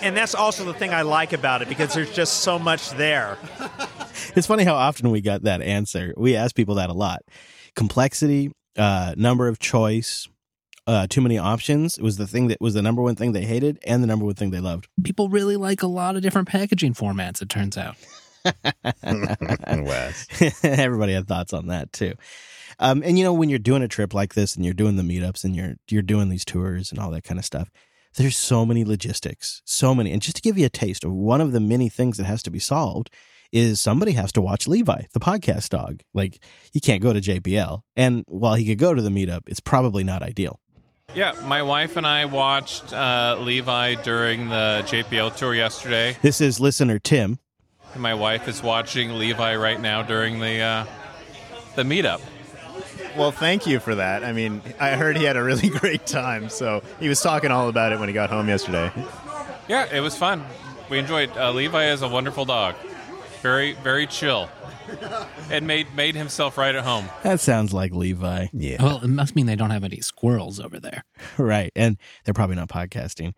And 0.00 0.16
that's 0.16 0.34
also 0.34 0.64
the 0.64 0.72
thing 0.72 0.94
I 0.94 1.02
like 1.02 1.32
about 1.32 1.60
it 1.62 1.68
because 1.68 1.92
there's 1.92 2.12
just 2.12 2.38
so 2.38 2.58
much 2.58 2.90
there. 2.90 3.36
It's 4.36 4.46
funny 4.46 4.64
how 4.64 4.74
often 4.74 5.10
we 5.10 5.20
got 5.22 5.42
that 5.42 5.62
answer. 5.62 6.12
We 6.16 6.36
ask 6.36 6.54
people 6.54 6.76
that 6.76 6.90
a 6.90 6.92
lot. 6.92 7.22
Complexity, 7.74 8.52
uh, 8.76 9.14
number 9.16 9.48
of 9.48 9.58
choice, 9.58 10.28
uh, 10.90 11.06
too 11.08 11.20
many 11.20 11.38
options 11.38 12.00
was 12.00 12.16
the 12.16 12.26
thing 12.26 12.48
that 12.48 12.60
was 12.60 12.74
the 12.74 12.82
number 12.82 13.00
one 13.00 13.14
thing 13.14 13.30
they 13.30 13.44
hated 13.44 13.78
and 13.84 14.02
the 14.02 14.08
number 14.08 14.24
one 14.24 14.34
thing 14.34 14.50
they 14.50 14.58
loved. 14.58 14.88
People 15.04 15.28
really 15.28 15.56
like 15.56 15.84
a 15.84 15.86
lot 15.86 16.16
of 16.16 16.22
different 16.22 16.48
packaging 16.48 16.94
formats, 16.94 17.40
it 17.40 17.48
turns 17.48 17.78
out. 17.78 17.94
Wes. 19.04 20.26
Everybody 20.64 21.12
had 21.12 21.28
thoughts 21.28 21.52
on 21.52 21.68
that 21.68 21.92
too. 21.92 22.14
Um, 22.80 23.04
and 23.04 23.16
you 23.16 23.22
know, 23.22 23.32
when 23.32 23.50
you're 23.50 23.60
doing 23.60 23.82
a 23.82 23.88
trip 23.88 24.14
like 24.14 24.34
this 24.34 24.56
and 24.56 24.64
you're 24.64 24.74
doing 24.74 24.96
the 24.96 25.04
meetups 25.04 25.44
and 25.44 25.54
you're 25.54 25.74
you're 25.88 26.02
doing 26.02 26.28
these 26.28 26.44
tours 26.44 26.90
and 26.90 26.98
all 26.98 27.10
that 27.12 27.22
kind 27.22 27.38
of 27.38 27.44
stuff, 27.44 27.70
there's 28.16 28.36
so 28.36 28.66
many 28.66 28.84
logistics, 28.84 29.62
so 29.64 29.94
many. 29.94 30.10
And 30.10 30.20
just 30.20 30.36
to 30.36 30.42
give 30.42 30.58
you 30.58 30.66
a 30.66 30.70
taste 30.70 31.04
of 31.04 31.12
one 31.12 31.40
of 31.40 31.52
the 31.52 31.60
many 31.60 31.88
things 31.88 32.16
that 32.16 32.24
has 32.24 32.42
to 32.44 32.50
be 32.50 32.58
solved 32.58 33.10
is 33.52 33.80
somebody 33.80 34.12
has 34.12 34.32
to 34.32 34.40
watch 34.40 34.66
Levi, 34.66 35.02
the 35.12 35.20
podcast 35.20 35.68
dog. 35.68 36.00
Like 36.14 36.42
he 36.72 36.80
can't 36.80 37.02
go 37.02 37.12
to 37.12 37.20
JPL, 37.20 37.82
and 37.94 38.24
while 38.26 38.54
he 38.54 38.64
could 38.64 38.78
go 38.78 38.92
to 38.92 39.02
the 39.02 39.10
meetup, 39.10 39.42
it's 39.46 39.60
probably 39.60 40.02
not 40.02 40.22
ideal. 40.22 40.58
Yeah, 41.14 41.32
my 41.44 41.62
wife 41.62 41.96
and 41.96 42.06
I 42.06 42.26
watched 42.26 42.92
uh, 42.92 43.36
Levi 43.40 43.96
during 43.96 44.48
the 44.48 44.84
JPL 44.86 45.34
tour 45.36 45.52
yesterday. 45.52 46.16
This 46.22 46.40
is 46.40 46.60
listener 46.60 47.00
Tim. 47.00 47.40
And 47.94 48.02
my 48.02 48.14
wife 48.14 48.46
is 48.46 48.62
watching 48.62 49.18
Levi 49.18 49.56
right 49.56 49.80
now 49.80 50.02
during 50.02 50.38
the 50.38 50.60
uh, 50.60 50.86
the 51.74 51.82
meetup. 51.82 52.20
Well, 53.16 53.32
thank 53.32 53.66
you 53.66 53.80
for 53.80 53.96
that. 53.96 54.22
I 54.22 54.32
mean, 54.32 54.62
I 54.78 54.90
heard 54.92 55.16
he 55.16 55.24
had 55.24 55.36
a 55.36 55.42
really 55.42 55.68
great 55.80 56.06
time, 56.06 56.48
so 56.48 56.82
he 57.00 57.08
was 57.08 57.20
talking 57.20 57.50
all 57.50 57.68
about 57.68 57.92
it 57.92 57.98
when 57.98 58.08
he 58.08 58.12
got 58.12 58.30
home 58.30 58.46
yesterday. 58.48 58.92
Yeah, 59.66 59.92
it 59.92 60.00
was 60.00 60.16
fun. 60.16 60.44
We 60.88 61.00
enjoyed. 61.00 61.36
Uh, 61.36 61.50
Levi 61.50 61.90
is 61.90 62.02
a 62.02 62.08
wonderful 62.08 62.44
dog. 62.44 62.76
Very, 63.42 63.72
very 63.72 64.06
chill. 64.06 64.48
And 65.50 65.66
made 65.66 65.92
made 65.96 66.14
himself 66.14 66.56
right 66.56 66.74
at 66.74 66.84
home. 66.84 67.08
That 67.24 67.40
sounds 67.40 67.72
like 67.72 67.92
Levi. 67.92 68.46
Yeah. 68.52 68.80
Well, 68.80 69.00
it 69.02 69.08
must 69.08 69.34
mean 69.34 69.46
they 69.46 69.56
don't 69.56 69.70
have 69.70 69.82
any 69.82 70.00
squirrels 70.00 70.60
over 70.60 70.78
there. 70.78 71.04
Right. 71.38 71.72
And 71.74 71.96
they're 72.24 72.34
probably 72.34 72.56
not 72.56 72.68
podcasting. 72.68 73.32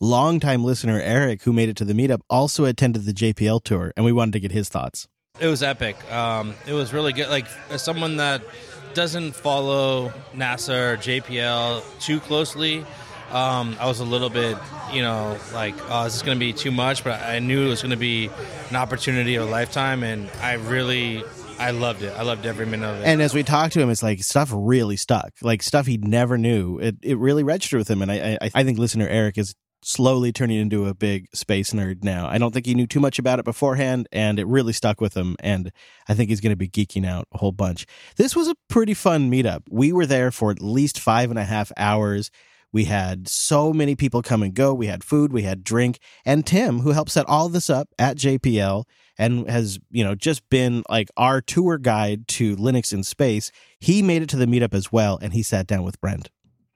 Longtime 0.00 0.64
listener 0.64 1.00
Eric, 1.00 1.42
who 1.42 1.52
made 1.52 1.68
it 1.68 1.76
to 1.76 1.84
the 1.84 1.92
meetup, 1.92 2.20
also 2.30 2.64
attended 2.64 3.04
the 3.04 3.12
JPL 3.12 3.62
tour, 3.64 3.92
and 3.96 4.04
we 4.04 4.12
wanted 4.12 4.32
to 4.32 4.40
get 4.40 4.52
his 4.52 4.68
thoughts. 4.68 5.08
It 5.40 5.46
was 5.46 5.62
epic. 5.62 5.96
Um, 6.12 6.54
it 6.66 6.72
was 6.72 6.92
really 6.92 7.12
good. 7.12 7.28
Like, 7.28 7.46
as 7.70 7.82
someone 7.82 8.16
that 8.16 8.42
doesn't 8.94 9.34
follow 9.34 10.12
NASA 10.34 10.94
or 10.94 10.96
JPL 10.96 11.82
too 12.00 12.20
closely, 12.20 12.84
um, 13.30 13.76
I 13.78 13.86
was 13.86 14.00
a 14.00 14.04
little 14.04 14.30
bit, 14.30 14.56
you 14.92 15.02
know, 15.02 15.38
like, 15.52 15.74
oh, 15.90 16.06
is 16.06 16.14
this 16.14 16.22
going 16.22 16.36
to 16.36 16.40
be 16.40 16.52
too 16.52 16.70
much? 16.70 17.04
But 17.04 17.20
I 17.22 17.38
knew 17.38 17.66
it 17.66 17.68
was 17.68 17.82
going 17.82 17.90
to 17.90 17.96
be 17.96 18.30
an 18.70 18.76
opportunity 18.76 19.34
of 19.36 19.48
a 19.48 19.50
lifetime, 19.50 20.02
and 20.02 20.30
I 20.40 20.54
really, 20.54 21.22
I 21.58 21.72
loved 21.72 22.02
it. 22.02 22.14
I 22.16 22.22
loved 22.22 22.46
every 22.46 22.66
minute 22.66 22.86
of 22.88 23.00
it. 23.00 23.04
And 23.04 23.20
as 23.20 23.34
we 23.34 23.42
talked 23.42 23.74
to 23.74 23.80
him, 23.80 23.90
it's 23.90 24.02
like 24.02 24.22
stuff 24.22 24.50
really 24.52 24.96
stuck, 24.96 25.32
like 25.42 25.62
stuff 25.62 25.86
he 25.86 25.98
never 25.98 26.38
knew. 26.38 26.78
It 26.78 26.96
it 27.02 27.18
really 27.18 27.42
registered 27.42 27.78
with 27.78 27.88
him, 27.88 28.02
and 28.02 28.10
I 28.10 28.38
I, 28.40 28.50
I 28.54 28.64
think 28.64 28.78
listener 28.78 29.08
Eric 29.08 29.38
is 29.38 29.54
slowly 29.82 30.32
turning 30.32 30.58
into 30.58 30.86
a 30.86 30.94
big 30.94 31.28
space 31.34 31.72
nerd 31.72 32.02
now. 32.02 32.28
I 32.28 32.38
don't 32.38 32.52
think 32.52 32.66
he 32.66 32.74
knew 32.74 32.86
too 32.86 33.00
much 33.00 33.18
about 33.18 33.38
it 33.38 33.44
beforehand, 33.44 34.08
and 34.12 34.38
it 34.38 34.46
really 34.46 34.72
stuck 34.72 35.00
with 35.00 35.16
him. 35.16 35.36
And 35.40 35.72
I 36.08 36.14
think 36.14 36.30
he's 36.30 36.40
going 36.40 36.52
to 36.52 36.56
be 36.56 36.68
geeking 36.68 37.06
out 37.06 37.28
a 37.32 37.38
whole 37.38 37.52
bunch. 37.52 37.86
This 38.16 38.34
was 38.34 38.48
a 38.48 38.56
pretty 38.68 38.94
fun 38.94 39.30
meetup. 39.30 39.62
We 39.70 39.92
were 39.92 40.06
there 40.06 40.30
for 40.30 40.50
at 40.50 40.60
least 40.60 40.98
five 40.98 41.30
and 41.30 41.38
a 41.38 41.44
half 41.44 41.70
hours. 41.76 42.30
We 42.72 42.84
had 42.84 43.28
so 43.28 43.72
many 43.72 43.96
people 43.96 44.22
come 44.22 44.42
and 44.42 44.54
go. 44.54 44.74
We 44.74 44.86
had 44.86 45.02
food, 45.02 45.32
we 45.32 45.42
had 45.42 45.64
drink, 45.64 45.98
and 46.24 46.46
Tim, 46.46 46.80
who 46.80 46.90
helped 46.90 47.10
set 47.10 47.26
all 47.26 47.48
this 47.48 47.70
up 47.70 47.88
at 47.98 48.16
JPL 48.16 48.84
and 49.18 49.48
has, 49.50 49.78
you 49.90 50.04
know, 50.04 50.14
just 50.14 50.48
been 50.48 50.82
like 50.88 51.08
our 51.16 51.40
tour 51.40 51.78
guide 51.78 52.28
to 52.28 52.56
Linux 52.56 52.92
in 52.92 53.02
space, 53.02 53.50
he 53.80 54.02
made 54.02 54.22
it 54.22 54.28
to 54.28 54.36
the 54.36 54.46
meetup 54.46 54.74
as 54.74 54.92
well, 54.92 55.18
and 55.20 55.32
he 55.32 55.42
sat 55.42 55.66
down 55.66 55.82
with 55.82 56.00
Brent. 56.00 56.30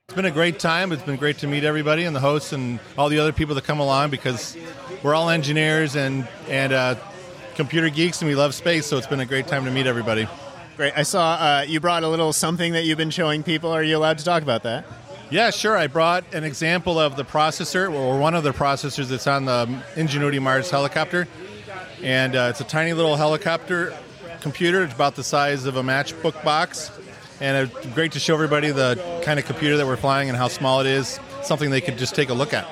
It's 0.09 0.17
been 0.17 0.25
a 0.25 0.31
great 0.31 0.59
time. 0.59 0.93
It's 0.93 1.03
been 1.03 1.17
great 1.17 1.39
to 1.39 1.47
meet 1.47 1.65
everybody 1.65 2.05
and 2.05 2.15
the 2.15 2.21
hosts 2.21 2.53
and 2.53 2.81
all 2.99 3.09
the 3.09 3.19
other 3.19 3.33
people 3.33 3.55
that 3.55 3.65
come 3.65 3.81
along 3.81 4.11
because 4.11 4.57
we're 5.03 5.15
all 5.15 5.31
engineers 5.31 5.97
and 5.97 6.29
and 6.49 6.73
uh, 6.73 6.97
computer 7.55 7.89
geeks 7.89 8.21
and 8.21 8.29
we 8.29 8.35
love 8.35 8.55
space. 8.55 8.85
So 8.85 8.99
it's 8.99 9.07
been 9.07 9.21
a 9.21 9.27
great 9.27 9.47
time 9.47 9.65
to 9.65 9.71
meet 9.71 9.87
everybody. 9.87 10.29
Great. 10.77 10.93
I 10.97 11.03
saw 11.03 11.35
uh, 11.35 11.65
you 11.67 11.81
brought 11.81 12.03
a 12.03 12.09
little 12.09 12.33
something 12.33 12.73
that 12.73 12.85
you've 12.85 12.99
been 12.99 13.11
showing 13.11 13.43
people. 13.43 13.71
Are 13.71 13.83
you 13.83 13.97
allowed 13.97 14.19
to 14.19 14.25
talk 14.25 14.43
about 14.43 14.65
that? 14.65 14.85
Yeah, 15.33 15.49
sure. 15.49 15.79
I 15.79 15.87
brought 15.87 16.35
an 16.35 16.45
example 16.45 16.99
of 16.99 17.17
the 17.17 17.25
processor, 17.25 17.91
or 17.91 18.19
one 18.19 18.35
of 18.35 18.45
the 18.45 18.53
processors 18.53 19.09
that's 19.09 19.27
on 19.27 19.47
the 19.47 19.83
Ingenuity 19.97 20.39
Mars 20.39 20.71
helicopter. 20.71 21.27
And 22.03 22.37
uh, 22.37 22.49
it's 22.51 22.61
a 22.61 22.65
tiny 22.65 22.93
little 22.93 23.17
helicopter 23.17 23.97
computer. 24.43 24.83
It's 24.83 24.93
about 24.93 25.17
the 25.17 25.25
size 25.25 25.65
of 25.65 25.77
a 25.77 25.83
matchbook 25.83 26.45
box. 26.45 26.91
And 27.41 27.71
it's 27.71 27.87
great 27.95 28.13
to 28.13 28.21
show 28.21 28.35
everybody 28.35 28.73
the 28.73 29.23
kind 29.25 29.39
of 29.39 29.47
computer 29.47 29.79
that 29.79 29.87
we're 29.87 29.97
flying 29.97 30.29
and 30.29 30.37
how 30.37 30.49
small 30.49 30.81
it 30.81 30.87
is. 30.87 31.19
Something 31.43 31.71
they 31.71 31.81
could 31.81 31.97
just 31.97 32.15
take 32.15 32.29
a 32.29 32.35
look 32.35 32.53
at. 32.53 32.69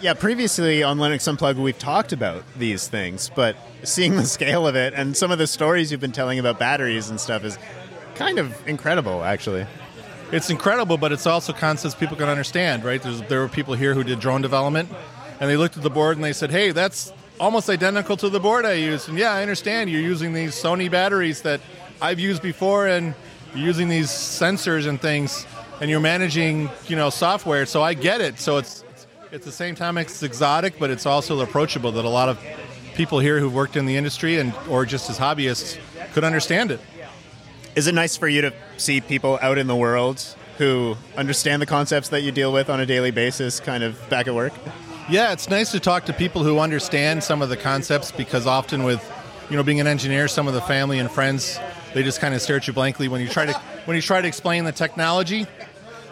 Yeah, 0.00 0.14
previously 0.14 0.82
on 0.82 0.98
Linux 0.98 1.28
Unplugged, 1.28 1.60
we've 1.60 1.78
talked 1.78 2.12
about 2.12 2.42
these 2.56 2.88
things, 2.88 3.30
but 3.32 3.54
seeing 3.84 4.16
the 4.16 4.26
scale 4.26 4.66
of 4.66 4.74
it 4.74 4.92
and 4.94 5.16
some 5.16 5.30
of 5.30 5.38
the 5.38 5.46
stories 5.46 5.92
you've 5.92 6.00
been 6.00 6.10
telling 6.10 6.40
about 6.40 6.58
batteries 6.58 7.10
and 7.10 7.20
stuff 7.20 7.44
is 7.44 7.56
kind 8.16 8.40
of 8.40 8.66
incredible, 8.66 9.22
actually. 9.22 9.66
It's 10.32 10.48
incredible, 10.48 10.96
but 10.96 11.12
it's 11.12 11.26
also 11.26 11.52
concepts 11.52 11.94
people 11.94 12.16
can 12.16 12.30
understand, 12.30 12.84
right? 12.84 13.02
There's, 13.02 13.20
there 13.22 13.40
were 13.40 13.48
people 13.48 13.74
here 13.74 13.92
who 13.92 14.02
did 14.02 14.18
drone 14.18 14.40
development, 14.40 14.88
and 15.38 15.50
they 15.50 15.58
looked 15.58 15.76
at 15.76 15.82
the 15.82 15.90
board 15.90 16.16
and 16.16 16.24
they 16.24 16.32
said, 16.32 16.50
hey, 16.50 16.70
that's 16.70 17.12
almost 17.38 17.68
identical 17.68 18.16
to 18.16 18.30
the 18.30 18.40
board 18.40 18.64
I 18.64 18.72
use. 18.72 19.08
And 19.08 19.18
yeah, 19.18 19.32
I 19.32 19.42
understand 19.42 19.90
you're 19.90 20.00
using 20.00 20.32
these 20.32 20.54
Sony 20.54 20.90
batteries 20.90 21.42
that 21.42 21.60
I've 22.00 22.18
used 22.18 22.40
before, 22.40 22.86
and 22.86 23.14
you're 23.54 23.66
using 23.66 23.90
these 23.90 24.08
sensors 24.08 24.86
and 24.86 24.98
things, 24.98 25.46
and 25.82 25.90
you're 25.90 26.00
managing, 26.00 26.70
you 26.88 26.96
know, 26.96 27.10
software. 27.10 27.66
So 27.66 27.82
I 27.82 27.92
get 27.92 28.22
it. 28.22 28.40
So 28.40 28.56
it's 28.56 28.84
it's 29.32 29.44
the 29.46 29.52
same 29.52 29.74
time 29.74 29.98
it's 29.98 30.22
exotic, 30.22 30.78
but 30.78 30.90
it's 30.90 31.06
also 31.06 31.40
approachable 31.40 31.92
that 31.92 32.04
a 32.04 32.08
lot 32.08 32.28
of 32.28 32.38
people 32.94 33.18
here 33.18 33.38
who've 33.38 33.54
worked 33.54 33.76
in 33.76 33.86
the 33.86 33.96
industry 33.96 34.38
and 34.38 34.54
or 34.68 34.86
just 34.86 35.10
as 35.10 35.18
hobbyists 35.18 35.78
could 36.12 36.24
understand 36.24 36.70
it. 36.70 36.80
Is 37.74 37.86
it 37.86 37.94
nice 37.94 38.16
for 38.16 38.28
you 38.28 38.42
to 38.42 38.52
see 38.76 39.00
people 39.00 39.38
out 39.40 39.58
in 39.58 39.66
the 39.66 39.76
world 39.76 40.22
who 40.58 40.96
understand 41.16 41.62
the 41.62 41.66
concepts 41.66 42.10
that 42.10 42.22
you 42.22 42.30
deal 42.30 42.52
with 42.52 42.68
on 42.68 42.80
a 42.80 42.86
daily 42.86 43.10
basis, 43.10 43.60
kind 43.60 43.82
of 43.82 43.98
back 44.10 44.26
at 44.28 44.34
work? 44.34 44.52
Yeah, 45.08 45.32
it's 45.32 45.48
nice 45.48 45.72
to 45.72 45.80
talk 45.80 46.04
to 46.06 46.12
people 46.12 46.44
who 46.44 46.58
understand 46.58 47.24
some 47.24 47.42
of 47.42 47.48
the 47.48 47.56
concepts 47.56 48.12
because 48.12 48.46
often 48.46 48.84
with, 48.84 49.02
you 49.50 49.56
know, 49.56 49.62
being 49.62 49.80
an 49.80 49.86
engineer, 49.86 50.28
some 50.28 50.46
of 50.46 50.54
the 50.54 50.60
family 50.60 50.98
and 50.98 51.10
friends 51.10 51.58
they 51.94 52.02
just 52.02 52.20
kind 52.20 52.34
of 52.34 52.40
stare 52.40 52.56
at 52.56 52.66
you 52.66 52.72
blankly 52.72 53.08
when 53.08 53.20
you 53.20 53.28
try 53.28 53.46
to 53.46 53.52
when 53.84 53.96
you 53.96 54.02
try 54.02 54.20
to 54.20 54.28
explain 54.28 54.64
the 54.64 54.72
technology. 54.72 55.46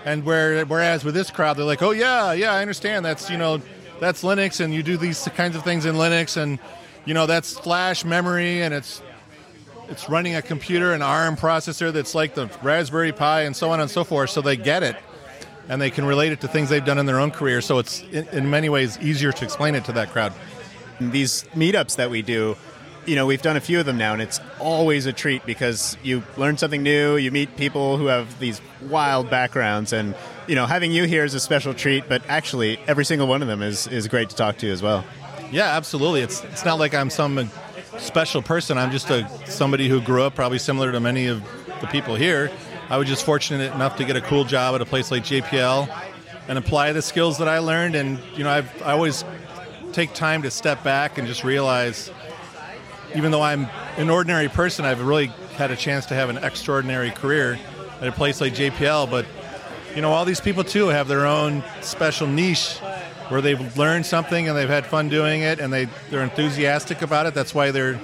And 0.04 0.24
where 0.24 0.64
whereas 0.64 1.04
with 1.04 1.14
this 1.14 1.30
crowd, 1.30 1.58
they're 1.58 1.64
like, 1.64 1.82
"Oh 1.82 1.90
yeah, 1.90 2.32
yeah, 2.32 2.54
I 2.54 2.62
understand. 2.62 3.04
That's 3.04 3.28
you 3.28 3.36
know, 3.36 3.60
that's 3.98 4.22
Linux, 4.22 4.60
and 4.60 4.72
you 4.72 4.82
do 4.82 4.96
these 4.96 5.28
kinds 5.36 5.56
of 5.56 5.62
things 5.62 5.84
in 5.84 5.96
Linux, 5.96 6.38
and 6.38 6.58
you 7.04 7.12
know, 7.12 7.26
that's 7.26 7.58
flash 7.58 8.02
memory, 8.02 8.62
and 8.62 8.72
it's 8.72 9.02
it's 9.90 10.08
running 10.08 10.36
a 10.36 10.42
computer, 10.42 10.92
an 10.92 11.02
ARM 11.02 11.36
processor 11.36 11.92
that's 11.92 12.14
like 12.14 12.34
the 12.34 12.46
Raspberry 12.62 13.12
Pi, 13.12 13.42
and 13.42 13.54
so 13.54 13.70
on 13.70 13.80
and 13.80 13.90
so 13.90 14.04
forth. 14.04 14.30
So 14.30 14.40
they 14.40 14.56
get 14.56 14.82
it, 14.82 14.96
and 15.68 15.82
they 15.82 15.90
can 15.90 16.04
relate 16.04 16.32
it 16.32 16.40
to 16.42 16.48
things 16.48 16.68
they've 16.68 16.84
done 16.84 16.98
in 16.98 17.06
their 17.06 17.18
own 17.18 17.32
career. 17.32 17.60
So 17.60 17.78
it's 17.78 18.02
in, 18.12 18.26
in 18.28 18.50
many 18.50 18.68
ways 18.68 18.98
easier 19.00 19.32
to 19.32 19.44
explain 19.44 19.74
it 19.74 19.84
to 19.86 19.92
that 19.92 20.10
crowd. 20.10 20.32
These 21.00 21.44
meetups 21.54 21.96
that 21.96 22.10
we 22.10 22.22
do, 22.22 22.56
you 23.06 23.16
know, 23.16 23.26
we've 23.26 23.42
done 23.42 23.56
a 23.56 23.60
few 23.60 23.80
of 23.80 23.86
them 23.86 23.98
now, 23.98 24.12
and 24.12 24.22
it's 24.22 24.40
always 24.60 25.06
a 25.06 25.12
treat 25.12 25.44
because 25.44 25.96
you 26.02 26.22
learn 26.36 26.56
something 26.56 26.82
new. 26.82 27.16
You 27.16 27.32
meet 27.32 27.56
people 27.56 27.96
who 27.96 28.06
have 28.06 28.38
these 28.38 28.60
wild 28.82 29.28
backgrounds, 29.28 29.92
and 29.92 30.14
you 30.46 30.54
know, 30.54 30.66
having 30.66 30.92
you 30.92 31.04
here 31.04 31.24
is 31.24 31.34
a 31.34 31.40
special 31.40 31.74
treat. 31.74 32.08
But 32.08 32.22
actually, 32.28 32.78
every 32.86 33.04
single 33.04 33.26
one 33.26 33.42
of 33.42 33.48
them 33.48 33.62
is 33.62 33.88
is 33.88 34.06
great 34.06 34.30
to 34.30 34.36
talk 34.36 34.58
to 34.58 34.70
as 34.70 34.82
well. 34.82 35.04
Yeah, 35.50 35.76
absolutely. 35.76 36.20
It's 36.20 36.44
it's 36.44 36.64
not 36.64 36.78
like 36.78 36.94
I'm 36.94 37.10
some 37.10 37.50
special 38.00 38.42
person. 38.42 38.78
I'm 38.78 38.90
just 38.90 39.10
a 39.10 39.28
somebody 39.46 39.88
who 39.88 40.00
grew 40.00 40.22
up 40.22 40.34
probably 40.34 40.58
similar 40.58 40.90
to 40.92 41.00
many 41.00 41.26
of 41.26 41.42
the 41.80 41.86
people 41.86 42.14
here. 42.14 42.50
I 42.88 42.96
was 42.96 43.06
just 43.06 43.24
fortunate 43.24 43.72
enough 43.74 43.96
to 43.96 44.04
get 44.04 44.16
a 44.16 44.20
cool 44.20 44.44
job 44.44 44.74
at 44.74 44.80
a 44.80 44.84
place 44.84 45.10
like 45.10 45.22
JPL 45.22 45.88
and 46.48 46.58
apply 46.58 46.92
the 46.92 47.02
skills 47.02 47.38
that 47.38 47.48
I 47.48 47.58
learned. 47.58 47.94
And 47.94 48.18
you 48.34 48.44
know, 48.44 48.50
I've, 48.50 48.82
I 48.82 48.92
always 48.92 49.24
take 49.92 50.14
time 50.14 50.42
to 50.42 50.50
step 50.50 50.82
back 50.82 51.18
and 51.18 51.28
just 51.28 51.44
realize, 51.44 52.10
even 53.14 53.30
though 53.30 53.42
I'm 53.42 53.68
an 53.96 54.10
ordinary 54.10 54.48
person, 54.48 54.84
I've 54.84 55.00
really 55.04 55.26
had 55.56 55.70
a 55.70 55.76
chance 55.76 56.06
to 56.06 56.14
have 56.14 56.30
an 56.30 56.38
extraordinary 56.38 57.10
career 57.10 57.58
at 58.00 58.08
a 58.08 58.12
place 58.12 58.40
like 58.40 58.54
JPL. 58.54 59.10
But 59.10 59.26
you 59.94 60.02
know, 60.02 60.10
all 60.10 60.24
these 60.24 60.40
people 60.40 60.64
too 60.64 60.88
have 60.88 61.06
their 61.06 61.26
own 61.26 61.62
special 61.80 62.26
niche 62.26 62.78
where 63.30 63.40
they've 63.40 63.76
learned 63.76 64.04
something 64.04 64.48
and 64.48 64.56
they've 64.56 64.68
had 64.68 64.84
fun 64.84 65.08
doing 65.08 65.42
it 65.42 65.60
and 65.60 65.72
they, 65.72 65.86
they're 66.10 66.22
enthusiastic 66.22 67.02
about 67.02 67.26
it. 67.26 67.34
That's 67.34 67.54
why 67.54 67.70
they're 67.70 68.00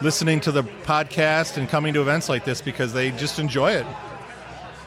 listening 0.00 0.40
to 0.40 0.52
the 0.52 0.62
podcast 0.62 1.56
and 1.56 1.68
coming 1.68 1.94
to 1.94 2.00
events 2.00 2.28
like 2.28 2.44
this 2.44 2.60
because 2.60 2.92
they 2.92 3.10
just 3.12 3.38
enjoy 3.38 3.72
it. 3.72 3.86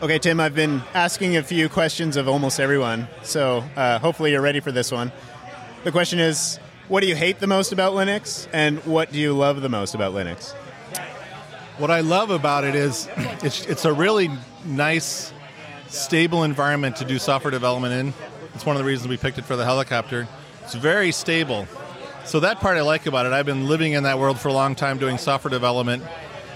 Okay, 0.01 0.19
Tim, 0.19 0.39
I've 0.39 0.53
been 0.53 0.83
asking 0.93 1.37
a 1.37 1.43
few 1.43 1.69
questions 1.69 2.17
of 2.17 2.27
almost 2.27 2.59
everyone, 2.59 3.07
so 3.23 3.63
uh, 3.75 3.97
hopefully 3.97 4.31
you're 4.31 4.41
ready 4.41 4.59
for 4.59 4.71
this 4.71 4.91
one. 4.91 5.11
The 5.83 5.91
question 5.91 6.19
is 6.19 6.59
what 6.87 7.01
do 7.01 7.07
you 7.07 7.15
hate 7.15 7.39
the 7.39 7.47
most 7.47 7.71
about 7.71 7.93
Linux, 7.93 8.47
and 8.53 8.77
what 8.85 9.11
do 9.11 9.17
you 9.17 9.33
love 9.33 9.61
the 9.61 9.69
most 9.69 9.95
about 9.95 10.13
Linux? 10.13 10.51
What 11.77 11.89
I 11.89 12.01
love 12.01 12.29
about 12.29 12.63
it 12.63 12.75
is 12.75 13.09
it's, 13.41 13.65
it's 13.65 13.85
a 13.85 13.93
really 13.93 14.29
nice, 14.65 15.33
stable 15.87 16.43
environment 16.43 16.97
to 16.97 17.05
do 17.05 17.17
software 17.17 17.51
development 17.51 17.93
in. 17.93 18.13
It's 18.55 18.65
one 18.65 18.77
of 18.77 18.81
the 18.81 18.87
reasons 18.87 19.09
we 19.09 19.17
picked 19.17 19.37
it 19.37 19.43
for 19.43 19.57
the 19.57 19.65
helicopter. 19.65 20.27
It's 20.63 20.73
very 20.73 21.11
stable. 21.11 21.67
So 22.23 22.39
that 22.39 22.59
part 22.59 22.77
I 22.77 22.81
like 22.81 23.05
about 23.05 23.25
it. 23.25 23.33
I've 23.33 23.45
been 23.45 23.67
living 23.67 23.91
in 23.91 24.03
that 24.03 24.17
world 24.17 24.39
for 24.39 24.47
a 24.47 24.53
long 24.53 24.75
time 24.75 24.97
doing 24.97 25.17
software 25.17 25.51
development. 25.51 26.03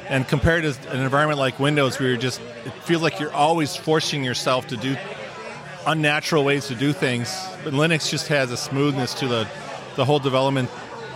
And 0.08 0.28
compared 0.28 0.64
to 0.64 0.92
an 0.92 1.02
environment 1.02 1.40
like 1.40 1.60
Windows, 1.60 2.00
where 2.00 2.10
you're 2.10 2.18
just, 2.18 2.40
it 2.66 2.74
feels 2.86 3.04
like 3.04 3.20
you're 3.20 3.34
always 3.34 3.76
forcing 3.76 4.24
yourself 4.24 4.68
to 4.68 4.78
do 4.78 4.96
unnatural 5.86 6.46
ways 6.46 6.68
to 6.68 6.76
do 6.76 6.94
things. 6.94 7.38
But 7.66 7.74
Linux 7.74 8.10
just 8.10 8.30
has 8.30 8.50
a 8.50 8.58
smoothness 8.58 9.14
to 9.16 9.28
the, 9.28 9.48
the 9.98 10.06
whole 10.06 10.20
development 10.20 10.70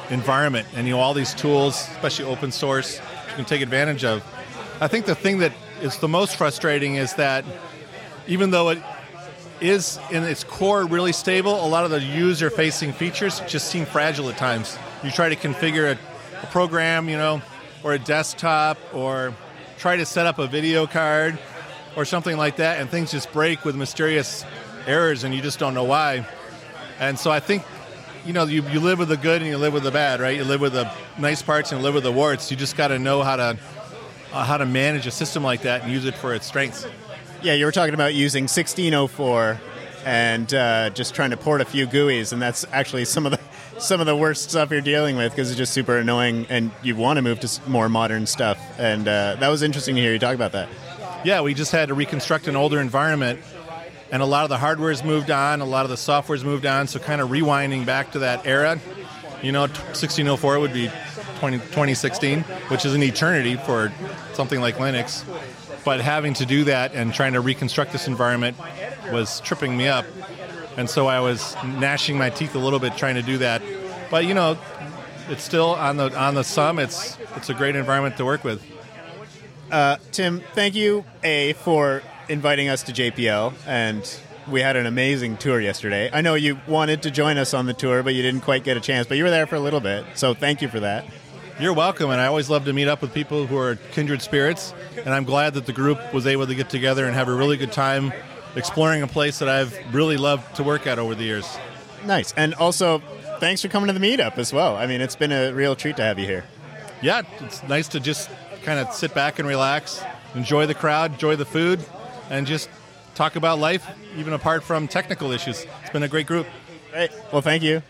environment. 0.10 0.68
And 0.76 0.86
you 0.86 0.96
know, 0.96 1.00
all 1.00 1.14
these 1.14 1.34
tools, 1.34 1.76
especially 1.94 2.26
open 2.26 2.52
source, 2.52 3.00
you 3.30 3.36
can 3.36 3.46
take 3.46 3.62
advantage 3.62 4.04
of. 4.04 4.22
I 4.82 4.90
think 4.90 5.06
the 5.06 5.16
thing 5.16 5.40
that 5.40 5.54
is 5.82 5.98
the 6.00 6.10
most 6.10 6.36
frustrating 6.36 6.96
is 6.96 7.14
that 7.14 7.46
even 8.28 8.52
though 8.52 8.70
it 8.70 8.84
is 9.64 10.00
in 10.12 10.24
its 10.24 10.44
core 10.44 10.86
really 10.86 11.14
stable, 11.14 11.66
a 11.66 11.68
lot 11.68 11.86
of 11.86 11.92
the 11.92 12.02
user 12.02 12.50
facing 12.50 12.94
features 12.94 13.40
just 13.48 13.68
seem 13.68 13.86
fragile 13.86 14.30
at 14.30 14.38
times. 14.38 14.78
You 15.04 15.12
try 15.12 15.30
to 15.30 15.36
configure 15.36 15.96
a, 15.96 16.44
a 16.44 16.46
program, 16.48 17.08
you 17.08 17.18
know, 17.18 17.42
or 17.84 17.94
a 17.94 18.00
desktop, 18.00 18.78
or 18.94 19.34
try 19.78 19.96
to 19.96 20.06
set 20.06 20.26
up 20.26 20.38
a 20.40 20.48
video 20.48 20.86
card 20.86 21.40
or 21.96 22.06
something 22.06 22.38
like 22.38 22.58
that, 22.58 22.82
and 22.82 22.90
things 22.90 23.12
just 23.12 23.32
break 23.32 23.64
with 23.64 23.76
mysterious 23.76 24.46
errors 24.86 25.24
and 25.24 25.34
you 25.34 25.42
just 25.42 25.60
don't 25.60 25.74
know 25.74 25.84
why. 25.84 26.26
And 27.00 27.18
so 27.18 27.32
I 27.32 27.40
think 27.40 27.64
you 28.26 28.32
know, 28.32 28.46
you, 28.46 28.64
you 28.70 28.80
live 28.80 29.00
with 29.00 29.10
the 29.10 29.18
good 29.18 29.42
and 29.42 29.50
you 29.50 29.58
live 29.58 29.74
with 29.74 29.84
the 29.84 29.92
bad, 29.92 30.22
right? 30.22 30.38
You 30.38 30.46
live 30.46 30.62
with 30.62 30.74
the 30.74 30.90
nice 31.18 31.42
parts 31.42 31.72
and 31.72 31.82
live 31.82 31.94
with 31.94 32.04
the 32.04 32.12
warts. 32.12 32.50
You 32.50 32.58
just 32.58 32.78
got 32.78 32.88
to 32.88 33.00
know 33.00 33.22
how 33.22 33.36
to 33.36 33.58
uh, 34.32 34.44
how 34.44 34.58
to 34.58 34.66
manage 34.66 35.06
a 35.06 35.12
system 35.12 35.44
like 35.44 35.62
that 35.64 35.84
and 35.84 35.92
use 35.92 36.06
it 36.06 36.16
for 36.16 36.34
its 36.34 36.48
strengths. 36.48 36.88
Yeah, 37.44 37.56
you 37.56 37.66
were 37.66 37.74
talking 37.74 37.94
about 37.94 38.14
using 38.14 38.44
1604 38.44 39.60
and 40.06 40.54
uh, 40.54 40.90
just 40.92 41.14
trying 41.14 41.32
to 41.32 41.38
port 41.38 41.60
a 41.60 41.66
few 41.66 41.86
GUIs, 41.86 42.32
and 42.32 42.42
that's 42.42 42.66
actually 42.72 43.04
some 43.06 43.26
of 43.26 43.34
the 43.34 43.40
some 43.80 44.00
of 44.00 44.06
the 44.06 44.16
worst 44.16 44.50
stuff 44.50 44.72
you're 44.72 44.80
dealing 44.80 45.18
with 45.18 45.34
because 45.34 45.50
it's 45.50 45.58
just 45.58 45.74
super 45.74 45.98
annoying, 45.98 46.46
and 46.50 46.72
you 46.84 46.96
want 46.96 47.18
to 47.18 47.22
move 47.22 47.42
to 47.42 47.70
more 47.70 47.90
modern 47.90 48.26
stuff. 48.26 48.58
And 48.80 49.08
uh, 49.08 49.36
that 49.40 49.50
was 49.50 49.62
interesting 49.62 49.96
to 49.96 50.02
hear 50.02 50.14
you 50.14 50.20
talk 50.20 50.36
about 50.36 50.54
that. 50.54 50.70
Yeah, 51.26 51.42
we 51.42 51.54
just 51.54 51.74
had 51.74 51.90
to 51.90 51.94
reconstruct 51.94 52.48
an 52.48 52.56
older 52.56 52.80
environment 52.80 53.42
and 54.14 54.22
a 54.22 54.26
lot 54.26 54.44
of 54.44 54.50
the 54.50 54.60
hardware's 54.60 55.04
moved 55.04 55.32
on, 55.32 55.60
a 55.60 55.66
lot 55.66 55.86
of 55.86 55.90
the 55.90 55.98
software's 55.98 56.44
moved 56.44 56.68
on. 56.68 56.88
So 56.88 57.00
kind 57.00 57.20
of 57.20 57.30
rewinding 57.30 57.84
back 57.84 58.12
to 58.12 58.20
that 58.20 58.46
era, 58.46 58.80
you 59.42 59.52
know, 59.52 59.62
1604 59.62 60.60
would 60.60 60.72
be 60.72 60.92
20, 61.40 61.58
2016, 61.58 62.42
which 62.70 62.86
is 62.86 62.94
an 62.94 63.02
eternity 63.02 63.56
for 63.56 63.92
something 64.34 64.62
like 64.62 64.76
Linux. 64.76 65.26
But 65.86 66.02
having 66.02 66.34
to 66.36 66.46
do 66.46 66.64
that 66.66 66.94
and 66.94 67.14
trying 67.14 67.34
to 67.34 67.42
reconstruct 67.42 67.92
this 67.92 68.08
environment 68.08 68.58
was 69.12 69.42
tripping 69.42 69.76
me 69.76 69.88
up, 69.88 70.06
and 70.78 70.90
so 70.90 71.08
I 71.08 71.20
was 71.20 71.56
gnashing 71.64 72.18
my 72.18 72.30
teeth 72.30 72.56
a 72.56 72.60
little 72.60 72.80
bit 72.80 72.96
trying 72.96 73.16
to 73.16 73.22
do 73.22 73.38
that. 73.40 73.62
But 74.10 74.26
you 74.26 74.34
know, 74.34 74.58
it's 75.30 75.44
still 75.44 75.76
on 75.76 75.98
the 75.98 76.18
on 76.18 76.36
the 76.36 76.44
sum. 76.44 76.80
It's 76.80 77.18
it's 77.36 77.50
a 77.50 77.54
great 77.54 77.76
environment 77.76 78.18
to 78.18 78.26
work 78.26 78.44
with. 78.44 78.64
Uh, 79.72 79.98
Tim, 80.12 80.42
thank 80.54 80.76
you 80.76 81.04
a 81.24 81.54
for 81.54 82.04
inviting 82.30 82.70
us 82.70 82.84
to 82.84 82.94
JPL, 82.94 83.54
and 83.66 84.20
we 84.48 84.62
had 84.62 84.76
an 84.76 84.86
amazing 84.86 85.38
tour 85.38 85.60
yesterday. 85.60 86.10
I 86.14 86.22
know 86.22 86.36
you 86.36 86.60
wanted 86.68 87.02
to 87.04 87.12
join 87.12 87.38
us 87.38 87.54
on 87.54 87.66
the 87.66 87.74
tour, 87.74 88.04
but 88.04 88.14
you 88.14 88.22
didn't 88.22 88.42
quite 88.42 88.64
get 88.64 88.78
a 88.78 88.82
chance. 88.82 89.08
But 89.08 89.18
you 89.18 89.24
were 89.24 89.30
there 89.30 89.48
for 89.48 89.56
a 89.56 89.60
little 89.60 89.80
bit, 89.80 90.06
so 90.16 90.34
thank 90.34 90.62
you 90.62 90.68
for 90.68 90.80
that. 90.80 91.06
You're 91.60 91.74
welcome, 91.74 92.10
and 92.10 92.20
I 92.20 92.26
always 92.26 92.50
love 92.50 92.66
to 92.66 92.74
meet 92.74 92.88
up 92.88 93.02
with 93.02 93.14
people 93.14 93.46
who 93.46 93.58
are 93.58 93.76
kindred 93.92 94.24
spirits. 94.24 94.74
And 94.98 95.10
I'm 95.10 95.24
glad 95.24 95.54
that 95.54 95.68
the 95.68 95.74
group 95.74 96.12
was 96.12 96.26
able 96.26 96.48
to 96.48 96.56
get 96.56 96.70
together 96.70 97.06
and 97.06 97.14
have 97.14 97.28
a 97.28 97.34
really 97.34 97.58
good 97.58 97.72
time 97.72 98.12
exploring 98.56 99.04
a 99.04 99.08
place 99.08 99.38
that 99.38 99.48
I've 99.48 99.78
really 99.94 100.18
loved 100.18 100.56
to 100.56 100.64
work 100.64 100.88
at 100.88 100.98
over 100.98 101.14
the 101.14 101.24
years. 101.24 101.48
Nice, 102.06 102.34
and 102.36 102.56
also 102.56 103.04
thanks 103.40 103.62
for 103.62 103.68
coming 103.68 103.88
to 103.88 103.94
the 103.94 104.00
meetup 104.00 104.40
as 104.40 104.52
well. 104.52 104.76
I 104.76 104.88
mean, 104.88 105.00
it's 105.00 105.16
been 105.16 105.32
a 105.32 105.54
real 105.54 105.76
treat 105.76 105.96
to 105.98 106.02
have 106.02 106.18
you 106.18 106.26
here. 106.26 106.44
Yeah, 107.04 107.22
it's 107.42 107.62
nice 107.64 107.88
to 107.90 108.00
just 108.00 108.32
kind 108.64 108.80
of 108.80 108.92
sit 108.92 109.14
back 109.14 109.38
and 109.38 109.48
relax, 109.48 110.04
enjoy 110.34 110.66
the 110.66 110.74
crowd, 110.74 111.14
enjoy 111.14 111.36
the 111.36 111.46
food, 111.46 111.86
and 112.32 112.48
just 112.48 112.68
talk 113.14 113.36
about 113.36 113.60
life, 113.60 113.88
even 114.18 114.34
apart 114.34 114.64
from 114.64 114.88
technical 114.88 115.32
issues. 115.32 115.68
It's 115.82 115.92
been 115.92 116.04
a 116.04 116.08
great 116.08 116.26
group. 116.26 116.48
Great. 116.92 117.12
Well, 117.32 117.44
thank 117.44 117.62
you. 117.62 117.84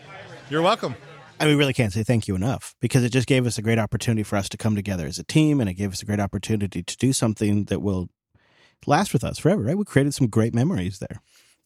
You're 0.50 0.62
welcome. 0.62 0.96
I 1.44 1.46
mean, 1.48 1.56
we 1.56 1.58
really 1.58 1.74
can't 1.74 1.92
say 1.92 2.02
thank 2.02 2.26
you 2.26 2.34
enough 2.34 2.74
because 2.80 3.04
it 3.04 3.10
just 3.10 3.26
gave 3.26 3.46
us 3.46 3.58
a 3.58 3.62
great 3.62 3.78
opportunity 3.78 4.22
for 4.22 4.36
us 4.36 4.48
to 4.48 4.56
come 4.56 4.74
together 4.74 5.06
as 5.06 5.18
a 5.18 5.24
team 5.24 5.60
and 5.60 5.68
it 5.68 5.74
gave 5.74 5.92
us 5.92 6.00
a 6.00 6.06
great 6.06 6.18
opportunity 6.18 6.82
to 6.82 6.96
do 6.96 7.12
something 7.12 7.64
that 7.66 7.82
will 7.82 8.08
last 8.86 9.12
with 9.12 9.22
us 9.22 9.38
forever, 9.38 9.62
right? 9.62 9.76
We 9.76 9.84
created 9.84 10.14
some 10.14 10.28
great 10.28 10.54
memories 10.54 11.00
there. 11.00 11.20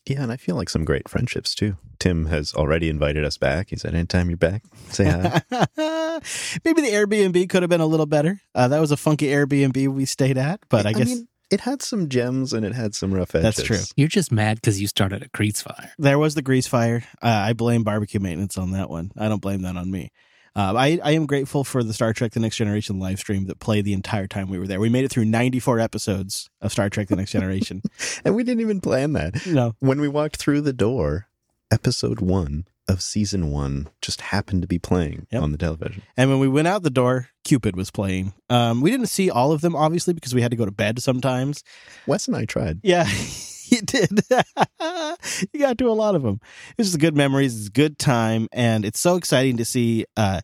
Yeah, 0.05 0.22
and 0.24 0.33
I 0.33 0.37
feel 0.37 0.57
like 0.57 0.68
some 0.68 0.85
great 0.85 1.09
friendships 1.09 1.55
too. 1.55 1.76
Tim 2.01 2.26
has 2.26 2.55
already 2.55 2.89
invited 2.89 3.24
us 3.24 3.37
back. 3.39 3.70
He 3.70 3.76
said, 3.76 3.95
anytime 3.95 4.31
you're 4.31 4.37
back, 4.37 4.64
say 4.89 5.05
hi. 5.05 5.43
Maybe 6.64 6.81
the 6.81 6.91
Airbnb 6.91 7.49
could 7.49 7.62
have 7.62 7.70
been 7.70 7.81
a 7.81 7.87
little 7.87 8.07
better. 8.07 8.41
Uh, 8.57 8.66
that 8.66 8.81
was 8.81 8.91
a 8.91 8.97
funky 8.97 9.26
Airbnb 9.26 9.87
we 9.89 10.07
stayed 10.07 10.39
at, 10.39 10.59
but 10.68 10.87
I, 10.87 10.91
I 10.91 10.93
guess. 10.95 11.09
mean, 11.09 11.29
it 11.51 11.61
had 11.61 11.82
some 11.82 12.09
gems 12.09 12.53
and 12.53 12.64
it 12.64 12.74
had 12.74 12.94
some 12.94 13.12
rough 13.12 13.34
edges. 13.34 13.57
That's 13.57 13.62
true. 13.62 13.80
You're 13.96 14.09
just 14.09 14.30
mad 14.30 14.57
because 14.57 14.80
you 14.80 14.86
started 14.86 15.22
a 15.22 15.28
grease 15.28 15.62
fire. 15.62 15.92
There 15.99 16.18
was 16.18 16.34
the 16.34 16.42
grease 16.42 16.66
fire. 16.66 17.03
Uh, 17.22 17.28
I 17.28 17.53
blame 17.53 17.84
barbecue 17.84 18.20
maintenance 18.20 18.59
on 18.59 18.72
that 18.72 18.90
one. 18.90 19.12
I 19.16 19.28
don't 19.28 19.42
blame 19.42 19.62
that 19.62 19.76
on 19.76 19.90
me. 19.90 20.12
Uh, 20.57 20.74
I, 20.76 20.99
I 21.05 21.12
am 21.12 21.26
grateful 21.26 21.62
for 21.62 21.84
the 21.84 21.92
Star 21.92 22.12
Trek 22.12 22.32
The 22.32 22.40
Next 22.40 22.57
Generation 22.57 22.99
live 22.99 23.20
stream 23.20 23.46
that 23.46 23.61
played 23.61 23.84
the 23.84 23.92
entire 23.92 24.26
time 24.26 24.49
we 24.49 24.59
were 24.59 24.66
there. 24.66 24.80
We 24.80 24.88
made 24.88 25.05
it 25.05 25.11
through 25.11 25.26
94 25.26 25.78
episodes 25.78 26.51
of 26.61 26.72
Star 26.72 26.90
Trek 26.90 27.09
The 27.09 27.16
Next 27.16 27.30
Generation. 27.30 27.82
and 28.24 28.34
we 28.34 28.42
didn't 28.42 28.62
even 28.62 28.80
plan 28.80 29.12
that. 29.12 29.46
No. 29.46 29.76
When 29.78 30.01
we 30.01 30.09
walked 30.09 30.36
through 30.36 30.62
the 30.62 30.72
door, 30.72 31.28
episode 31.70 32.20
one 32.20 32.66
of 32.89 33.03
season 33.03 33.51
one 33.51 33.89
just 34.03 34.20
happened 34.22 34.62
to 34.62 34.68
be 34.68 34.78
playing 34.78 35.26
Yep. 35.30 35.43
on 35.43 35.53
the 35.53 35.59
television. 35.59 36.03
And 36.16 36.30
when 36.30 36.39
we 36.39 36.49
went 36.49 36.66
out 36.68 36.82
the 36.82 36.91
door, 36.91 37.28
Qpid 37.47 37.76
was 37.76 37.91
playing. 37.91 38.32
Um, 38.51 38.80
we 38.80 38.91
didn't 38.91 39.07
see 39.09 39.30
all 39.30 39.53
of 39.53 39.61
them, 39.61 39.76
obviously, 39.76 40.14
because 40.14 40.34
we 40.34 40.43
had 40.43 40.51
to 40.51 40.57
go 40.57 40.64
to 40.64 40.70
bed 40.70 41.01
sometimes. 41.03 41.62
Wes 42.07 42.26
and 42.26 42.36
I 42.36 42.45
tried. 42.47 42.80
Yeah, 42.82 43.07
you 43.70 43.82
did. 43.82 44.20
you 45.53 45.61
got 45.61 45.78
to 45.78 45.89
a 45.89 45.93
lot 45.93 46.14
of 46.14 46.22
them. 46.22 46.41
It's 46.76 46.89
just 46.89 46.99
good 47.01 47.16
memories. 47.16 47.57
It's 47.59 47.68
a 47.68 47.72
good 47.72 47.99
time, 47.99 48.49
and 48.53 48.84
it's 48.84 49.01
so 49.01 49.16
exciting 49.16 49.57
to 49.59 49.64
see 49.64 50.05
uh, 50.16 50.41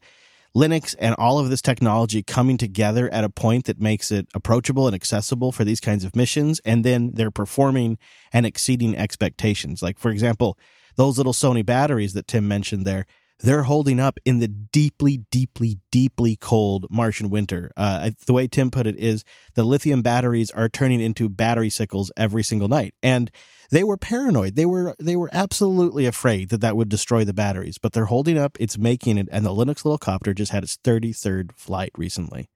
Linux 0.57 0.95
and 0.99 1.14
all 1.16 1.38
of 1.38 1.51
this 1.51 1.62
technology 1.62 2.22
coming 2.22 2.57
together 2.57 3.12
at 3.12 3.24
a 3.24 3.28
point 3.28 3.64
that 3.64 3.80
makes 3.80 4.11
it 4.12 4.28
approachable 4.34 4.86
and 4.86 4.95
accessible 4.95 5.51
for 5.53 5.64
these 5.64 5.80
kinds 5.80 6.05
of 6.05 6.14
missions. 6.14 6.61
And 6.64 6.84
then 6.84 7.12
they're 7.14 7.30
performing 7.32 7.99
and 8.32 8.47
exceeding 8.47 8.97
expectations. 8.97 9.82
Like, 9.82 9.99
for 9.99 10.11
example, 10.11 10.57
those 10.97 11.18
little 11.18 11.32
Sony 11.32 11.64
batteries 11.64 12.12
that 12.14 12.26
Tim 12.26 12.47
mentioned 12.49 12.84
there. 12.84 13.07
They're 13.40 13.64
holding 13.64 13.99
up 13.99 14.20
in 14.24 14.38
the 14.38 14.47
deeply, 14.49 15.18
deeply, 15.30 15.78
deeply 15.90 16.36
cold 16.36 16.86
Martian 16.88 17.30
winter. 17.30 17.72
Uh, 17.76 18.12
the 18.26 18.32
way 18.32 18.47
Tim 18.47 18.70
put 18.70 18.86
it 18.86 18.97
is 18.97 19.24
the 19.55 19.64
lithium 19.64 20.03
batteries 20.03 20.51
are 20.53 20.68
turning 20.68 21.01
into 21.01 21.28
battery 21.28 21.68
sickles 21.68 22.12
every 22.16 22.45
single 22.45 22.68
night, 22.68 22.95
and 23.03 23.30
they 23.70 23.82
were 23.82 23.97
paranoid. 23.97 24.55
They 24.55 24.66
were 24.66 24.95
they 25.01 25.16
were 25.16 25.30
absolutely 25.32 26.07
afraid 26.07 26.51
that 26.51 26.61
that 26.61 26.76
would 26.76 26.88
destroy 26.88 27.24
the 27.24 27.34
batteries, 27.34 27.76
but 27.76 27.92
they're 27.92 28.05
holding 28.05 28.38
up. 28.38 28.57
It's 28.61 28.78
making 28.78 29.18
it, 29.18 29.28
and 29.32 29.45
the 29.45 29.51
Linux 29.51 29.84
little 29.84 29.99
copter 29.99 30.32
just 30.32 30.53
had 30.53 30.62
its 30.62 30.76
thirty 30.76 31.12
third 31.12 31.53
flight 31.57 31.90
recently. 31.97 32.49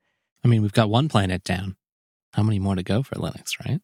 I 0.44 0.48
mean, 0.48 0.62
we've 0.62 0.72
got 0.72 0.90
one 0.90 1.08
planet 1.08 1.42
down. 1.42 1.76
How 2.34 2.44
many 2.44 2.60
more 2.60 2.76
to 2.76 2.82
go 2.84 3.02
for 3.02 3.16
Linux, 3.16 3.58
right? 3.66 3.80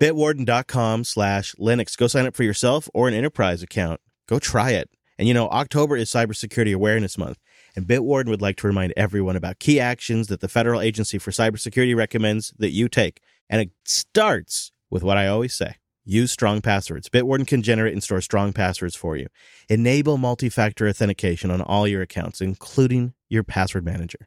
Bitwarden.com 0.00 1.04
slash 1.04 1.54
Linux. 1.60 1.96
Go 1.96 2.06
sign 2.06 2.26
up 2.26 2.34
for 2.34 2.42
yourself 2.42 2.88
or 2.94 3.06
an 3.06 3.14
enterprise 3.14 3.62
account. 3.62 4.00
Go 4.26 4.38
try 4.38 4.70
it. 4.70 4.88
And 5.18 5.28
you 5.28 5.34
know, 5.34 5.48
October 5.48 5.98
is 5.98 6.08
Cybersecurity 6.08 6.74
Awareness 6.74 7.18
Month, 7.18 7.38
and 7.76 7.86
Bitwarden 7.86 8.28
would 8.28 8.40
like 8.40 8.56
to 8.56 8.66
remind 8.66 8.94
everyone 8.96 9.36
about 9.36 9.58
key 9.58 9.78
actions 9.78 10.28
that 10.28 10.40
the 10.40 10.48
Federal 10.48 10.80
Agency 10.80 11.18
for 11.18 11.30
Cybersecurity 11.30 11.94
recommends 11.94 12.54
that 12.58 12.70
you 12.70 12.88
take. 12.88 13.20
And 13.50 13.60
it 13.60 13.70
starts 13.84 14.72
with 14.88 15.02
what 15.02 15.18
I 15.18 15.26
always 15.26 15.52
say. 15.52 15.74
Use 16.06 16.32
strong 16.32 16.62
passwords. 16.62 17.10
Bitwarden 17.10 17.46
can 17.46 17.60
generate 17.60 17.92
and 17.92 18.02
store 18.02 18.22
strong 18.22 18.54
passwords 18.54 18.96
for 18.96 19.18
you. 19.18 19.26
Enable 19.68 20.16
multi-factor 20.16 20.88
authentication 20.88 21.50
on 21.50 21.60
all 21.60 21.86
your 21.86 22.00
accounts, 22.00 22.40
including 22.40 23.12
your 23.28 23.44
password 23.44 23.84
manager. 23.84 24.26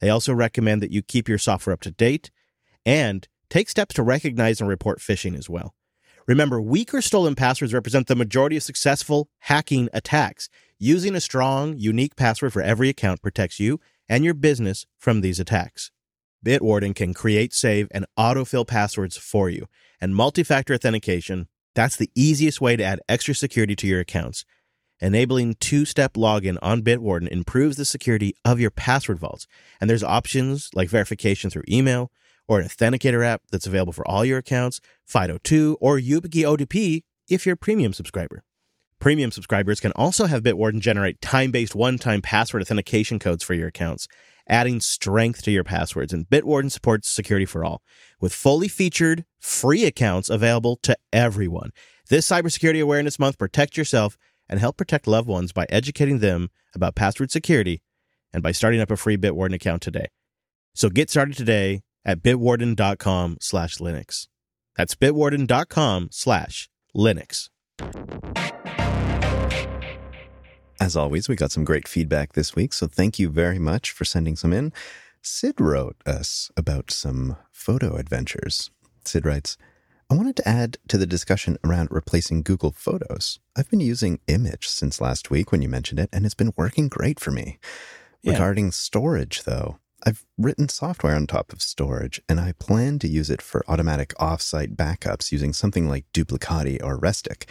They 0.00 0.08
also 0.08 0.32
recommend 0.32 0.82
that 0.82 0.92
you 0.92 1.02
keep 1.02 1.28
your 1.28 1.38
software 1.38 1.74
up 1.74 1.80
to 1.80 1.90
date 1.90 2.30
and 2.86 3.26
take 3.52 3.68
steps 3.68 3.94
to 3.94 4.02
recognize 4.02 4.60
and 4.60 4.68
report 4.68 4.98
phishing 4.98 5.36
as 5.36 5.50
well. 5.50 5.74
Remember, 6.26 6.58
weak 6.58 6.94
or 6.94 7.02
stolen 7.02 7.34
passwords 7.34 7.74
represent 7.74 8.06
the 8.06 8.16
majority 8.16 8.56
of 8.56 8.62
successful 8.62 9.28
hacking 9.40 9.90
attacks. 9.92 10.48
Using 10.78 11.14
a 11.14 11.20
strong, 11.20 11.76
unique 11.76 12.16
password 12.16 12.54
for 12.54 12.62
every 12.62 12.88
account 12.88 13.20
protects 13.20 13.60
you 13.60 13.78
and 14.08 14.24
your 14.24 14.32
business 14.32 14.86
from 14.98 15.20
these 15.20 15.38
attacks. 15.38 15.90
Bitwarden 16.44 16.94
can 16.94 17.12
create, 17.12 17.52
save, 17.52 17.88
and 17.90 18.06
autofill 18.18 18.66
passwords 18.66 19.18
for 19.18 19.50
you. 19.50 19.66
And 20.00 20.16
multi 20.16 20.42
factor 20.42 20.72
authentication, 20.72 21.46
that's 21.74 21.96
the 21.96 22.10
easiest 22.14 22.62
way 22.62 22.76
to 22.76 22.82
add 22.82 23.00
extra 23.06 23.34
security 23.34 23.76
to 23.76 23.86
your 23.86 24.00
accounts. 24.00 24.46
Enabling 24.98 25.56
two 25.60 25.84
step 25.84 26.14
login 26.14 26.56
on 26.62 26.80
Bitwarden 26.80 27.28
improves 27.28 27.76
the 27.76 27.84
security 27.84 28.34
of 28.46 28.60
your 28.60 28.70
password 28.70 29.18
vaults. 29.18 29.46
And 29.78 29.90
there's 29.90 30.02
options 30.02 30.70
like 30.74 30.88
verification 30.88 31.50
through 31.50 31.64
email 31.68 32.10
or 32.52 32.60
an 32.60 32.68
authenticator 32.68 33.24
app 33.24 33.40
that's 33.50 33.66
available 33.66 33.94
for 33.94 34.06
all 34.06 34.26
your 34.26 34.36
accounts, 34.36 34.78
FIDO2, 35.10 35.76
or 35.80 35.98
YubiKey 35.98 36.44
OTP 36.44 37.02
if 37.26 37.46
you're 37.46 37.54
a 37.54 37.56
premium 37.56 37.94
subscriber. 37.94 38.44
Premium 39.00 39.30
subscribers 39.30 39.80
can 39.80 39.90
also 39.92 40.26
have 40.26 40.42
Bitwarden 40.42 40.80
generate 40.80 41.22
time 41.22 41.50
based 41.50 41.74
one 41.74 41.96
time 41.96 42.20
password 42.20 42.60
authentication 42.60 43.18
codes 43.18 43.42
for 43.42 43.54
your 43.54 43.68
accounts, 43.68 44.06
adding 44.46 44.80
strength 44.82 45.42
to 45.44 45.50
your 45.50 45.64
passwords. 45.64 46.12
And 46.12 46.28
Bitwarden 46.28 46.70
supports 46.70 47.08
security 47.08 47.46
for 47.46 47.64
all 47.64 47.80
with 48.20 48.34
fully 48.34 48.68
featured 48.68 49.24
free 49.40 49.86
accounts 49.86 50.28
available 50.28 50.76
to 50.82 50.94
everyone. 51.10 51.70
This 52.10 52.28
Cybersecurity 52.28 52.82
Awareness 52.82 53.18
Month, 53.18 53.38
protect 53.38 53.78
yourself 53.78 54.18
and 54.46 54.60
help 54.60 54.76
protect 54.76 55.06
loved 55.06 55.26
ones 55.26 55.52
by 55.52 55.64
educating 55.70 56.18
them 56.18 56.50
about 56.74 56.96
password 56.96 57.30
security 57.30 57.80
and 58.30 58.42
by 58.42 58.52
starting 58.52 58.82
up 58.82 58.90
a 58.90 58.96
free 58.98 59.16
Bitwarden 59.16 59.54
account 59.54 59.80
today. 59.80 60.08
So 60.74 60.90
get 60.90 61.08
started 61.08 61.34
today 61.38 61.80
at 62.04 62.22
bitwarden.com 62.22 63.38
slash 63.40 63.78
Linux. 63.78 64.26
That's 64.76 64.94
bitwarden.com 64.94 66.08
slash 66.10 66.68
Linux. 66.96 67.48
As 70.80 70.96
always, 70.96 71.28
we 71.28 71.36
got 71.36 71.52
some 71.52 71.64
great 71.64 71.86
feedback 71.86 72.32
this 72.32 72.56
week, 72.56 72.72
so 72.72 72.86
thank 72.88 73.18
you 73.18 73.28
very 73.28 73.58
much 73.58 73.92
for 73.92 74.04
sending 74.04 74.34
some 74.34 74.52
in. 74.52 74.72
Sid 75.22 75.60
wrote 75.60 75.96
us 76.04 76.50
about 76.56 76.90
some 76.90 77.36
photo 77.52 77.94
adventures. 77.94 78.70
Sid 79.04 79.24
writes, 79.24 79.56
I 80.10 80.14
wanted 80.14 80.36
to 80.36 80.48
add 80.48 80.78
to 80.88 80.98
the 80.98 81.06
discussion 81.06 81.56
around 81.64 81.88
replacing 81.90 82.42
Google 82.42 82.72
Photos. 82.72 83.38
I've 83.56 83.70
been 83.70 83.80
using 83.80 84.18
Immich 84.26 84.64
since 84.64 85.00
last 85.00 85.30
week 85.30 85.52
when 85.52 85.62
you 85.62 85.68
mentioned 85.68 86.00
it, 86.00 86.10
and 86.12 86.26
it's 86.26 86.34
been 86.34 86.52
working 86.56 86.88
great 86.88 87.20
for 87.20 87.30
me. 87.30 87.58
Yeah. 88.20 88.32
Regarding 88.32 88.70
Storj, 88.72 89.44
though, 89.44 89.78
I've 90.04 90.24
written 90.36 90.68
software 90.68 91.14
on 91.14 91.26
top 91.26 91.52
of 91.52 91.60
Storj, 91.60 92.20
and 92.28 92.40
I 92.40 92.52
plan 92.52 92.98
to 93.00 93.08
use 93.08 93.30
it 93.30 93.40
for 93.40 93.64
automatic 93.68 94.14
offsite 94.18 94.74
backups 94.74 95.30
using 95.30 95.52
something 95.52 95.88
like 95.88 96.10
Duplicati 96.12 96.82
or 96.82 96.98
Restic. 96.98 97.44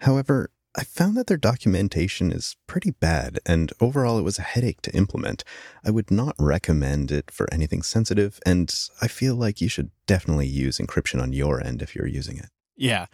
However, 0.00 0.50
I 0.76 0.84
found 0.84 1.16
that 1.16 1.26
their 1.26 1.36
documentation 1.36 2.30
is 2.30 2.56
pretty 2.68 2.92
bad, 2.92 3.40
and 3.44 3.72
overall 3.80 4.18
it 4.18 4.22
was 4.22 4.38
a 4.38 4.42
headache 4.42 4.80
to 4.82 4.94
implement. 4.94 5.42
I 5.84 5.90
would 5.90 6.10
not 6.10 6.36
recommend 6.38 7.10
it 7.10 7.32
for 7.32 7.52
anything 7.52 7.82
sensitive, 7.82 8.38
and 8.46 8.72
I 9.02 9.08
feel 9.08 9.34
like 9.34 9.60
you 9.60 9.68
should 9.68 9.90
definitely 10.06 10.46
use 10.46 10.78
encryption 10.78 11.20
on 11.20 11.32
your 11.32 11.60
end 11.60 11.82
if 11.82 11.96
you're 11.96 12.06
using 12.06 12.38
it. 12.38 12.50
Yeah, 12.78 13.06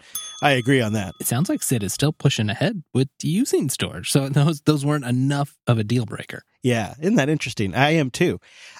I 0.43 0.53
agree 0.53 0.83
on 0.83 0.93
that. 0.93 1.15
It 1.21 1.27
sounds 1.27 1.49
like 1.49 1.62
Sid 1.62 1.83
is 1.83 1.95
still 1.95 2.12
pushing 2.12 2.51
ahead 2.51 2.83
with 2.93 3.09
using 3.23 3.69
Storj. 3.69 4.07
So 4.07 4.29
those 4.29 4.61
those 4.61 4.85
weren't 4.85 5.07
enough 5.07 5.57
of 5.67 5.79
a 5.79 5.85
deal 5.85 6.05
breaker. 6.05 6.43
Yeah, 6.62 6.95
isn't 7.01 7.17
that 7.17 7.29
interesting? 7.29 7.75
I 7.75 7.91
am 7.91 8.11
too. 8.11 8.39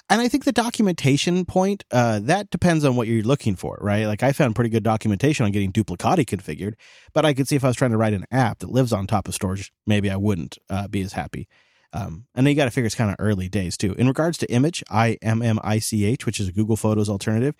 And 0.09 0.21
I 0.21 0.27
think 0.27 0.43
the 0.43 0.51
documentation 0.51 1.45
point, 1.45 1.83
uh, 1.91 2.19
that 2.23 2.49
depends 2.49 2.85
on 2.85 2.95
what 2.95 3.07
you're 3.07 3.23
looking 3.23 3.55
for, 3.55 3.77
right? 3.81 4.05
Like 4.05 4.23
I 4.23 4.31
found 4.31 4.55
pretty 4.55 4.69
good 4.69 4.83
documentation 4.83 5.45
on 5.45 5.51
getting 5.51 5.71
Duplicati 5.71 6.25
configured, 6.25 6.73
but 7.13 7.25
I 7.25 7.33
could 7.33 7.47
see 7.47 7.55
if 7.55 7.63
I 7.63 7.67
was 7.67 7.75
trying 7.75 7.91
to 7.91 7.97
write 7.97 8.13
an 8.13 8.25
app 8.31 8.59
that 8.59 8.71
lives 8.71 8.93
on 8.93 9.07
top 9.07 9.27
of 9.27 9.35
Storj, 9.35 9.71
maybe 9.85 10.09
I 10.09 10.15
wouldn't 10.15 10.57
uh, 10.69 10.87
be 10.87 11.01
as 11.01 11.13
happy. 11.13 11.47
Um, 11.93 12.25
and 12.35 12.45
then 12.45 12.51
you 12.51 12.55
got 12.55 12.65
to 12.65 12.71
figure 12.71 12.87
it's 12.87 12.95
kind 12.95 13.09
of 13.09 13.15
early 13.19 13.47
days 13.47 13.77
too. 13.77 13.93
In 13.93 14.07
regards 14.07 14.37
to 14.39 14.47
Immich, 14.47 14.83
I 14.89 15.17
M 15.21 15.41
M 15.41 15.59
I 15.63 15.79
C 15.79 16.05
H, 16.05 16.25
which 16.25 16.39
is 16.39 16.47
a 16.47 16.51
Google 16.51 16.75
Photos 16.75 17.09
alternative, 17.09 17.55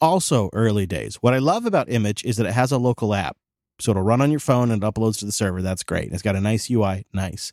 also 0.00 0.50
early 0.52 0.86
days. 0.86 1.16
What 1.16 1.34
I 1.34 1.38
love 1.38 1.66
about 1.66 1.88
Immich 1.88 2.24
is 2.24 2.36
that 2.36 2.46
it 2.46 2.52
has 2.52 2.72
a 2.72 2.78
local 2.78 3.14
app. 3.14 3.36
So 3.80 3.92
it'll 3.92 4.02
run 4.02 4.20
on 4.20 4.30
your 4.30 4.40
phone 4.40 4.70
and 4.70 4.82
it 4.82 4.86
uploads 4.86 5.18
to 5.18 5.24
the 5.24 5.32
server. 5.32 5.62
That's 5.62 5.84
great. 5.84 6.12
It's 6.12 6.22
got 6.22 6.36
a 6.36 6.40
nice 6.40 6.70
UI, 6.70 7.06
nice. 7.12 7.52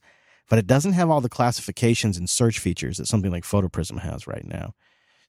But 0.50 0.60
it 0.60 0.68
doesn't 0.68 0.94
have 0.94 1.10
all 1.10 1.22
the 1.22 1.30
classifications 1.30 2.18
and 2.18 2.30
search 2.30 2.60
features 2.60 2.98
that 2.98 3.08
something 3.08 3.32
like 3.32 3.44
PhotoPrism 3.44 4.00
has 4.00 4.28
right 4.28 4.46
now. 4.46 4.74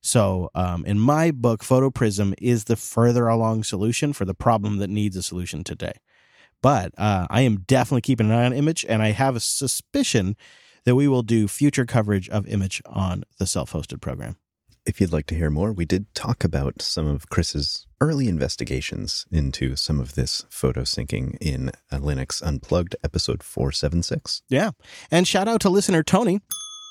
So, 0.03 0.51
um, 0.55 0.85
in 0.85 0.99
my 1.01 1.31
book, 1.31 1.63
PhotoPrism 1.63 2.35
is 2.39 2.65
the 2.65 2.77
further 2.77 3.27
along 3.27 3.65
solution 3.65 4.13
for 4.13 4.25
the 4.25 4.35
problem 4.35 4.77
that 4.79 4.91
needs 4.91 5.17
a 5.17 5.23
solution 5.23 5.65
today. 5.65 5.95
But 6.63 6.93
uh, 6.97 7.27
I 7.29 7.41
am 7.43 7.61
definitely 7.61 8.03
keeping 8.03 8.31
an 8.31 8.33
eye 8.33 8.45
on 8.45 8.53
Immich, 8.53 8.85
and 8.89 9.03
I 9.03 9.11
have 9.11 9.37
a 9.37 9.41
suspicion 9.41 10.37
that 10.85 10.95
we 10.95 11.09
will 11.09 11.23
do 11.23 11.49
future 11.49 11.85
coverage 11.85 12.29
of 12.29 12.45
Immich 12.45 12.81
on 12.87 13.25
the 13.39 13.47
self 13.47 13.73
hosted 13.73 14.01
program. 14.01 14.37
If 14.87 15.01
you'd 15.01 15.13
like 15.13 15.27
to 15.27 15.35
hear 15.35 15.51
more, 15.51 15.73
we 15.73 15.85
did 15.85 16.15
talk 16.15 16.45
about 16.45 16.81
some 16.81 17.09
of 17.09 17.29
Chris's 17.29 17.89
early 18.01 18.29
investigations 18.29 19.27
into 19.33 19.75
some 19.75 19.99
of 19.99 20.15
this 20.15 20.47
photo 20.49 20.83
syncing 20.83 21.37
in 21.41 21.73
a 21.91 21.99
Linux 21.99 22.41
Unplugged 22.41 22.95
episode 23.03 23.43
476. 23.43 24.43
Yeah. 24.49 24.71
And 25.11 25.27
shout 25.27 25.49
out 25.49 25.61
to 25.63 25.71
listener 25.71 26.05
Tony. 26.05 26.41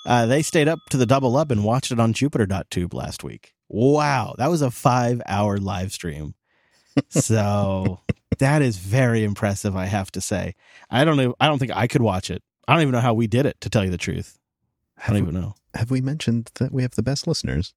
Uh, 0.05 0.25
they 0.25 0.41
stayed 0.41 0.67
up 0.67 0.79
to 0.89 0.97
the 0.97 1.05
double 1.05 1.37
up 1.37 1.51
and 1.51 1.63
watched 1.63 1.93
it 1.93 1.99
on 1.99 2.11
Jupiter.tube 2.11 2.93
last 2.93 3.23
week. 3.23 3.53
Wow. 3.69 4.35
That 4.37 4.49
was 4.49 4.61
a 4.61 4.71
five 4.71 5.21
hour 5.25 5.57
live 5.57 5.93
stream. 5.93 6.35
So 7.09 8.01
that 8.39 8.61
is 8.61 8.75
very 8.75 9.23
impressive, 9.23 9.77
I 9.77 9.85
have 9.85 10.11
to 10.11 10.21
say. 10.21 10.55
I 10.89 11.05
don't 11.05 11.15
know. 11.15 11.33
I 11.39 11.47
don't 11.47 11.59
think 11.59 11.71
I 11.73 11.87
could 11.87 12.01
watch 12.01 12.29
it. 12.29 12.43
I 12.67 12.73
don't 12.73 12.81
even 12.81 12.91
know 12.91 12.99
how 12.99 13.13
we 13.13 13.27
did 13.27 13.45
it, 13.45 13.61
to 13.61 13.69
tell 13.69 13.85
you 13.85 13.91
the 13.91 13.97
truth. 13.97 14.37
I 14.97 15.13
don't 15.13 15.21
even 15.21 15.33
know. 15.33 15.55
Have 15.73 15.91
we 15.91 16.01
mentioned 16.01 16.51
that 16.55 16.73
we 16.73 16.81
have 16.81 16.95
the 16.95 17.03
best 17.03 17.25
listeners? 17.25 17.73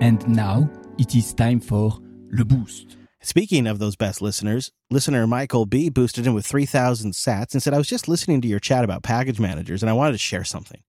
And 0.00 0.26
now 0.28 0.70
it 0.98 1.14
is 1.14 1.34
time 1.34 1.60
for 1.60 1.98
Le 2.30 2.44
Boost. 2.44 2.96
Speaking 3.20 3.66
of 3.66 3.78
those 3.78 3.96
best 3.96 4.22
listeners, 4.22 4.72
listener 4.90 5.26
Michael 5.26 5.66
B 5.66 5.90
boosted 5.90 6.26
in 6.26 6.32
with 6.32 6.46
3,000 6.46 7.12
sats 7.12 7.52
and 7.52 7.62
said, 7.62 7.74
I 7.74 7.78
was 7.78 7.88
just 7.88 8.08
listening 8.08 8.40
to 8.40 8.48
your 8.48 8.60
chat 8.60 8.82
about 8.82 9.02
package 9.02 9.38
managers 9.38 9.82
and 9.82 9.90
I 9.90 9.92
wanted 9.92 10.12
to 10.12 10.18
share 10.18 10.44
something. 10.44 10.82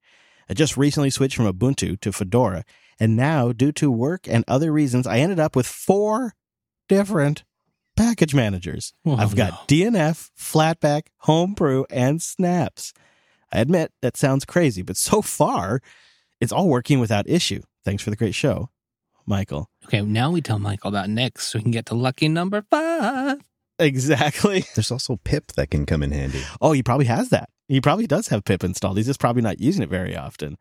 I 0.50 0.54
just 0.54 0.78
recently 0.78 1.10
switched 1.10 1.36
from 1.36 1.52
Ubuntu 1.52 2.00
to 2.00 2.12
Fedora, 2.12 2.64
and 3.00 3.16
now, 3.16 3.52
due 3.52 3.72
to 3.74 3.90
work 3.90 4.28
and 4.28 4.44
other 4.48 4.72
reasons, 4.72 5.08
I 5.08 5.20
ended 5.20 5.40
up 5.40 5.56
with 5.56 5.66
four 5.66 6.36
different 6.88 7.44
package 7.96 8.36
managers. 8.36 8.94
Oh, 9.06 9.16
I've 9.16 9.36
got 9.36 9.68
DNF, 9.68 10.30
Flatpak, 10.38 11.08
Homebrew, 11.20 11.86
and 11.90 12.22
Snaps. 12.22 12.94
I 13.52 13.60
admit 13.60 13.92
that 14.02 14.18
sounds 14.18 14.46
crazy, 14.46 14.82
but 14.82 14.98
so 14.98 15.22
far, 15.22 15.82
it's 16.40 16.52
all 16.52 16.68
working 16.68 17.00
without 17.00 17.30
issue. 17.30 17.62
Thanks 17.84 18.04
for 18.04 18.10
the 18.10 18.16
great 18.16 18.36
show, 18.36 18.70
Michael. 19.26 19.70
Okay, 19.86 20.02
now 20.02 20.32
we 20.32 20.42
tell 20.42 20.60
Michael 20.60 20.90
about 20.90 21.10
Nix 21.10 21.48
so 21.48 21.60
we 21.60 21.64
can 21.64 21.72
get 21.72 21.86
to 21.88 21.96
lucky 21.96 22.28
number 22.28 22.64
five. 22.70 23.40
Exactly. 23.80 24.66
There's 24.76 24.92
also 24.92 25.20
pip 25.24 25.54
that 25.54 25.72
can 25.72 25.86
come 25.86 26.04
in 26.04 26.12
handy. 26.12 26.44
Oh, 26.62 26.72
he 26.72 26.84
probably 26.84 27.08
has 27.08 27.30
that. 27.30 27.50
He 27.68 27.82
probably 27.82 28.08
does 28.08 28.28
have 28.28 28.44
pip 28.46 28.64
installed. 28.64 28.98
He's 28.98 29.08
just 29.08 29.20
probably 29.20 29.42
not 29.42 29.60
using 29.60 29.84
it 29.84 29.90
very 29.90 30.16
often. 30.16 30.58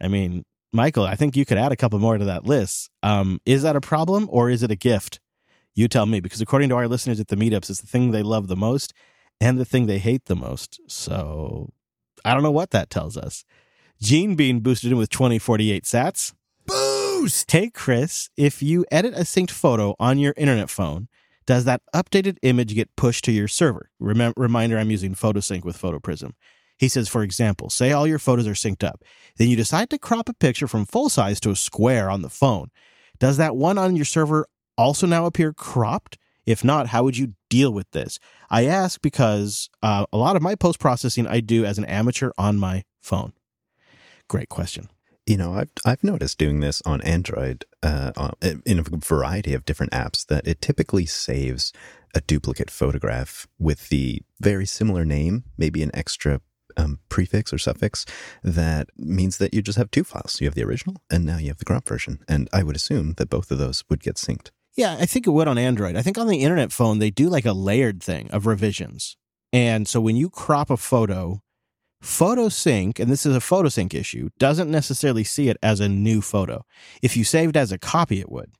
I 0.00 0.08
mean, 0.08 0.44
Michael, 0.72 1.04
I 1.04 1.14
think 1.14 1.36
you 1.36 1.44
could 1.44 1.58
add 1.58 1.72
a 1.72 1.76
couple 1.76 1.98
more 1.98 2.18
to 2.18 2.24
that 2.24 2.46
list. 2.46 2.90
Um, 3.02 3.40
is 3.44 3.62
that 3.62 3.76
a 3.76 3.80
problem 3.80 4.28
or 4.30 4.50
is 4.50 4.62
it 4.62 4.70
a 4.70 4.76
gift? 4.76 5.20
You 5.74 5.88
tell 5.88 6.06
me, 6.06 6.20
because 6.20 6.40
according 6.40 6.68
to 6.70 6.76
our 6.76 6.88
listeners 6.88 7.20
at 7.20 7.28
the 7.28 7.36
meetups, 7.36 7.70
it's 7.70 7.80
the 7.80 7.86
thing 7.86 8.10
they 8.10 8.22
love 8.22 8.48
the 8.48 8.56
most 8.56 8.92
and 9.40 9.58
the 9.58 9.64
thing 9.64 9.86
they 9.86 9.98
hate 9.98 10.26
the 10.26 10.36
most. 10.36 10.80
So 10.88 11.70
I 12.24 12.32
don't 12.32 12.42
know 12.42 12.50
what 12.50 12.70
that 12.70 12.90
tells 12.90 13.16
us. 13.16 13.44
Gene 14.00 14.34
Bean 14.34 14.60
boosted 14.60 14.92
in 14.92 14.98
with 14.98 15.10
2048 15.10 15.84
sats. 15.84 16.32
Boost! 17.24 17.50
Hey, 17.50 17.70
Chris, 17.70 18.28
if 18.36 18.62
you 18.62 18.84
edit 18.92 19.14
a 19.14 19.20
synced 19.20 19.52
photo 19.52 19.94
on 19.98 20.18
your 20.18 20.34
internet 20.36 20.68
phone, 20.68 21.08
does 21.46 21.64
that 21.64 21.80
updated 21.94 22.36
image 22.42 22.74
get 22.74 22.94
pushed 22.96 23.24
to 23.24 23.32
your 23.32 23.48
server? 23.48 23.88
Remem- 23.98 24.34
reminder, 24.36 24.76
I'm 24.76 24.90
using 24.90 25.14
PhotoSync 25.14 25.64
with 25.64 25.80
PhotoPrism. 25.80 26.32
He 26.76 26.86
says, 26.86 27.08
for 27.08 27.22
example, 27.22 27.70
say 27.70 27.92
all 27.92 28.06
your 28.06 28.18
photos 28.18 28.46
are 28.46 28.52
synced 28.52 28.84
up. 28.84 29.02
Then 29.38 29.48
you 29.48 29.56
decide 29.56 29.88
to 29.88 29.98
crop 29.98 30.28
a 30.28 30.34
picture 30.34 30.68
from 30.68 30.84
full 30.84 31.08
size 31.08 31.40
to 31.40 31.50
a 31.50 31.56
square 31.56 32.10
on 32.10 32.20
the 32.20 32.28
phone. 32.28 32.70
Does 33.18 33.38
that 33.38 33.56
one 33.56 33.78
on 33.78 33.96
your 33.96 34.04
server 34.04 34.46
also 34.76 35.06
now 35.06 35.24
appear 35.24 35.54
cropped? 35.54 36.18
If 36.44 36.62
not, 36.62 36.88
how 36.88 37.04
would 37.04 37.16
you 37.16 37.32
deal 37.48 37.72
with 37.72 37.90
this? 37.92 38.18
I 38.50 38.66
ask 38.66 39.00
because 39.00 39.70
uh, 39.82 40.04
a 40.12 40.18
lot 40.18 40.36
of 40.36 40.42
my 40.42 40.56
post 40.56 40.78
processing 40.78 41.26
I 41.26 41.40
do 41.40 41.64
as 41.64 41.78
an 41.78 41.86
amateur 41.86 42.32
on 42.36 42.58
my 42.58 42.84
phone. 43.00 43.32
Great 44.28 44.50
question. 44.50 44.90
You 45.26 45.38
know, 45.38 45.54
I've 45.54 45.70
I've 45.86 46.04
noticed 46.04 46.38
doing 46.38 46.60
this 46.60 46.82
on 46.84 47.00
Android 47.00 47.64
uh, 47.82 48.30
in 48.42 48.78
a 48.78 48.82
variety 48.82 49.54
of 49.54 49.64
different 49.64 49.92
apps 49.92 50.26
that 50.26 50.46
it 50.46 50.60
typically 50.60 51.06
saves 51.06 51.72
a 52.14 52.20
duplicate 52.20 52.70
photograph 52.70 53.46
with 53.58 53.88
the 53.88 54.22
very 54.40 54.66
similar 54.66 55.04
name, 55.04 55.44
maybe 55.56 55.82
an 55.82 55.90
extra 55.94 56.40
um, 56.76 56.98
prefix 57.08 57.52
or 57.52 57.58
suffix 57.58 58.04
that 58.42 58.88
means 58.96 59.38
that 59.38 59.54
you 59.54 59.62
just 59.62 59.78
have 59.78 59.90
two 59.90 60.04
files. 60.04 60.40
You 60.40 60.46
have 60.46 60.54
the 60.54 60.64
original 60.64 60.96
and 61.10 61.24
now 61.24 61.38
you 61.38 61.48
have 61.48 61.58
the 61.58 61.64
crop 61.64 61.86
version. 61.86 62.24
And 62.28 62.48
I 62.52 62.62
would 62.62 62.76
assume 62.76 63.14
that 63.14 63.30
both 63.30 63.50
of 63.50 63.58
those 63.58 63.84
would 63.88 64.02
get 64.02 64.16
synced. 64.16 64.50
Yeah, 64.76 64.96
I 64.98 65.06
think 65.06 65.26
it 65.26 65.30
would 65.30 65.48
on 65.48 65.58
Android. 65.58 65.96
I 65.96 66.02
think 66.02 66.18
on 66.18 66.26
the 66.26 66.42
internet 66.42 66.72
phone, 66.72 66.98
they 66.98 67.10
do 67.10 67.28
like 67.28 67.46
a 67.46 67.52
layered 67.52 68.02
thing 68.02 68.30
of 68.30 68.46
revisions. 68.46 69.16
And 69.52 69.86
so 69.86 70.00
when 70.00 70.16
you 70.16 70.28
crop 70.28 70.68
a 70.68 70.76
photo, 70.76 71.40
PhotoSync, 72.04 73.00
and 73.00 73.10
this 73.10 73.24
is 73.24 73.34
a 73.34 73.40
PhotoSync 73.40 73.94
issue, 73.94 74.28
doesn't 74.38 74.70
necessarily 74.70 75.24
see 75.24 75.48
it 75.48 75.56
as 75.62 75.80
a 75.80 75.88
new 75.88 76.20
photo. 76.20 76.64
If 77.02 77.16
you 77.16 77.24
saved 77.24 77.56
as 77.56 77.72
a 77.72 77.78
copy, 77.78 78.20
it 78.20 78.30
would. 78.30 78.52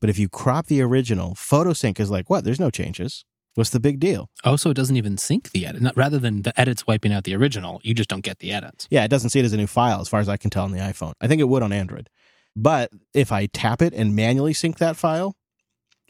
But 0.00 0.10
if 0.10 0.18
you 0.18 0.28
crop 0.28 0.66
the 0.66 0.82
original, 0.82 1.34
PhotoSync 1.34 1.98
is 1.98 2.10
like, 2.10 2.28
what? 2.28 2.44
There's 2.44 2.60
no 2.60 2.68
changes. 2.70 3.24
What's 3.54 3.70
the 3.70 3.80
big 3.80 4.00
deal? 4.00 4.28
Oh, 4.44 4.56
so 4.56 4.68
it 4.68 4.74
doesn't 4.74 4.96
even 4.96 5.16
sync 5.16 5.50
the 5.52 5.64
edit. 5.64 5.80
Not, 5.80 5.96
rather 5.96 6.18
than 6.18 6.42
the 6.42 6.58
edits 6.60 6.86
wiping 6.86 7.12
out 7.12 7.24
the 7.24 7.34
original, 7.34 7.80
you 7.82 7.94
just 7.94 8.10
don't 8.10 8.22
get 8.24 8.40
the 8.40 8.52
edits. 8.52 8.86
Yeah, 8.90 9.04
it 9.04 9.08
doesn't 9.08 9.30
see 9.30 9.40
it 9.40 9.46
as 9.46 9.54
a 9.54 9.56
new 9.56 9.66
file 9.66 10.00
as 10.00 10.08
far 10.08 10.20
as 10.20 10.28
I 10.28 10.36
can 10.36 10.50
tell 10.50 10.64
on 10.64 10.72
the 10.72 10.78
iPhone. 10.78 11.14
I 11.22 11.26
think 11.26 11.40
it 11.40 11.48
would 11.48 11.62
on 11.62 11.72
Android. 11.72 12.10
But 12.54 12.90
if 13.14 13.32
I 13.32 13.46
tap 13.46 13.80
it 13.80 13.94
and 13.94 14.14
manually 14.14 14.52
sync 14.52 14.76
that 14.78 14.96
file, 14.96 15.36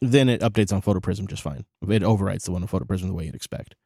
then 0.01 0.29
it 0.29 0.41
updates 0.41 0.73
on 0.73 0.83
PhotoPrism 0.83 1.29
just 1.29 1.43
fine. 1.43 1.67
It 1.83 2.03
overwrites 2.03 2.45
the 2.45 2.53
one 2.53 2.63
on 2.63 2.69
PhotoPrism 2.69 3.07
the 3.07 3.15
way 3.15 3.27
you'd 3.27 3.37
expect. 3.37 3.77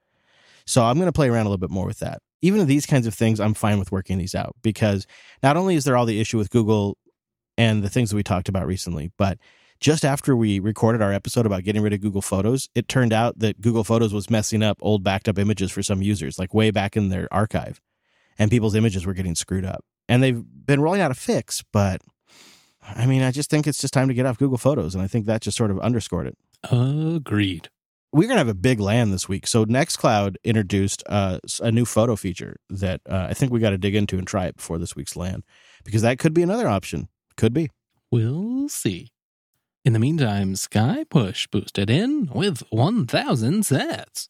So 0.65 0.85
I'm 0.85 0.97
going 0.97 1.07
to 1.07 1.13
play 1.13 1.29
around 1.29 1.47
a 1.47 1.51
little 1.51 1.59
bit 1.59 1.71
more 1.71 1.87
with 1.87 1.99
that. 1.99 2.23
Even 2.41 2.67
these 2.67 2.87
kinds 2.87 3.07
of 3.07 3.15
things, 3.15 3.41
I'm 3.41 3.55
fine 3.55 3.79
with 3.79 3.91
working 3.91 4.19
these 4.19 4.35
out 4.35 4.55
because 4.63 5.07
not 5.43 5.57
only 5.57 5.75
is 5.75 5.85
there 5.85 5.97
all 5.97 6.07
the 6.07 6.21
issue 6.21 6.39
with 6.39 6.51
Google 6.51 6.97
and 7.57 7.83
the 7.83 7.91
things 7.91 8.11
that 8.11 8.17
we 8.17 8.23
talked 8.23 8.49
about 8.49 8.67
recently, 8.67 9.11
but 9.19 9.39
just 9.81 10.05
after 10.05 10.37
we 10.37 10.59
recorded 10.59 11.03
our 11.03 11.13
episode 11.13 11.47
about 11.47 11.65
getting 11.65 11.83
rid 11.83 11.93
of 11.93 12.01
Google 12.01 12.23
Photos, 12.23 12.69
it 12.75 12.89
turned 12.89 13.13
out 13.13 13.39
that 13.39 13.61
Google 13.61 13.85
Photos 13.85 14.13
was 14.13 14.31
messing 14.31 14.63
up 14.63 14.79
old 14.81 15.05
backed 15.05 15.29
up 15.29 15.39
images 15.39 15.71
for 15.71 15.83
some 15.83 16.03
users, 16.03 16.39
like 16.39 16.53
way 16.53 16.71
back 16.71 16.97
in 16.97 17.09
their 17.09 17.29
archive. 17.33 17.81
And 18.39 18.51
people's 18.51 18.75
images 18.75 19.07
were 19.07 19.15
getting 19.15 19.35
screwed 19.35 19.65
up. 19.65 19.85
And 20.09 20.23
they've 20.23 20.43
been 20.67 20.81
rolling 20.81 21.01
out 21.01 21.11
a 21.11 21.15
fix, 21.15 21.63
but 21.73 22.01
I 22.83 23.07
mean, 23.07 23.23
I 23.23 23.31
just 23.31 23.51
think 23.51 23.67
it's 23.67 23.81
just 23.81 23.95
time 23.95 24.09
to 24.09 24.15
get 24.15 24.27
off 24.27 24.39
Google 24.39 24.59
Photos. 24.59 24.95
And 24.95 25.03
I 25.03 25.07
think 25.07 25.27
that 25.27 25.43
just 25.43 25.57
sort 25.57 25.71
of 25.71 25.79
underscored 25.81 26.27
it. 26.27 26.39
Agreed. 26.71 27.69
We're 28.11 28.29
to 28.29 28.37
have 28.37 28.49
a 28.49 28.55
big 28.55 28.81
land 28.81 29.13
this 29.13 29.29
week. 29.29 29.47
So 29.47 29.67
Nextcloud 29.67 30.37
introduced 30.43 31.03
uh, 31.07 31.41
a 31.61 31.71
new 31.71 31.85
photo 31.85 32.17
feature 32.17 32.57
that 32.71 33.03
uh, 33.09 33.27
I 33.29 33.35
think 33.35 33.53
we 33.53 33.61
got 33.61 33.71
to 33.71 33.79
dig 33.79 33.95
into 33.95 34.17
and 34.17 34.27
try 34.27 34.47
it 34.47 34.57
before 34.57 34.79
this 34.79 34.97
week's 34.97 35.15
land 35.15 35.45
because 35.85 36.01
that 36.03 36.19
could 36.19 36.33
be 36.33 36.43
another 36.43 36.69
option. 36.69 37.09
Could 37.37 37.53
be. 37.53 37.71
We'll 38.11 38.71
see. 38.71 39.13
In 39.85 39.93
the 39.93 39.99
meantime, 39.99 40.57
Sky 40.57 41.05
Push 41.09 41.49
boosted 41.49 41.91
in 41.91 42.31
with 42.35 42.63
1,000 42.71 43.63
sats. 43.63 44.29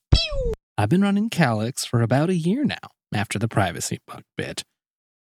I've 0.77 0.89
been 0.89 1.03
running 1.03 1.31
Calyx 1.31 1.85
for 1.85 2.03
about 2.03 2.31
a 2.31 2.35
year 2.35 2.65
now 2.65 2.77
after 3.15 3.39
the 3.39 3.49
privacy 3.49 4.01
bug 4.07 4.23
bit. 4.37 4.65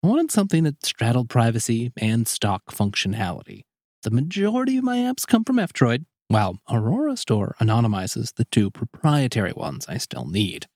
I 0.03 0.07
wanted 0.07 0.31
something 0.31 0.63
that 0.63 0.85
straddled 0.85 1.29
privacy 1.29 1.91
and 1.97 2.27
stock 2.27 2.63
functionality. 2.71 3.63
The 4.03 4.11
majority 4.11 4.77
of 4.77 4.83
my 4.83 4.99
apps 4.99 5.27
come 5.27 5.43
from 5.43 5.59
F 5.59 5.73
Droid, 5.73 6.05
while 6.27 6.59
Aurora 6.69 7.17
Store 7.17 7.55
anonymizes 7.59 8.35
the 8.35 8.45
two 8.45 8.69
proprietary 8.69 9.53
ones 9.53 9.85
I 9.87 9.97
still 9.97 10.25
need. 10.25 10.67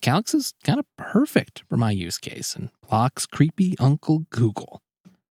Calyx 0.00 0.32
is 0.34 0.54
kind 0.62 0.78
of 0.78 0.86
perfect 0.96 1.64
for 1.68 1.76
my 1.76 1.90
use 1.90 2.18
case 2.18 2.54
and 2.54 2.70
blocks 2.88 3.26
creepy 3.26 3.74
Uncle 3.80 4.26
Google. 4.30 4.82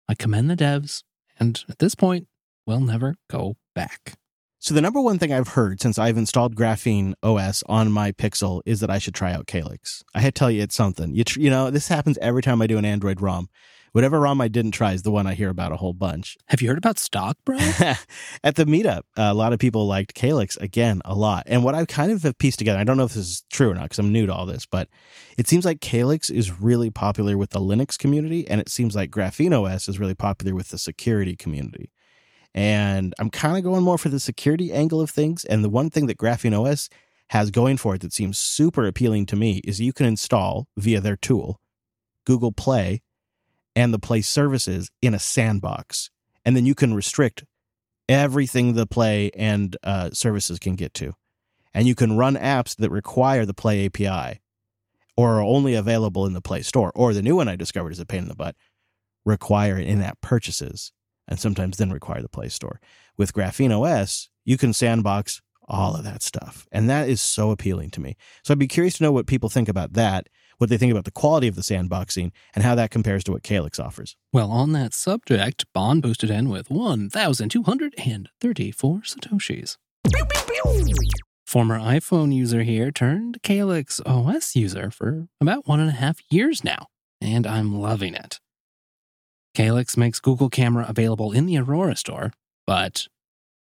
I 0.08 0.16
commend 0.16 0.50
the 0.50 0.58
devs, 0.58 1.04
and 1.40 1.64
at 1.70 1.80
this 1.80 1.96
point, 1.96 2.28
we'll 2.66 2.82
never 2.82 3.16
go 3.30 3.56
back. 3.74 4.16
So 4.62 4.74
the 4.74 4.82
number 4.82 5.00
one 5.00 5.18
thing 5.18 5.32
I've 5.32 5.50
heard 5.50 5.82
since 5.82 5.98
I've 5.98 6.18
installed 6.18 6.58
Graphene 6.58 7.14
OS 7.24 7.64
on 7.68 7.94
my 7.94 8.12
Pixel 8.12 8.62
is 8.66 8.82
that 8.82 8.90
I 8.90 8.98
should 8.98 9.16
try 9.16 9.32
out 9.32 9.48
Calyx. 9.48 10.04
I 10.14 10.20
had 10.20 10.36
to 10.36 10.40
tell 10.40 10.52
you 10.52 10.62
it's 10.62 10.76
something. 10.76 11.16
You 11.16 11.24
tr- 11.24 11.40
you 11.40 11.50
know 11.50 11.70
this 11.70 11.88
happens 11.88 12.18
every 12.18 12.42
time 12.42 12.62
I 12.62 12.68
do 12.68 12.78
an 12.78 12.84
Android 12.84 13.22
ROM. 13.22 13.48
Whatever 13.92 14.20
ROM 14.20 14.42
I 14.42 14.48
didn't 14.48 14.72
try 14.72 14.94
is 14.94 15.02
the 15.04 15.12
one 15.12 15.26
I 15.26 15.34
hear 15.34 15.50
about 15.50 15.72
a 15.72 15.78
whole 15.78 15.94
bunch. 15.94 16.38
Have 16.48 16.62
you 16.62 16.68
heard 16.68 16.78
about 16.78 17.00
stock, 17.00 17.38
bro? 17.46 17.58
At 18.44 18.56
the 18.56 18.66
meetup, 18.66 19.02
a 19.18 19.34
lot 19.34 19.54
of 19.54 19.60
people 19.60 19.88
liked 19.88 20.14
Calyx 20.14 20.58
again 20.58 21.02
a 21.06 21.16
lot. 21.16 21.44
And 21.48 21.64
what 21.64 21.76
I 21.76 21.86
kind 21.86 22.12
of 22.12 22.24
have 22.24 22.38
pieced 22.38 22.60
together, 22.60 22.80
I 22.80 22.84
don't 22.84 22.98
know 22.98 23.06
if 23.06 23.14
this 23.14 23.28
is 23.28 23.44
true 23.52 23.72
or 23.72 23.76
not 23.76 23.84
because 23.84 24.00
I'm 24.00 24.12
new 24.12 24.26
to 24.26 24.34
all 24.34 24.46
this, 24.46 24.66
but 24.66 24.90
it 25.38 25.48
seems 25.48 25.66
like 25.66 25.82
Calyx 25.82 26.30
is 26.30 26.62
really 26.62 26.90
popular 26.90 27.38
with 27.38 27.50
the 27.52 27.60
Linux 27.60 27.98
community, 27.98 28.48
and 28.48 28.62
it 28.62 28.70
seems 28.70 28.96
like 28.96 29.12
Graphene 29.12 29.54
OS 29.54 29.90
is 29.90 30.00
really 30.00 30.16
popular 30.16 30.54
with 30.54 30.70
the 30.70 30.78
security 30.78 31.36
community. 31.36 31.92
And 32.54 33.14
I'm 33.20 33.30
kind 33.30 33.58
of 33.58 33.64
going 33.64 33.84
more 33.84 33.98
for 33.98 34.10
the 34.10 34.20
security 34.20 34.72
angle 34.72 35.02
of 35.02 35.10
things. 35.10 35.46
And 35.46 35.64
the 35.64 35.70
one 35.70 35.90
thing 35.90 36.08
that 36.08 36.18
Graphene 36.18 36.60
OS 36.60 36.90
has 37.30 37.52
going 37.52 37.78
for 37.78 37.96
it 37.96 38.02
that 38.02 38.14
seems 38.14 38.40
super 38.40 38.88
appealing 38.88 39.26
to 39.28 39.36
me 39.36 39.62
is 39.64 39.80
you 39.80 39.94
can 39.94 40.08
install 40.08 40.68
via 40.76 41.00
their 41.00 41.16
tool 41.16 41.60
Google 42.26 42.52
Play 42.52 43.02
and 43.80 43.94
the 43.94 44.00
Play 44.00 44.22
services 44.22 44.92
in 45.02 45.14
a 45.14 45.20
sandbox. 45.20 46.10
And 46.44 46.54
then 46.54 46.66
you 46.66 46.76
can 46.76 46.94
restrict 46.94 47.46
everything 48.10 48.74
the 48.74 48.86
Play 48.86 49.32
and 49.32 49.78
uh, 49.84 50.10
services 50.12 50.60
can 50.60 50.76
get 50.76 50.94
to. 50.96 51.14
And 51.74 51.88
you 51.88 51.96
can 51.96 52.18
run 52.18 52.36
apps 52.36 52.76
that 52.76 52.90
require 52.90 53.46
the 53.46 53.54
Play 53.54 53.86
API 53.86 54.42
or 55.16 55.36
are 55.36 55.42
only 55.42 55.76
available 55.76 56.26
in 56.26 56.34
the 56.34 56.42
Play 56.42 56.62
Store. 56.62 56.92
Or 56.94 57.14
the 57.14 57.22
new 57.22 57.38
one 57.38 57.48
I 57.48 57.56
discovered 57.56 57.94
is 57.94 58.00
a 58.00 58.06
pain 58.06 58.24
in 58.24 58.28
the 58.28 58.36
butt 58.36 58.56
require 59.26 59.78
in 59.78 60.02
app 60.02 60.20
purchases 60.20 60.92
and 61.28 61.40
sometimes 61.40 61.78
then 61.78 61.92
require 61.92 62.22
the 62.22 62.28
Play 62.28 62.50
Store. 62.50 62.82
With 63.18 63.34
Graphene 63.34 63.72
OS, 63.72 64.28
you 64.44 64.58
can 64.58 64.74
sandbox 64.74 65.42
all 65.70 65.96
of 65.96 66.04
that 66.04 66.22
stuff. 66.22 66.68
And 66.72 66.90
that 66.90 67.08
is 67.08 67.22
so 67.22 67.52
appealing 67.52 67.92
to 67.92 68.02
me. 68.02 68.18
So 68.44 68.54
I'd 68.54 68.60
be 68.60 68.68
curious 68.68 68.98
to 68.98 69.04
know 69.04 69.12
what 69.14 69.28
people 69.28 69.48
think 69.48 69.70
about 69.70 69.94
that, 69.94 70.28
what 70.60 70.70
they 70.70 70.78
think 70.78 70.92
about 70.92 71.06
the 71.06 71.12
quality 71.12 71.48
of 71.48 71.56
the 71.56 71.62
sandboxing, 71.62 72.32
and 72.54 72.64
how 72.64 72.76
that 72.76 72.92
compares 72.92 73.24
to 73.24 73.32
what 73.32 73.42
Calyx 73.42 73.80
offers. 73.80 74.16
Well, 74.32 74.52
on 74.52 74.74
that 74.74 74.94
subject, 74.94 75.66
Bond 75.74 76.04
boosted 76.04 76.30
in 76.30 76.50
with 76.50 76.70
1,234 76.70 79.00
Satoshis. 79.00 79.78
Former 81.48 81.80
iPhone 81.80 82.34
user 82.34 82.62
here 82.62 82.92
turned 82.92 83.42
Calyx 83.42 84.00
OS 84.06 84.56
user 84.56 84.92
for 84.92 85.30
about 85.42 85.68
one 85.68 85.80
and 85.80 85.90
a 85.90 85.94
half 85.94 86.20
years 86.30 86.64
now, 86.64 86.86
and 87.20 87.48
I'm 87.48 87.80
loving 87.80 88.14
it. 88.14 88.40
Calyx 89.56 89.98
makes 89.98 90.20
Google 90.20 90.50
Camera 90.50 90.86
available 90.88 91.32
in 91.32 91.48
the 91.48 91.58
Aurora 91.58 91.96
store, 91.96 92.32
but 92.68 93.08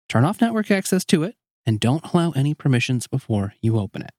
turn 0.07 0.23
off 0.23 0.39
network 0.39 0.69
access 0.69 1.03
to 1.05 1.23
it 1.23 1.35
and 1.65 1.79
don't 1.79 2.13
allow 2.13 2.29
any 2.31 2.53
permissions 2.53 3.07
before 3.07 3.55
you 3.61 3.79
open 3.79 4.03
it. 4.03 4.11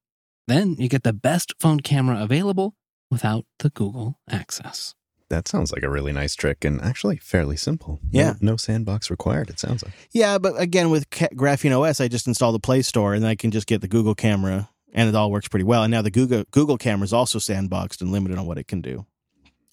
Then 0.47 0.77
you 0.79 0.89
get 0.89 1.03
the 1.03 1.13
best 1.13 1.55
phone 1.59 1.81
camera 1.81 2.23
available 2.23 2.75
without 3.11 3.47
the 3.59 3.71
Google 3.71 4.19
access. 4.29 4.95
That 5.31 5.49
sounds 5.49 5.73
like 5.73 5.83
a 5.83 5.91
really 5.91 6.13
nice 6.13 6.35
trick 6.35 6.65
and 6.65 6.81
actually 6.83 7.17
fairly 7.17 7.57
simple. 7.57 7.99
Yeah. 8.11 8.35
No, 8.41 8.53
no 8.53 8.57
sandbox 8.57 9.11
required, 9.11 9.49
it 9.49 9.59
sounds 9.59 9.83
like. 9.83 9.93
Yeah, 10.13 10.39
but 10.39 10.61
again, 10.61 10.91
with 10.91 11.09
Ca- 11.11 11.29
Graphene 11.35 11.77
OS, 11.79 12.01
I 12.01 12.09
just 12.09 12.27
install 12.27 12.53
the 12.53 12.61
Play 12.61 12.83
Store 12.83 13.15
and 13.15 13.27
I 13.27 13.35
can 13.35 13.51
just 13.51 13.67
get 13.67 13.81
the 13.81 13.89
Google 13.89 14.15
camera, 14.15 14.69
and 14.93 15.09
it 15.09 15.15
all 15.15 15.31
works 15.31 15.49
pretty 15.49 15.65
well. 15.65 15.83
And 15.83 15.91
now 15.91 16.03
the 16.03 16.11
Google 16.11 16.45
Google 16.51 16.77
camera 16.77 17.05
is 17.05 17.13
also 17.13 17.39
sandboxed 17.39 18.01
and 18.03 18.13
limited 18.13 18.39
on 18.39 18.47
what 18.47 18.59
it 18.59 18.69
can 18.69 18.81
do. 18.83 19.07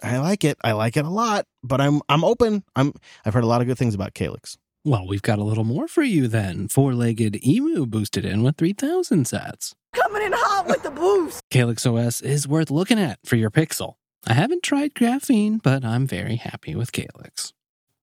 I 0.02 0.18
like 0.18 0.44
it. 0.44 0.58
I 0.64 0.72
like 0.72 0.98
it 0.98 1.06
a 1.06 1.10
lot, 1.10 1.46
but 1.64 1.82
I'm 1.82 2.02
I'm 2.10 2.24
open. 2.24 2.64
I'm 2.76 2.94
I've 3.26 3.34
heard 3.34 3.44
a 3.44 3.48
lot 3.48 3.62
of 3.62 3.68
good 3.68 3.78
things 3.78 3.94
about 3.94 4.14
Calyx. 4.14 4.58
Well, 4.84 5.06
we've 5.08 5.22
got 5.22 5.38
a 5.38 5.44
little 5.44 5.64
more 5.64 5.88
for 5.88 6.02
you 6.02 6.28
then. 6.28 6.68
Four 6.68 6.96
legged 6.96 7.46
emu 7.46 7.86
boosted 7.86 8.26
in 8.26 8.42
with 8.42 8.56
3,000 8.58 9.26
sats. 9.26 9.74
Coming 9.94 10.24
in 10.24 10.32
hot 10.34 10.66
with 10.66 10.82
the 10.82 10.90
boost. 10.90 11.44
Calyx 11.52 11.86
OS 11.86 12.20
is 12.20 12.48
worth 12.48 12.72
looking 12.72 12.98
at 12.98 13.20
for 13.24 13.36
your 13.36 13.52
Pixel. 13.52 13.94
I 14.26 14.34
haven't 14.34 14.64
tried 14.64 14.96
graphene, 14.96 15.62
but 15.62 15.86
I'm 15.86 16.08
very 16.08 16.38
happy 16.38 16.74
with 16.74 16.92
Calyx. 16.92 17.54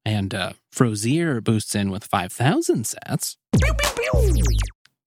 And 0.05 0.33
uh, 0.33 0.53
Frozier 0.71 1.43
boosts 1.43 1.75
in 1.75 1.91
with 1.91 2.05
5,000 2.05 2.85
sats. 2.85 3.37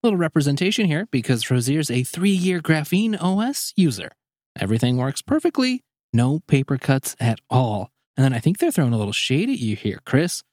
Little 0.04 0.18
representation 0.18 0.88
here 0.88 1.08
because 1.10 1.44
Frozier's 1.44 1.90
a 1.90 2.04
three 2.04 2.32
year 2.32 2.60
graphene 2.60 3.18
OS 3.22 3.72
user. 3.78 4.12
Everything 4.60 4.98
works 4.98 5.22
perfectly, 5.22 5.84
no 6.12 6.40
paper 6.48 6.78
cuts 6.78 7.16
at 7.18 7.40
all. 7.50 7.92
And 8.18 8.26
then 8.26 8.34
I 8.34 8.40
think 8.40 8.58
they're 8.58 8.72
throwing 8.72 8.94
a 8.94 8.98
little 8.98 9.14
shade 9.14 9.50
at 9.50 9.60
you 9.60 9.78
here, 9.78 10.02
Chris. 10.06 10.44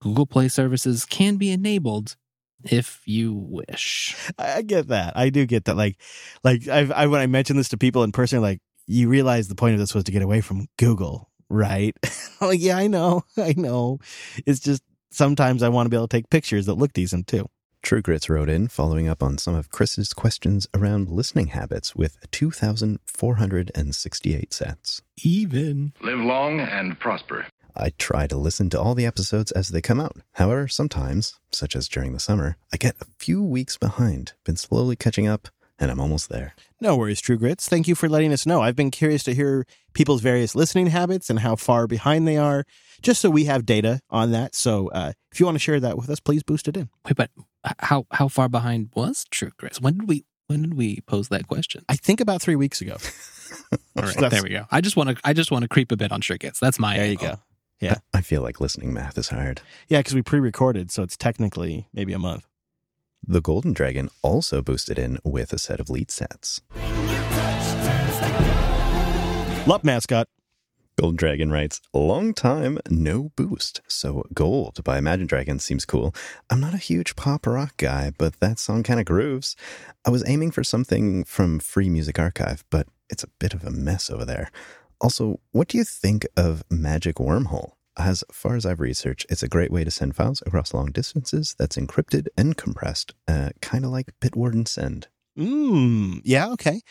Google 0.00 0.26
Play 0.26 0.48
services 0.48 1.04
can 1.04 1.36
be 1.36 1.50
enabled 1.50 2.16
if 2.64 3.02
you 3.06 3.34
wish. 3.34 4.16
I 4.38 4.58
I 4.58 4.62
get 4.62 4.88
that. 4.88 5.16
I 5.16 5.30
do 5.30 5.46
get 5.46 5.64
that. 5.66 5.76
Like, 5.76 5.96
like 6.44 6.68
I've, 6.68 6.92
I 6.92 7.06
when 7.06 7.20
I 7.20 7.26
mention 7.26 7.56
this 7.56 7.68
to 7.70 7.78
people 7.78 8.02
in 8.02 8.12
person, 8.12 8.40
like 8.40 8.60
you 8.86 9.08
realize 9.08 9.48
the 9.48 9.54
point 9.54 9.74
of 9.74 9.80
this 9.80 9.94
was 9.94 10.04
to 10.04 10.12
get 10.12 10.22
away 10.22 10.40
from 10.40 10.66
Google, 10.78 11.30
right? 11.48 11.96
Like, 12.42 12.62
yeah, 12.62 12.78
I 12.78 12.86
know, 12.86 13.20
I 13.36 13.52
know. 13.54 13.98
It's 14.46 14.60
just 14.60 14.82
sometimes 15.10 15.62
I 15.62 15.68
want 15.68 15.84
to 15.84 15.90
be 15.90 15.96
able 15.98 16.08
to 16.08 16.16
take 16.16 16.30
pictures 16.30 16.64
that 16.64 16.76
look 16.76 16.94
decent 16.94 17.26
too. 17.26 17.50
True 17.82 18.00
Grits 18.00 18.30
wrote 18.30 18.48
in 18.48 18.68
following 18.68 19.08
up 19.08 19.22
on 19.22 19.36
some 19.36 19.54
of 19.54 19.70
Chris's 19.70 20.14
questions 20.14 20.66
around 20.74 21.10
listening 21.10 21.48
habits 21.48 21.94
with 21.94 22.16
2,468 22.30 24.50
sats. 24.50 25.02
Even. 25.22 25.92
Live 26.00 26.20
long 26.20 26.60
and 26.60 26.98
prosper. 26.98 27.44
I 27.80 27.92
try 27.98 28.26
to 28.26 28.36
listen 28.36 28.70
to 28.70 28.80
all 28.80 28.94
the 28.94 29.06
episodes 29.06 29.52
as 29.52 29.68
they 29.68 29.80
come 29.80 30.00
out. 30.00 30.16
However, 30.34 30.68
sometimes, 30.68 31.38
such 31.52 31.74
as 31.74 31.88
during 31.88 32.12
the 32.12 32.20
summer, 32.20 32.56
I 32.72 32.76
get 32.76 32.96
a 33.00 33.06
few 33.18 33.42
weeks 33.42 33.76
behind. 33.76 34.32
Been 34.44 34.56
slowly 34.56 34.96
catching 34.96 35.26
up, 35.26 35.48
and 35.78 35.90
I'm 35.90 36.00
almost 36.00 36.28
there. 36.28 36.54
No 36.80 36.96
worries, 36.96 37.20
True 37.20 37.36
Grits. 37.38 37.68
Thank 37.68 37.88
you 37.88 37.94
for 37.94 38.08
letting 38.08 38.32
us 38.32 38.46
know. 38.46 38.60
I've 38.60 38.76
been 38.76 38.90
curious 38.90 39.22
to 39.24 39.34
hear 39.34 39.66
people's 39.92 40.20
various 40.20 40.54
listening 40.54 40.88
habits 40.88 41.30
and 41.30 41.40
how 41.40 41.56
far 41.56 41.86
behind 41.86 42.26
they 42.28 42.36
are, 42.36 42.64
just 43.02 43.20
so 43.20 43.30
we 43.30 43.44
have 43.44 43.66
data 43.66 44.00
on 44.10 44.30
that. 44.32 44.54
So 44.54 44.88
uh, 44.88 45.12
if 45.32 45.40
you 45.40 45.46
want 45.46 45.56
to 45.56 45.60
share 45.60 45.80
that 45.80 45.96
with 45.96 46.10
us, 46.10 46.20
please 46.20 46.42
boost 46.42 46.68
it 46.68 46.76
in. 46.76 46.88
Wait, 47.06 47.16
but 47.16 47.30
how 47.80 48.06
how 48.12 48.28
far 48.28 48.48
behind 48.48 48.90
was 48.94 49.24
True 49.30 49.50
Grits? 49.58 49.80
When 49.80 49.98
did 49.98 50.08
we 50.08 50.24
when 50.46 50.62
did 50.62 50.74
we 50.74 51.00
pose 51.06 51.28
that 51.28 51.46
question? 51.48 51.84
I 51.88 51.96
think 51.96 52.20
about 52.20 52.42
three 52.42 52.56
weeks 52.56 52.80
ago. 52.80 52.96
All 53.96 54.04
right, 54.04 54.14
That's- 54.14 54.32
there 54.32 54.42
we 54.42 54.50
go. 54.50 54.66
I 54.70 54.80
just 54.80 54.96
want 54.96 55.10
to 55.10 55.16
I 55.24 55.32
just 55.32 55.50
want 55.50 55.62
to 55.62 55.68
creep 55.68 55.92
a 55.92 55.96
bit 55.96 56.12
on 56.12 56.20
True 56.20 56.38
Grits. 56.38 56.60
That's 56.60 56.78
my 56.78 56.96
There 56.96 57.06
you 57.06 57.16
go. 57.16 57.36
Yeah. 57.80 57.96
I 58.12 58.20
feel 58.20 58.42
like 58.42 58.60
listening 58.60 58.92
math 58.92 59.16
is 59.16 59.28
hard. 59.28 59.62
Yeah, 59.88 60.00
because 60.00 60.14
we 60.14 60.22
pre-recorded, 60.22 60.90
so 60.90 61.02
it's 61.02 61.16
technically 61.16 61.88
maybe 61.92 62.12
a 62.12 62.18
month. 62.18 62.46
The 63.26 63.40
Golden 63.40 63.72
Dragon 63.72 64.10
also 64.22 64.62
boosted 64.62 64.98
in 64.98 65.18
with 65.24 65.52
a 65.52 65.58
set 65.58 65.80
of 65.80 65.88
lead 65.90 66.08
sats. 66.08 66.60
Lup 69.66 69.84
mascot. 69.84 70.28
Golden 70.98 71.16
Dragon 71.16 71.50
writes, 71.50 71.80
long 71.94 72.34
time, 72.34 72.78
no 72.90 73.30
boost. 73.36 73.80
So 73.88 74.24
Gold 74.34 74.84
by 74.84 74.98
Imagine 74.98 75.26
Dragons 75.26 75.64
seems 75.64 75.86
cool. 75.86 76.14
I'm 76.50 76.60
not 76.60 76.74
a 76.74 76.78
huge 76.78 77.16
pop 77.16 77.46
rock 77.46 77.76
guy, 77.78 78.12
but 78.18 78.40
that 78.40 78.58
song 78.58 78.82
kind 78.82 79.00
of 79.00 79.06
grooves. 79.06 79.56
I 80.04 80.10
was 80.10 80.28
aiming 80.28 80.50
for 80.50 80.62
something 80.62 81.24
from 81.24 81.58
Free 81.58 81.88
Music 81.88 82.18
Archive, 82.18 82.64
but 82.68 82.86
it's 83.08 83.24
a 83.24 83.28
bit 83.38 83.54
of 83.54 83.64
a 83.64 83.70
mess 83.70 84.10
over 84.10 84.26
there. 84.26 84.50
Also, 85.00 85.40
what 85.52 85.68
do 85.68 85.78
you 85.78 85.84
think 85.84 86.26
of 86.36 86.62
Magic 86.70 87.16
Wormhole? 87.16 87.72
As 87.96 88.22
far 88.32 88.54
as 88.54 88.64
I've 88.64 88.80
researched, 88.80 89.26
it's 89.28 89.42
a 89.42 89.48
great 89.48 89.70
way 89.70 89.84
to 89.84 89.90
send 89.90 90.14
files 90.14 90.42
across 90.46 90.72
long 90.72 90.92
distances 90.92 91.54
that's 91.58 91.76
encrypted 91.76 92.28
and 92.36 92.56
compressed, 92.56 93.14
uh, 93.26 93.50
kind 93.60 93.84
of 93.84 93.90
like 93.90 94.12
Bitwarden 94.20 94.68
Send. 94.68 95.08
Mm, 95.38 96.20
yeah, 96.24 96.50
okay. 96.50 96.82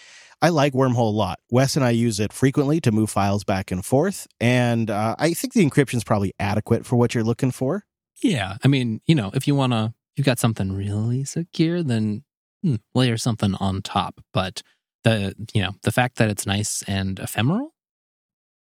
I 0.41 0.49
like 0.49 0.73
Wormhole 0.73 0.97
a 0.97 1.15
lot. 1.15 1.39
Wes 1.51 1.75
and 1.75 1.85
I 1.85 1.91
use 1.91 2.19
it 2.19 2.33
frequently 2.33 2.79
to 2.81 2.91
move 2.91 3.09
files 3.09 3.43
back 3.43 3.71
and 3.71 3.85
forth, 3.85 4.27
and 4.39 4.89
uh, 4.89 5.15
I 5.19 5.33
think 5.33 5.53
the 5.53 5.67
encryption's 5.67 6.03
probably 6.03 6.33
adequate 6.39 6.85
for 6.85 6.95
what 6.95 7.13
you're 7.13 7.23
looking 7.23 7.51
for. 7.51 7.85
Yeah, 8.21 8.57
I 8.63 8.67
mean, 8.67 9.01
you 9.05 9.15
know, 9.15 9.31
if 9.33 9.47
you 9.47 9.55
want 9.55 9.73
to, 9.73 9.93
you've 10.15 10.25
got 10.25 10.39
something 10.39 10.73
really 10.73 11.23
secure, 11.25 11.83
then 11.83 12.23
hmm, 12.63 12.75
layer 12.93 13.17
something 13.17 13.55
on 13.55 13.81
top. 13.81 14.21
But 14.33 14.61
the, 15.03 15.35
you 15.53 15.61
know, 15.61 15.75
the 15.83 15.91
fact 15.91 16.17
that 16.17 16.29
it's 16.29 16.45
nice 16.45 16.83
and 16.83 17.19
ephemeral, 17.19 17.73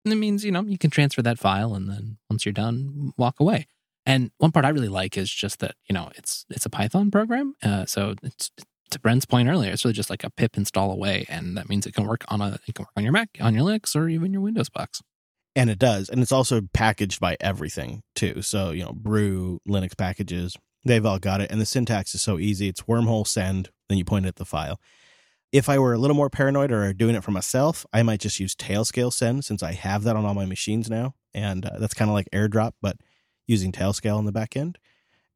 it 0.04 0.16
means 0.16 0.44
you 0.44 0.50
know 0.50 0.62
you 0.62 0.78
can 0.78 0.90
transfer 0.90 1.22
that 1.22 1.38
file, 1.38 1.74
and 1.74 1.88
then 1.88 2.18
once 2.28 2.44
you're 2.44 2.52
done, 2.52 3.12
walk 3.16 3.40
away. 3.40 3.68
And 4.04 4.32
one 4.38 4.50
part 4.50 4.64
I 4.64 4.70
really 4.70 4.88
like 4.88 5.16
is 5.16 5.30
just 5.30 5.60
that 5.60 5.76
you 5.88 5.94
know 5.94 6.10
it's 6.16 6.44
it's 6.50 6.66
a 6.66 6.70
Python 6.70 7.10
program, 7.10 7.54
uh, 7.62 7.86
so 7.86 8.14
it's 8.22 8.50
to 8.92 9.00
Brent's 9.00 9.24
point 9.24 9.48
earlier, 9.48 9.72
it's 9.72 9.84
really 9.84 9.94
just 9.94 10.10
like 10.10 10.22
a 10.22 10.30
pip 10.30 10.56
install 10.56 10.90
away, 10.90 11.24
and 11.28 11.56
that 11.56 11.68
means 11.68 11.86
it 11.86 11.94
can 11.94 12.06
work 12.06 12.24
on 12.28 12.40
a 12.40 12.58
it 12.66 12.74
can 12.74 12.84
work 12.84 12.92
on 12.96 13.02
your 13.02 13.12
Mac, 13.12 13.30
on 13.40 13.54
your 13.54 13.64
Linux, 13.64 13.96
or 13.96 14.08
even 14.08 14.32
your 14.32 14.42
Windows 14.42 14.68
box. 14.68 15.02
And 15.54 15.68
it 15.68 15.78
does. 15.78 16.08
And 16.08 16.22
it's 16.22 16.32
also 16.32 16.62
packaged 16.72 17.20
by 17.20 17.36
everything, 17.40 18.02
too. 18.14 18.40
So, 18.40 18.70
you 18.70 18.84
know, 18.84 18.92
Brew, 18.94 19.60
Linux 19.68 19.96
packages, 19.96 20.56
they've 20.84 21.04
all 21.04 21.18
got 21.18 21.42
it. 21.42 21.50
And 21.50 21.60
the 21.60 21.66
syntax 21.66 22.14
is 22.14 22.22
so 22.22 22.38
easy. 22.38 22.68
It's 22.68 22.82
wormhole 22.82 23.26
send, 23.26 23.68
then 23.88 23.98
you 23.98 24.04
point 24.04 24.24
at 24.24 24.36
the 24.36 24.46
file. 24.46 24.80
If 25.52 25.68
I 25.68 25.78
were 25.78 25.92
a 25.92 25.98
little 25.98 26.16
more 26.16 26.30
paranoid 26.30 26.72
or 26.72 26.92
doing 26.94 27.14
it 27.14 27.22
for 27.22 27.30
myself, 27.30 27.84
I 27.92 28.02
might 28.02 28.20
just 28.20 28.40
use 28.40 28.54
Tailscale 28.54 29.12
send 29.12 29.44
since 29.44 29.62
I 29.62 29.72
have 29.72 30.02
that 30.04 30.16
on 30.16 30.24
all 30.24 30.34
my 30.34 30.46
machines 30.46 30.88
now. 30.88 31.14
And 31.34 31.66
uh, 31.66 31.78
that's 31.78 31.94
kind 31.94 32.10
of 32.10 32.14
like 32.14 32.28
airdrop, 32.32 32.72
but 32.80 32.96
using 33.46 33.70
Tailscale 33.70 34.18
in 34.18 34.24
the 34.24 34.32
back 34.32 34.56
end. 34.56 34.78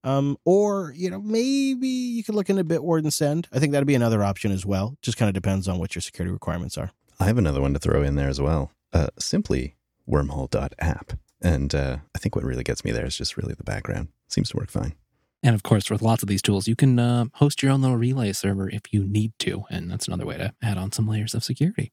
Um, 0.04 0.38
or, 0.44 0.92
you 0.96 1.10
know, 1.10 1.20
maybe 1.20 1.88
you 1.88 2.24
could 2.24 2.34
look 2.34 2.48
into 2.48 2.64
Bitwarden 2.64 3.12
send. 3.12 3.48
I 3.52 3.58
think 3.58 3.72
that'd 3.72 3.86
be 3.86 3.94
another 3.94 4.22
option 4.22 4.52
as 4.52 4.64
well. 4.64 4.96
Just 5.02 5.18
kind 5.18 5.28
of 5.28 5.34
depends 5.34 5.68
on 5.68 5.78
what 5.78 5.94
your 5.94 6.02
security 6.02 6.32
requirements 6.32 6.78
are. 6.78 6.92
I 7.18 7.24
have 7.24 7.38
another 7.38 7.60
one 7.60 7.74
to 7.74 7.78
throw 7.78 8.02
in 8.02 8.14
there 8.14 8.28
as 8.28 8.40
well. 8.40 8.70
Uh, 8.92 9.08
simply 9.18 9.76
wormhole.app. 10.08 11.12
And 11.42 11.74
uh, 11.74 11.98
I 12.14 12.18
think 12.18 12.36
what 12.36 12.44
really 12.44 12.62
gets 12.62 12.84
me 12.84 12.92
there 12.92 13.04
is 13.04 13.16
just 13.16 13.36
really 13.36 13.54
the 13.54 13.64
background. 13.64 14.08
Seems 14.28 14.48
to 14.50 14.56
work 14.56 14.70
fine. 14.70 14.94
And 15.42 15.54
of 15.54 15.62
course, 15.62 15.90
with 15.90 16.02
lots 16.02 16.22
of 16.22 16.28
these 16.28 16.42
tools, 16.42 16.66
you 16.66 16.74
can 16.74 16.98
uh, 16.98 17.26
host 17.34 17.62
your 17.62 17.72
own 17.72 17.82
little 17.82 17.96
relay 17.96 18.32
server 18.32 18.68
if 18.68 18.92
you 18.92 19.04
need 19.04 19.32
to. 19.40 19.64
And 19.70 19.90
that's 19.90 20.08
another 20.08 20.26
way 20.26 20.38
to 20.38 20.54
add 20.62 20.78
on 20.78 20.92
some 20.92 21.06
layers 21.06 21.34
of 21.34 21.44
security. 21.44 21.92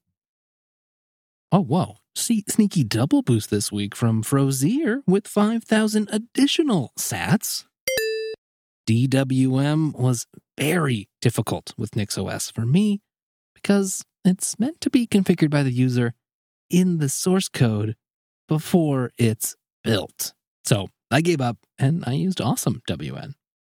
Oh, 1.52 1.60
whoa. 1.60 1.98
See, 2.16 2.44
sneaky 2.48 2.84
double 2.84 3.22
boost 3.22 3.50
this 3.50 3.70
week 3.70 3.94
from 3.94 4.22
Frozier 4.22 5.02
with 5.06 5.28
5,000 5.28 6.08
additional 6.10 6.92
sats. 6.98 7.64
DWM 8.88 9.96
was 9.96 10.26
very 10.58 11.08
difficult 11.20 11.74
with 11.76 11.92
NixOS 11.92 12.52
for 12.52 12.66
me 12.66 13.00
because 13.54 14.04
it's 14.24 14.58
meant 14.58 14.80
to 14.80 14.90
be 14.90 15.06
configured 15.06 15.50
by 15.50 15.62
the 15.62 15.72
user 15.72 16.14
in 16.70 16.98
the 16.98 17.08
source 17.08 17.48
code 17.48 17.94
before 18.48 19.12
it's 19.16 19.56
built. 19.82 20.34
So 20.64 20.88
I 21.14 21.20
gave 21.20 21.40
up 21.40 21.58
and 21.78 22.02
I 22.08 22.14
used 22.14 22.40
Awesome 22.40 22.82
WM. 22.88 23.36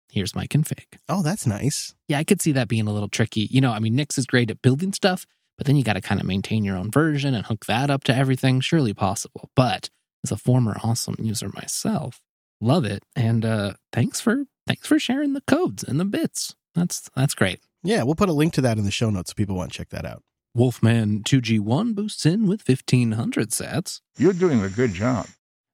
Here's 0.09 0.33
my 0.33 0.47
config. 0.47 0.97
Oh, 1.07 1.21
that's 1.21 1.45
nice. 1.45 1.93
Yeah, 2.07 2.17
I 2.17 2.23
could 2.23 2.41
see 2.41 2.51
that 2.53 2.67
being 2.67 2.87
a 2.87 2.91
little 2.91 3.09
tricky. 3.09 3.41
You 3.51 3.61
know, 3.61 3.71
I 3.71 3.77
mean, 3.77 3.95
Nix 3.95 4.17
is 4.17 4.25
great 4.25 4.49
at 4.49 4.63
building 4.63 4.91
stuff, 4.91 5.27
but 5.55 5.67
then 5.67 5.75
you 5.75 5.83
got 5.83 5.93
to 5.93 6.01
kind 6.01 6.19
of 6.19 6.25
maintain 6.25 6.63
your 6.63 6.75
own 6.75 6.89
version 6.89 7.35
and 7.35 7.45
hook 7.45 7.67
that 7.67 7.91
up 7.91 8.03
to 8.05 8.15
everything. 8.15 8.59
Surely 8.59 8.91
possible. 8.91 9.51
But 9.55 9.91
as 10.23 10.31
a 10.31 10.37
former 10.37 10.77
Awesome 10.83 11.13
user 11.19 11.51
myself, 11.53 12.21
love 12.59 12.85
it. 12.85 13.03
And 13.15 13.45
uh, 13.45 13.73
thanks 13.93 14.19
for 14.19 14.45
thanks 14.65 14.87
for 14.87 14.97
sharing 14.97 15.33
the 15.33 15.41
codes 15.41 15.83
and 15.83 15.99
the 15.99 16.05
bits. 16.05 16.55
That's 16.73 17.07
that's 17.15 17.35
great. 17.35 17.59
Yeah, 17.83 18.01
we'll 18.01 18.15
put 18.15 18.29
a 18.29 18.33
link 18.33 18.53
to 18.53 18.61
that 18.61 18.79
in 18.79 18.83
the 18.83 18.89
show 18.89 19.11
notes 19.11 19.29
so 19.29 19.35
people 19.35 19.55
want 19.55 19.71
to 19.71 19.77
check 19.77 19.89
that 19.89 20.05
out. 20.05 20.23
Wolfman 20.55 21.21
2G1 21.21 21.93
boosts 21.93 22.25
in 22.25 22.47
with 22.47 22.67
1500 22.67 23.51
sats. 23.51 24.01
You're 24.17 24.33
doing 24.33 24.63
a 24.63 24.69
good 24.69 24.93
job. 24.93 25.27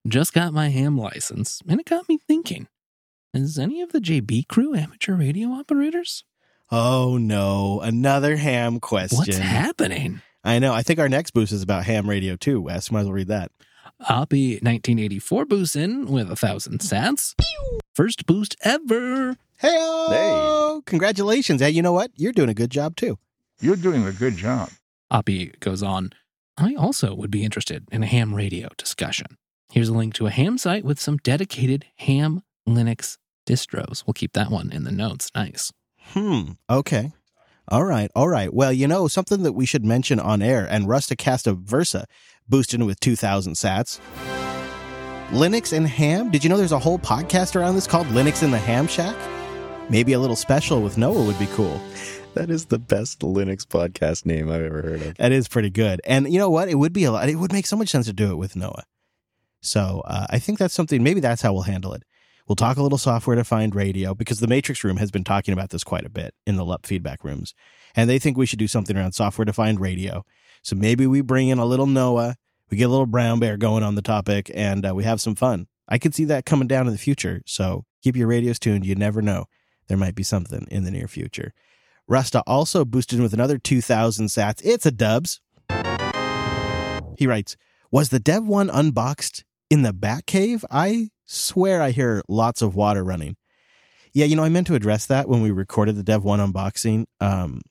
Just 0.05 0.33
got 0.33 0.53
my 0.53 0.67
ham 0.67 0.97
license, 0.97 1.61
and 1.67 1.79
it 1.79 1.85
got 1.85 2.09
me 2.09 2.17
thinking. 2.17 2.67
Is 3.33 3.57
any 3.57 3.81
of 3.81 3.93
the 3.93 3.99
JB 4.01 4.49
crew 4.49 4.75
amateur 4.75 5.15
radio 5.15 5.49
operators? 5.49 6.25
Oh 6.69 7.17
no, 7.17 7.79
another 7.81 8.35
ham 8.35 8.81
question. 8.81 9.17
What's 9.17 9.37
happening? 9.37 10.21
I 10.43 10.59
know. 10.59 10.73
I 10.73 10.83
think 10.83 10.99
our 10.99 11.07
next 11.07 11.31
boost 11.31 11.53
is 11.53 11.61
about 11.61 11.85
ham 11.85 12.09
radio 12.09 12.35
too, 12.35 12.59
Wes. 12.59 12.91
Might 12.91 13.01
as 13.01 13.05
well 13.05 13.13
read 13.13 13.29
that. 13.29 13.51
Hoppy 14.01 14.55
1984 14.55 15.45
boost 15.45 15.75
in 15.77 16.07
with 16.07 16.29
a 16.29 16.35
thousand 16.35 16.79
sats. 16.79 17.33
First 17.93 18.25
boost 18.25 18.57
ever. 18.61 19.37
Hey, 19.59 20.79
congratulations. 20.85 21.61
Hey, 21.61 21.69
you 21.69 21.81
know 21.81 21.93
what? 21.93 22.11
You're 22.17 22.33
doing 22.33 22.49
a 22.49 22.53
good 22.53 22.71
job 22.71 22.97
too. 22.97 23.17
You're 23.61 23.77
doing 23.77 24.05
a 24.05 24.11
good 24.11 24.35
job. 24.35 24.69
Hoppy 25.09 25.53
goes 25.61 25.81
on. 25.81 26.11
I 26.57 26.75
also 26.75 27.15
would 27.15 27.31
be 27.31 27.45
interested 27.45 27.87
in 27.89 28.03
a 28.03 28.07
ham 28.07 28.35
radio 28.35 28.67
discussion. 28.77 29.37
Here's 29.73 29.89
a 29.89 29.93
link 29.93 30.13
to 30.13 30.27
a 30.27 30.29
ham 30.29 30.59
site 30.59 30.85
with 30.85 30.99
some 30.99 31.17
dedicated 31.17 31.87
ham 31.95 32.43
Linux 32.69 33.17
distros. 33.47 34.03
We'll 34.05 34.13
keep 34.13 34.33
that 34.33 34.51
one 34.51 34.71
in 34.71 34.83
the 34.83 34.91
notes. 34.91 35.31
Nice. 35.33 35.73
Hmm. 35.97 36.51
Okay. 36.69 37.11
All 37.69 37.83
right. 37.83 38.11
All 38.15 38.29
right. 38.29 38.53
Well, 38.53 38.71
you 38.71 38.87
know, 38.87 39.07
something 39.07 39.41
that 39.41 39.53
we 39.53 39.65
should 39.65 39.83
mention 39.83 40.19
on 40.19 40.43
air 40.43 40.67
and 40.69 40.85
Rusticasta 40.85 41.57
Versa 41.57 42.05
boosted 42.47 42.83
with 42.83 42.99
2000 42.99 43.53
sats. 43.53 43.99
Linux 45.29 45.75
and 45.75 45.87
ham. 45.87 46.29
Did 46.29 46.43
you 46.43 46.51
know 46.51 46.57
there's 46.57 46.71
a 46.71 46.77
whole 46.77 46.99
podcast 46.99 47.55
around 47.55 47.73
this 47.73 47.87
called 47.87 48.05
Linux 48.09 48.43
in 48.43 48.51
the 48.51 48.59
Ham 48.59 48.85
Shack? 48.85 49.15
Maybe 49.89 50.13
a 50.13 50.19
little 50.19 50.35
special 50.35 50.83
with 50.83 50.99
Noah 50.99 51.25
would 51.25 51.39
be 51.39 51.47
cool. 51.47 51.81
That 52.35 52.51
is 52.51 52.65
the 52.65 52.77
best 52.77 53.21
Linux 53.21 53.65
podcast 53.65 54.27
name 54.27 54.51
I've 54.51 54.61
ever 54.61 54.83
heard 54.83 55.01
of. 55.01 55.17
That 55.17 55.31
is 55.31 55.47
pretty 55.47 55.71
good. 55.71 55.99
And 56.05 56.31
you 56.31 56.37
know 56.37 56.51
what? 56.51 56.69
It 56.69 56.75
would 56.75 56.93
be 56.93 57.05
a 57.05 57.11
lot. 57.11 57.27
It 57.27 57.37
would 57.37 57.51
make 57.51 57.65
so 57.65 57.75
much 57.75 57.89
sense 57.89 58.05
to 58.05 58.13
do 58.13 58.29
it 58.29 58.35
with 58.35 58.55
Noah. 58.55 58.83
So 59.63 60.03
uh, 60.05 60.27
I 60.29 60.39
think 60.39 60.59
that's 60.59 60.73
something. 60.73 61.01
Maybe 61.01 61.19
that's 61.19 61.41
how 61.41 61.53
we'll 61.53 61.63
handle 61.63 61.93
it. 61.93 62.03
We'll 62.47 62.57
talk 62.57 62.75
a 62.75 62.83
little 62.83 62.97
software 62.97 63.37
defined 63.37 63.73
radio 63.73 64.13
because 64.13 64.41
the 64.41 64.47
Matrix 64.47 64.83
Room 64.83 64.97
has 64.97 65.11
been 65.11 65.23
talking 65.23 65.53
about 65.53 65.69
this 65.69 65.83
quite 65.83 66.05
a 66.05 66.09
bit 66.09 66.35
in 66.45 66.57
the 66.57 66.65
LUP 66.65 66.85
feedback 66.85 67.23
rooms, 67.23 67.53
and 67.95 68.09
they 68.09 68.19
think 68.19 68.37
we 68.37 68.45
should 68.45 68.59
do 68.59 68.67
something 68.67 68.97
around 68.97 69.13
software 69.13 69.45
defined 69.45 69.79
radio. 69.79 70.25
So 70.61 70.75
maybe 70.75 71.07
we 71.07 71.21
bring 71.21 71.47
in 71.47 71.57
a 71.57 71.65
little 71.65 71.87
Noah, 71.87 72.35
we 72.69 72.77
get 72.77 72.85
a 72.85 72.89
little 72.89 73.05
brown 73.05 73.39
bear 73.39 73.55
going 73.55 73.81
on 73.81 73.95
the 73.95 74.01
topic, 74.01 74.51
and 74.53 74.85
uh, 74.85 74.93
we 74.93 75.05
have 75.05 75.21
some 75.21 75.35
fun. 75.35 75.67
I 75.87 75.97
could 75.97 76.13
see 76.13 76.25
that 76.25 76.45
coming 76.45 76.67
down 76.67 76.85
in 76.87 76.93
the 76.93 76.99
future. 76.99 77.41
So 77.45 77.85
keep 78.01 78.17
your 78.17 78.27
radios 78.27 78.59
tuned. 78.59 78.85
You 78.85 78.95
never 78.95 79.21
know. 79.21 79.45
There 79.87 79.97
might 79.97 80.15
be 80.15 80.23
something 80.23 80.67
in 80.69 80.83
the 80.83 80.91
near 80.91 81.07
future. 81.07 81.53
Rasta 82.07 82.41
also 82.45 82.83
boosted 82.83 83.21
with 83.21 83.33
another 83.33 83.57
2,000 83.57 84.27
sats. 84.27 84.61
It's 84.63 84.85
a 84.85 84.91
dubs. 84.91 85.39
He 87.17 87.27
writes, 87.27 87.55
Was 87.91 88.09
the 88.09 88.19
Dev 88.19 88.45
1 88.45 88.69
unboxed 88.69 89.45
in 89.73 89.81
the 89.81 89.91
Bat 89.91 90.27
Cave? 90.27 90.63
I 90.69 91.09
swear 91.25 91.81
I 91.81 91.89
hear 91.89 92.21
lots 92.27 92.61
of 92.61 92.75
water 92.75 93.03
running. 93.03 93.37
Yeah, 94.13 94.25
you 94.25 94.35
know, 94.35 94.43
I 94.43 94.49
meant 94.49 94.67
to 94.67 94.75
address 94.75 95.07
that 95.07 95.27
when 95.27 95.41
we 95.41 95.49
recorded 95.49 95.95
the 95.95 96.03
Dev 96.03 96.23
1 96.23 96.39
unboxing. 96.39 97.05
Um, 97.19 97.61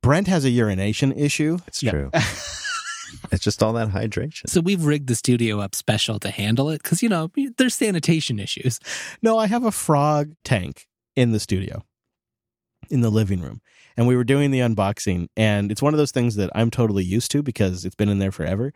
Brent 0.00 0.26
has 0.26 0.46
a 0.46 0.50
urination 0.50 1.12
issue. 1.12 1.58
It's 1.66 1.80
true. 1.80 2.10
it's 2.14 3.44
just 3.44 3.62
all 3.62 3.74
that 3.74 3.88
hydration. 3.88 4.48
So 4.48 4.62
we've 4.62 4.86
rigged 4.86 5.06
the 5.06 5.14
studio 5.14 5.60
up 5.60 5.74
special 5.74 6.18
to 6.20 6.30
handle 6.30 6.70
it 6.70 6.82
because, 6.82 7.02
you 7.02 7.10
know, 7.10 7.30
there's 7.58 7.74
sanitation 7.74 8.38
issues. 8.38 8.80
No, 9.20 9.36
I 9.36 9.46
have 9.46 9.64
a 9.66 9.70
frog 9.70 10.32
tank 10.44 10.88
in 11.14 11.32
the 11.32 11.40
studio. 11.40 11.84
in 12.88 13.02
the 13.02 13.10
living 13.10 13.42
room. 13.42 13.60
And 13.98 14.06
we 14.06 14.16
were 14.16 14.24
doing 14.24 14.50
the 14.50 14.60
unboxing, 14.60 15.28
and 15.36 15.70
it's 15.70 15.82
one 15.82 15.92
of 15.92 15.98
those 15.98 16.10
things 16.10 16.36
that 16.36 16.50
I'm 16.54 16.70
totally 16.70 17.04
used 17.04 17.30
to 17.32 17.42
because 17.42 17.84
it's 17.84 17.94
been 17.94 18.08
in 18.08 18.18
there 18.18 18.32
forever, 18.32 18.72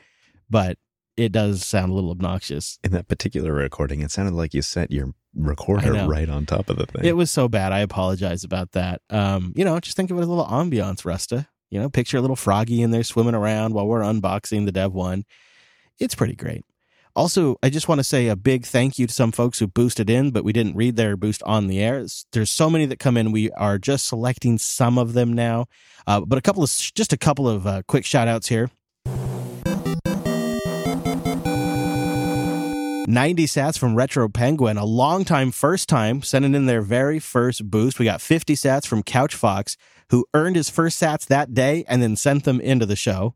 but 0.50 0.76
it 1.18 1.32
does 1.32 1.66
sound 1.66 1.90
a 1.90 1.94
little 1.94 2.12
obnoxious. 2.12 2.78
In 2.84 2.92
that 2.92 3.08
particular 3.08 3.52
recording, 3.52 4.00
it 4.02 4.12
sounded 4.12 4.34
like 4.34 4.54
you 4.54 4.62
set 4.62 4.92
your 4.92 5.12
recorder 5.34 6.06
right 6.06 6.28
on 6.28 6.46
top 6.46 6.70
of 6.70 6.76
the 6.76 6.86
thing. 6.86 7.04
It 7.04 7.16
was 7.16 7.30
so 7.30 7.48
bad. 7.48 7.72
I 7.72 7.80
apologize 7.80 8.44
about 8.44 8.72
that. 8.72 9.02
Um, 9.10 9.52
you 9.56 9.64
know, 9.64 9.78
just 9.80 9.96
think 9.96 10.10
of 10.10 10.16
it 10.16 10.20
as 10.20 10.26
a 10.26 10.30
little 10.30 10.46
ambiance, 10.46 11.02
Rusta. 11.02 11.48
You 11.70 11.80
know, 11.80 11.90
picture 11.90 12.16
a 12.16 12.20
little 12.20 12.36
froggy 12.36 12.80
in 12.80 12.92
there 12.92 13.02
swimming 13.02 13.34
around 13.34 13.74
while 13.74 13.86
we're 13.86 14.00
unboxing 14.00 14.64
the 14.64 14.72
Dev 14.72 14.94
One. 14.94 15.24
It's 15.98 16.14
pretty 16.14 16.36
great. 16.36 16.64
Also, 17.16 17.56
I 17.64 17.68
just 17.68 17.88
want 17.88 17.98
to 17.98 18.04
say 18.04 18.28
a 18.28 18.36
big 18.36 18.64
thank 18.64 18.96
you 18.96 19.08
to 19.08 19.12
some 19.12 19.32
folks 19.32 19.58
who 19.58 19.66
boosted 19.66 20.08
in, 20.08 20.30
but 20.30 20.44
we 20.44 20.52
didn't 20.52 20.76
read 20.76 20.94
their 20.94 21.16
boost 21.16 21.42
on 21.42 21.66
the 21.66 21.80
air. 21.80 22.06
There's 22.32 22.50
so 22.50 22.70
many 22.70 22.86
that 22.86 23.00
come 23.00 23.16
in. 23.16 23.32
We 23.32 23.50
are 23.52 23.76
just 23.76 24.06
selecting 24.06 24.56
some 24.56 24.98
of 24.98 25.14
them 25.14 25.32
now. 25.32 25.66
Uh, 26.06 26.20
but 26.20 26.38
a 26.38 26.42
couple 26.42 26.62
of, 26.62 26.70
just 26.70 27.12
a 27.12 27.16
couple 27.16 27.48
of 27.48 27.66
uh, 27.66 27.82
quick 27.88 28.04
shout 28.04 28.28
outs 28.28 28.46
here. 28.46 28.70
90 33.08 33.46
sats 33.46 33.78
from 33.78 33.94
Retro 33.94 34.28
Penguin, 34.28 34.76
a 34.76 34.84
long 34.84 35.24
time, 35.24 35.50
first 35.50 35.88
time, 35.88 36.20
sending 36.20 36.54
in 36.54 36.66
their 36.66 36.82
very 36.82 37.18
first 37.18 37.70
boost. 37.70 37.98
We 37.98 38.04
got 38.04 38.20
50 38.20 38.54
sats 38.54 38.86
from 38.86 39.02
Couch 39.02 39.34
Fox, 39.34 39.78
who 40.10 40.26
earned 40.34 40.56
his 40.56 40.68
first 40.68 41.00
sats 41.00 41.26
that 41.28 41.54
day 41.54 41.86
and 41.88 42.02
then 42.02 42.16
sent 42.16 42.44
them 42.44 42.60
into 42.60 42.84
the 42.84 42.96
show. 42.96 43.34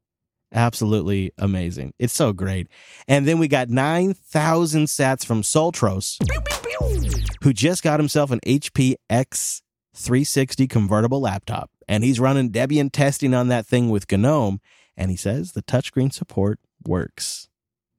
Absolutely 0.52 1.32
amazing. 1.38 1.94
It's 1.98 2.12
so 2.12 2.34
great. 2.34 2.68
And 3.08 3.26
then 3.26 3.38
we 3.38 3.48
got 3.48 3.70
9,000 3.70 4.84
sats 4.88 5.24
from 5.24 5.40
Soltros, 5.40 6.18
who 7.42 7.54
just 7.54 7.82
got 7.82 7.98
himself 7.98 8.30
an 8.30 8.40
HP 8.40 8.96
X360 9.10 10.68
convertible 10.68 11.22
laptop. 11.22 11.70
And 11.88 12.04
he's 12.04 12.20
running 12.20 12.50
Debian 12.50 12.92
testing 12.92 13.32
on 13.32 13.48
that 13.48 13.64
thing 13.64 13.88
with 13.88 14.12
GNOME. 14.12 14.60
And 14.98 15.10
he 15.10 15.16
says 15.16 15.52
the 15.52 15.62
touchscreen 15.62 16.12
support 16.12 16.60
works. 16.86 17.48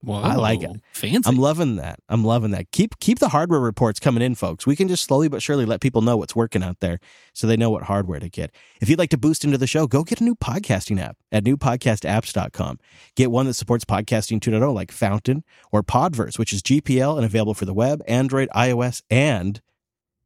Whoa, 0.03 0.19
I 0.19 0.35
like 0.35 0.59
oh, 0.67 0.73
it. 0.73 0.81
Fancy. 0.91 1.29
I'm 1.29 1.37
loving 1.37 1.77
that. 1.77 1.97
I'm 2.09 2.25
loving 2.25 2.51
that. 2.51 2.71
Keep 2.71 2.99
keep 2.99 3.19
the 3.19 3.29
hardware 3.29 3.61
reports 3.61 4.01
coming 4.01 4.21
in, 4.21 4.35
folks. 4.35 4.67
We 4.67 4.75
can 4.75 4.89
just 4.89 5.05
slowly 5.05 5.29
but 5.29 5.41
surely 5.41 5.65
let 5.65 5.79
people 5.79 6.01
know 6.01 6.17
what's 6.17 6.35
working 6.35 6.61
out 6.61 6.81
there 6.81 6.99
so 7.31 7.47
they 7.47 7.55
know 7.55 7.69
what 7.69 7.83
hardware 7.83 8.19
to 8.19 8.27
get. 8.27 8.51
If 8.81 8.89
you'd 8.89 8.99
like 8.99 9.11
to 9.11 9.17
boost 9.17 9.45
into 9.45 9.57
the 9.57 9.65
show, 9.65 9.87
go 9.87 10.03
get 10.03 10.19
a 10.19 10.23
new 10.25 10.35
podcasting 10.35 10.99
app 10.99 11.15
at 11.31 11.45
newpodcastapps.com. 11.45 12.79
Get 13.15 13.31
one 13.31 13.45
that 13.45 13.53
supports 13.53 13.85
podcasting 13.85 14.41
2.0 14.41 14.73
like 14.73 14.91
Fountain 14.91 15.45
or 15.71 15.83
Podverse, 15.83 16.37
which 16.37 16.51
is 16.51 16.61
GPL 16.61 17.15
and 17.15 17.25
available 17.25 17.53
for 17.53 17.65
the 17.65 17.73
web, 17.73 18.03
Android, 18.05 18.49
iOS, 18.53 19.03
and 19.09 19.61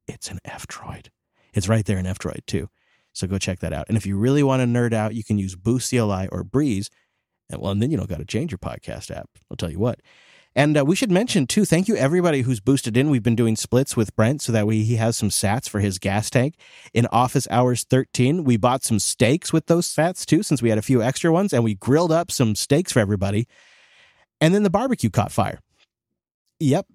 it's 0.08 0.32
an 0.32 0.40
F-Droid. 0.44 1.10
It's 1.54 1.70
right 1.70 1.86
there 1.86 2.00
in 2.00 2.08
F-Droid 2.08 2.48
too. 2.48 2.68
So 3.14 3.28
go 3.28 3.38
check 3.38 3.60
that 3.60 3.74
out. 3.74 3.86
And 3.90 3.98
if 3.98 4.08
you 4.08 4.18
really 4.18 4.42
want 4.42 4.62
to 4.62 4.68
nerd 4.68 4.94
out, 4.94 5.14
you 5.14 5.24
can 5.24 5.38
use 5.38 5.56
Boost 5.56 5.92
CLI 5.92 6.28
or 6.32 6.44
Breez 6.44 6.90
and 7.50 7.62
well, 7.62 7.72
and 7.72 7.82
then 7.82 7.92
you 7.92 7.98
don't 7.98 8.10
got 8.10 8.20
to 8.20 8.26
change 8.26 8.52
your 8.52 8.60
podcast 8.60 9.16
app. 9.16 9.30
I'll 9.50 9.58
tell 9.58 9.72
you 9.72 9.80
what. 9.80 10.00
And 10.56 10.76
uh, 10.76 10.84
we 10.84 10.96
should 10.96 11.12
mention 11.12 11.46
too, 11.46 11.66
thank 11.66 11.88
you 11.88 11.96
everybody 11.96 12.42
who's 12.42 12.60
boosted 12.60 12.98
in. 12.98 13.12
We've 13.12 13.22
been 13.22 13.36
doing 13.36 13.56
splits 13.56 13.96
with 13.96 14.16
Brent 14.16 14.42
so 14.42 14.52
that 14.52 14.66
way 14.66 14.82
he 14.82 14.96
has 14.96 15.16
some 15.16 15.30
sats 15.30 15.70
for 15.70 15.80
his 15.80 16.00
gas 16.00 16.32
tank. 16.32 16.56
In 16.96 17.06
office 17.12 17.48
hours 17.52 17.84
13, 17.84 18.44
we 18.44 18.58
bought 18.58 18.84
some 18.84 18.98
steaks 18.98 19.54
with 19.54 19.68
those 19.68 19.88
sats 19.88 20.26
too, 20.26 20.42
since 20.42 20.64
we 20.64 20.70
had 20.70 20.80
a 20.80 20.82
few 20.82 21.04
extra 21.04 21.32
ones, 21.32 21.54
and 21.54 21.64
we 21.64 21.76
grilled 21.76 22.12
up 22.12 22.32
some 22.32 22.56
steaks 22.56 22.92
for 22.92 23.00
everybody. 23.00 23.48
And 24.42 24.52
then 24.54 24.64
the 24.64 24.72
barbecue 24.72 25.12
caught 25.12 25.32
fire. 25.32 25.60
Yep. 26.60 26.88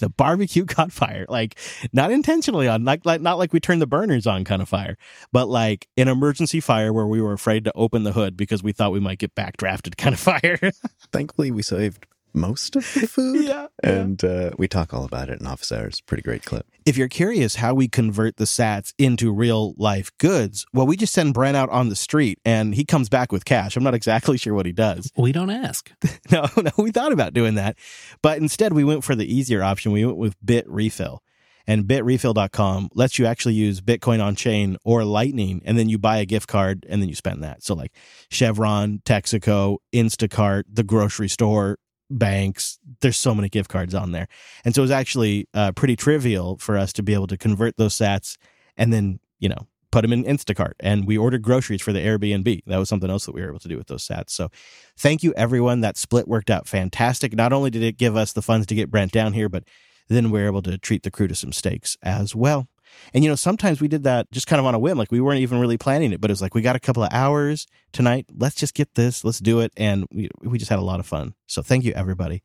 The 0.00 0.08
barbecue 0.08 0.64
caught 0.66 0.92
fire. 0.92 1.26
Like 1.28 1.58
not 1.92 2.10
intentionally 2.10 2.68
on, 2.68 2.84
like, 2.84 3.06
like 3.06 3.20
not 3.20 3.38
like 3.38 3.52
we 3.52 3.60
turned 3.60 3.80
the 3.80 3.86
burners 3.86 4.26
on 4.26 4.44
kind 4.44 4.60
of 4.62 4.68
fire, 4.68 4.96
but 5.32 5.48
like 5.48 5.88
an 5.96 6.08
emergency 6.08 6.60
fire 6.60 6.92
where 6.92 7.06
we 7.06 7.20
were 7.20 7.32
afraid 7.32 7.64
to 7.64 7.72
open 7.74 8.02
the 8.02 8.12
hood 8.12 8.36
because 8.36 8.62
we 8.62 8.72
thought 8.72 8.92
we 8.92 9.00
might 9.00 9.18
get 9.18 9.34
backdrafted 9.34 9.96
kind 9.96 10.14
of 10.14 10.20
fire. 10.42 10.72
Thankfully, 11.12 11.50
we 11.50 11.62
saved 11.62 12.06
most 12.34 12.76
of 12.76 12.82
the 12.94 13.06
food. 13.06 13.44
yeah. 13.48 13.66
And 13.82 14.22
uh, 14.24 14.50
we 14.58 14.68
talk 14.68 14.92
all 14.94 15.04
about 15.04 15.28
it 15.28 15.40
in 15.40 15.46
office 15.46 15.72
hours. 15.72 16.00
Pretty 16.00 16.22
great 16.22 16.44
clip. 16.44 16.66
If 16.86 16.96
you're 16.96 17.08
curious 17.08 17.56
how 17.56 17.74
we 17.74 17.88
convert 17.88 18.36
the 18.36 18.44
sats 18.44 18.92
into 18.98 19.32
real 19.32 19.74
life 19.76 20.10
goods, 20.18 20.66
well, 20.72 20.86
we 20.86 20.96
just 20.96 21.12
send 21.12 21.34
Brent 21.34 21.56
out 21.56 21.70
on 21.70 21.88
the 21.88 21.96
street 21.96 22.38
and 22.44 22.74
he 22.74 22.84
comes 22.84 23.08
back 23.08 23.32
with 23.32 23.44
cash. 23.44 23.76
I'm 23.76 23.84
not 23.84 23.94
exactly 23.94 24.38
sure 24.38 24.54
what 24.54 24.66
he 24.66 24.72
does. 24.72 25.10
We 25.16 25.32
don't 25.32 25.50
ask. 25.50 25.92
no, 26.30 26.46
no, 26.56 26.70
we 26.78 26.90
thought 26.90 27.12
about 27.12 27.34
doing 27.34 27.54
that. 27.54 27.76
But 28.22 28.38
instead, 28.38 28.72
we 28.72 28.84
went 28.84 29.04
for 29.04 29.14
the 29.14 29.32
easier 29.32 29.62
option. 29.62 29.92
We 29.92 30.04
went 30.04 30.18
with 30.18 30.40
Bitrefill. 30.44 31.18
And 31.66 31.84
bitrefill.com 31.84 32.88
lets 32.94 33.18
you 33.18 33.26
actually 33.26 33.54
use 33.54 33.80
Bitcoin 33.80 34.20
on 34.20 34.34
chain 34.34 34.76
or 34.82 35.04
Lightning, 35.04 35.62
and 35.64 35.78
then 35.78 35.88
you 35.88 35.98
buy 35.98 36.16
a 36.16 36.24
gift 36.24 36.48
card 36.48 36.84
and 36.88 37.00
then 37.00 37.08
you 37.08 37.14
spend 37.14 37.44
that. 37.44 37.62
So, 37.62 37.74
like 37.74 37.92
Chevron, 38.28 39.02
Texaco, 39.04 39.76
Instacart, 39.92 40.64
the 40.68 40.82
grocery 40.82 41.28
store, 41.28 41.78
banks. 42.10 42.78
There's 43.00 43.16
so 43.16 43.34
many 43.34 43.48
gift 43.48 43.70
cards 43.70 43.94
on 43.94 44.12
there. 44.12 44.28
And 44.64 44.74
so 44.74 44.82
it 44.82 44.84
was 44.84 44.90
actually 44.90 45.48
uh, 45.54 45.72
pretty 45.72 45.96
trivial 45.96 46.58
for 46.58 46.76
us 46.76 46.92
to 46.94 47.02
be 47.02 47.14
able 47.14 47.28
to 47.28 47.38
convert 47.38 47.76
those 47.76 47.94
sats 47.94 48.36
and 48.76 48.92
then, 48.92 49.20
you 49.38 49.48
know, 49.48 49.66
put 49.92 50.02
them 50.02 50.12
in 50.12 50.24
Instacart. 50.24 50.72
And 50.80 51.06
we 51.06 51.18
ordered 51.18 51.42
groceries 51.42 51.82
for 51.82 51.92
the 51.92 52.00
Airbnb. 52.00 52.62
That 52.66 52.78
was 52.78 52.88
something 52.88 53.10
else 53.10 53.26
that 53.26 53.34
we 53.34 53.40
were 53.40 53.48
able 53.48 53.58
to 53.60 53.68
do 53.68 53.76
with 53.76 53.88
those 53.88 54.06
sats. 54.06 54.30
So 54.30 54.50
thank 54.96 55.22
you, 55.22 55.32
everyone. 55.36 55.80
That 55.80 55.96
split 55.96 56.28
worked 56.28 56.50
out 56.50 56.68
fantastic. 56.68 57.34
Not 57.34 57.52
only 57.52 57.70
did 57.70 57.82
it 57.82 57.96
give 57.98 58.16
us 58.16 58.32
the 58.32 58.42
funds 58.42 58.66
to 58.68 58.74
get 58.74 58.90
Brent 58.90 59.12
down 59.12 59.32
here, 59.32 59.48
but 59.48 59.64
then 60.08 60.30
we 60.30 60.40
were 60.40 60.46
able 60.46 60.62
to 60.62 60.78
treat 60.78 61.02
the 61.02 61.10
crew 61.10 61.28
to 61.28 61.34
some 61.34 61.52
steaks 61.52 61.96
as 62.02 62.34
well. 62.34 62.68
And, 63.12 63.24
you 63.24 63.30
know, 63.30 63.36
sometimes 63.36 63.80
we 63.80 63.88
did 63.88 64.04
that 64.04 64.30
just 64.30 64.46
kind 64.46 64.60
of 64.60 64.66
on 64.66 64.74
a 64.74 64.78
whim. 64.78 64.98
Like 64.98 65.10
we 65.10 65.20
weren't 65.20 65.40
even 65.40 65.58
really 65.60 65.78
planning 65.78 66.12
it, 66.12 66.20
but 66.20 66.30
it 66.30 66.32
was 66.32 66.42
like, 66.42 66.54
we 66.54 66.62
got 66.62 66.76
a 66.76 66.80
couple 66.80 67.02
of 67.02 67.12
hours 67.12 67.66
tonight. 67.92 68.26
Let's 68.36 68.54
just 68.54 68.74
get 68.74 68.94
this. 68.94 69.24
Let's 69.24 69.40
do 69.40 69.60
it. 69.60 69.72
And 69.76 70.06
we, 70.12 70.28
we 70.42 70.58
just 70.58 70.70
had 70.70 70.78
a 70.78 70.82
lot 70.82 71.00
of 71.00 71.06
fun. 71.06 71.34
So 71.46 71.62
thank 71.62 71.84
you, 71.84 71.92
everybody. 71.92 72.42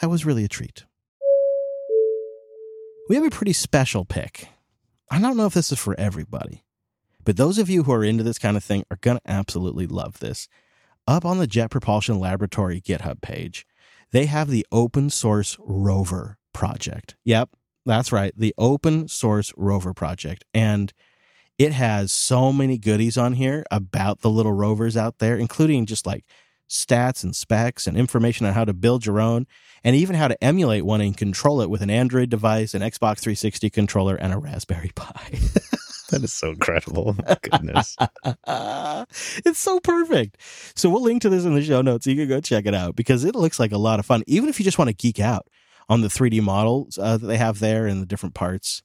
That 0.00 0.08
was 0.08 0.24
really 0.24 0.44
a 0.44 0.48
treat. 0.48 0.84
We 3.08 3.16
have 3.16 3.24
a 3.24 3.30
pretty 3.30 3.52
special 3.52 4.04
pick. 4.04 4.48
I 5.10 5.20
don't 5.20 5.36
know 5.36 5.46
if 5.46 5.54
this 5.54 5.72
is 5.72 5.78
for 5.78 5.98
everybody, 5.98 6.64
but 7.24 7.36
those 7.36 7.58
of 7.58 7.68
you 7.68 7.82
who 7.82 7.92
are 7.92 8.04
into 8.04 8.22
this 8.22 8.38
kind 8.38 8.56
of 8.56 8.62
thing 8.62 8.84
are 8.90 8.98
going 9.00 9.18
to 9.18 9.30
absolutely 9.30 9.86
love 9.86 10.20
this. 10.20 10.48
Up 11.08 11.24
on 11.24 11.38
the 11.38 11.48
Jet 11.48 11.70
Propulsion 11.70 12.20
Laboratory 12.20 12.80
GitHub 12.80 13.20
page, 13.20 13.66
they 14.12 14.26
have 14.26 14.48
the 14.48 14.64
open 14.70 15.10
source 15.10 15.56
rover 15.58 16.38
project. 16.52 17.16
Yep, 17.24 17.50
that's 17.90 18.12
right. 18.12 18.32
The 18.36 18.54
open 18.56 19.08
source 19.08 19.52
rover 19.56 19.92
project. 19.92 20.44
And 20.54 20.92
it 21.58 21.72
has 21.72 22.12
so 22.12 22.52
many 22.52 22.78
goodies 22.78 23.18
on 23.18 23.34
here 23.34 23.64
about 23.70 24.20
the 24.20 24.30
little 24.30 24.52
rovers 24.52 24.96
out 24.96 25.18
there, 25.18 25.36
including 25.36 25.86
just 25.86 26.06
like 26.06 26.24
stats 26.68 27.24
and 27.24 27.34
specs 27.34 27.86
and 27.86 27.96
information 27.96 28.46
on 28.46 28.54
how 28.54 28.64
to 28.64 28.72
build 28.72 29.04
your 29.04 29.20
own 29.20 29.46
and 29.82 29.96
even 29.96 30.14
how 30.14 30.28
to 30.28 30.42
emulate 30.42 30.84
one 30.84 31.00
and 31.00 31.16
control 31.16 31.60
it 31.60 31.68
with 31.68 31.82
an 31.82 31.90
Android 31.90 32.30
device, 32.30 32.74
an 32.74 32.82
Xbox 32.82 33.18
360 33.18 33.68
controller, 33.70 34.14
and 34.14 34.32
a 34.32 34.38
Raspberry 34.38 34.92
Pi. 34.94 35.30
that 36.10 36.20
is 36.22 36.32
so 36.32 36.50
incredible. 36.50 37.16
Oh, 37.26 37.36
goodness. 37.42 37.96
it's 39.44 39.58
so 39.58 39.80
perfect. 39.80 40.36
So 40.76 40.88
we'll 40.88 41.02
link 41.02 41.22
to 41.22 41.28
this 41.28 41.44
in 41.44 41.54
the 41.54 41.62
show 41.62 41.82
notes. 41.82 42.06
You 42.06 42.14
can 42.14 42.28
go 42.28 42.40
check 42.40 42.66
it 42.66 42.74
out 42.74 42.94
because 42.94 43.24
it 43.24 43.34
looks 43.34 43.58
like 43.58 43.72
a 43.72 43.78
lot 43.78 43.98
of 43.98 44.06
fun, 44.06 44.22
even 44.28 44.48
if 44.48 44.60
you 44.60 44.64
just 44.64 44.78
want 44.78 44.88
to 44.88 44.94
geek 44.94 45.18
out 45.18 45.48
on 45.90 46.00
the 46.00 46.08
3D 46.08 46.40
models 46.40 46.96
uh, 46.96 47.18
that 47.18 47.26
they 47.26 47.36
have 47.36 47.58
there 47.58 47.86
and 47.86 48.00
the 48.00 48.06
different 48.06 48.34
parts. 48.34 48.82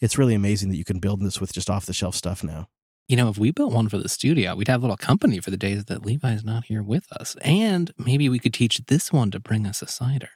It's 0.00 0.18
really 0.18 0.34
amazing 0.34 0.68
that 0.70 0.76
you 0.76 0.84
can 0.84 0.98
build 0.98 1.22
this 1.22 1.40
with 1.40 1.54
just 1.54 1.70
off 1.70 1.86
the 1.86 1.94
shelf 1.94 2.16
stuff 2.16 2.44
now. 2.44 2.68
You 3.08 3.16
know, 3.16 3.28
if 3.28 3.38
we 3.38 3.52
built 3.52 3.72
one 3.72 3.88
for 3.88 3.98
the 3.98 4.08
studio, 4.08 4.56
we'd 4.56 4.66
have 4.66 4.80
a 4.80 4.84
little 4.84 4.96
company 4.96 5.38
for 5.38 5.52
the 5.52 5.56
days 5.56 5.84
that 5.84 6.04
Levi's 6.04 6.44
not 6.44 6.64
here 6.64 6.82
with 6.82 7.10
us. 7.12 7.36
And 7.40 7.92
maybe 7.96 8.28
we 8.28 8.40
could 8.40 8.52
teach 8.52 8.78
this 8.88 9.12
one 9.12 9.30
to 9.30 9.38
bring 9.38 9.64
us 9.64 9.80
a 9.80 9.86
cider. 9.86 10.30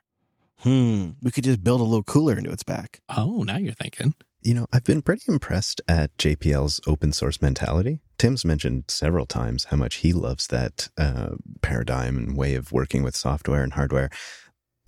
Hmm. 0.59 1.11
We 1.21 1.33
could 1.33 1.45
just 1.45 1.65
build 1.65 1.81
a 1.81 1.85
little 1.85 2.05
cooler 2.05 2.39
into 2.39 2.53
its 2.53 2.63
back. 2.63 3.01
Oh, 3.09 3.43
now 3.43 3.57
you're 3.57 3.73
thinking. 3.73 4.15
You 4.43 4.55
know, 4.55 4.67
I've 4.73 4.85
been 4.85 5.03
pretty 5.03 5.25
impressed 5.27 5.81
at 5.89 6.17
JPL's 6.17 6.81
open 6.87 7.13
source 7.13 7.43
mentality. 7.43 8.01
Tim's 8.19 8.45
mentioned 8.45 8.85
several 8.89 9.27
times 9.27 9.65
how 9.65 9.77
much 9.77 9.97
he 9.97 10.13
loves 10.13 10.47
that 10.47 10.89
uh, 10.97 11.31
paradigm 11.61 12.17
and 12.17 12.37
way 12.37 12.55
of 12.55 12.71
working 12.71 13.03
with 13.03 13.17
software 13.17 13.65
and 13.65 13.73
hardware 13.73 14.11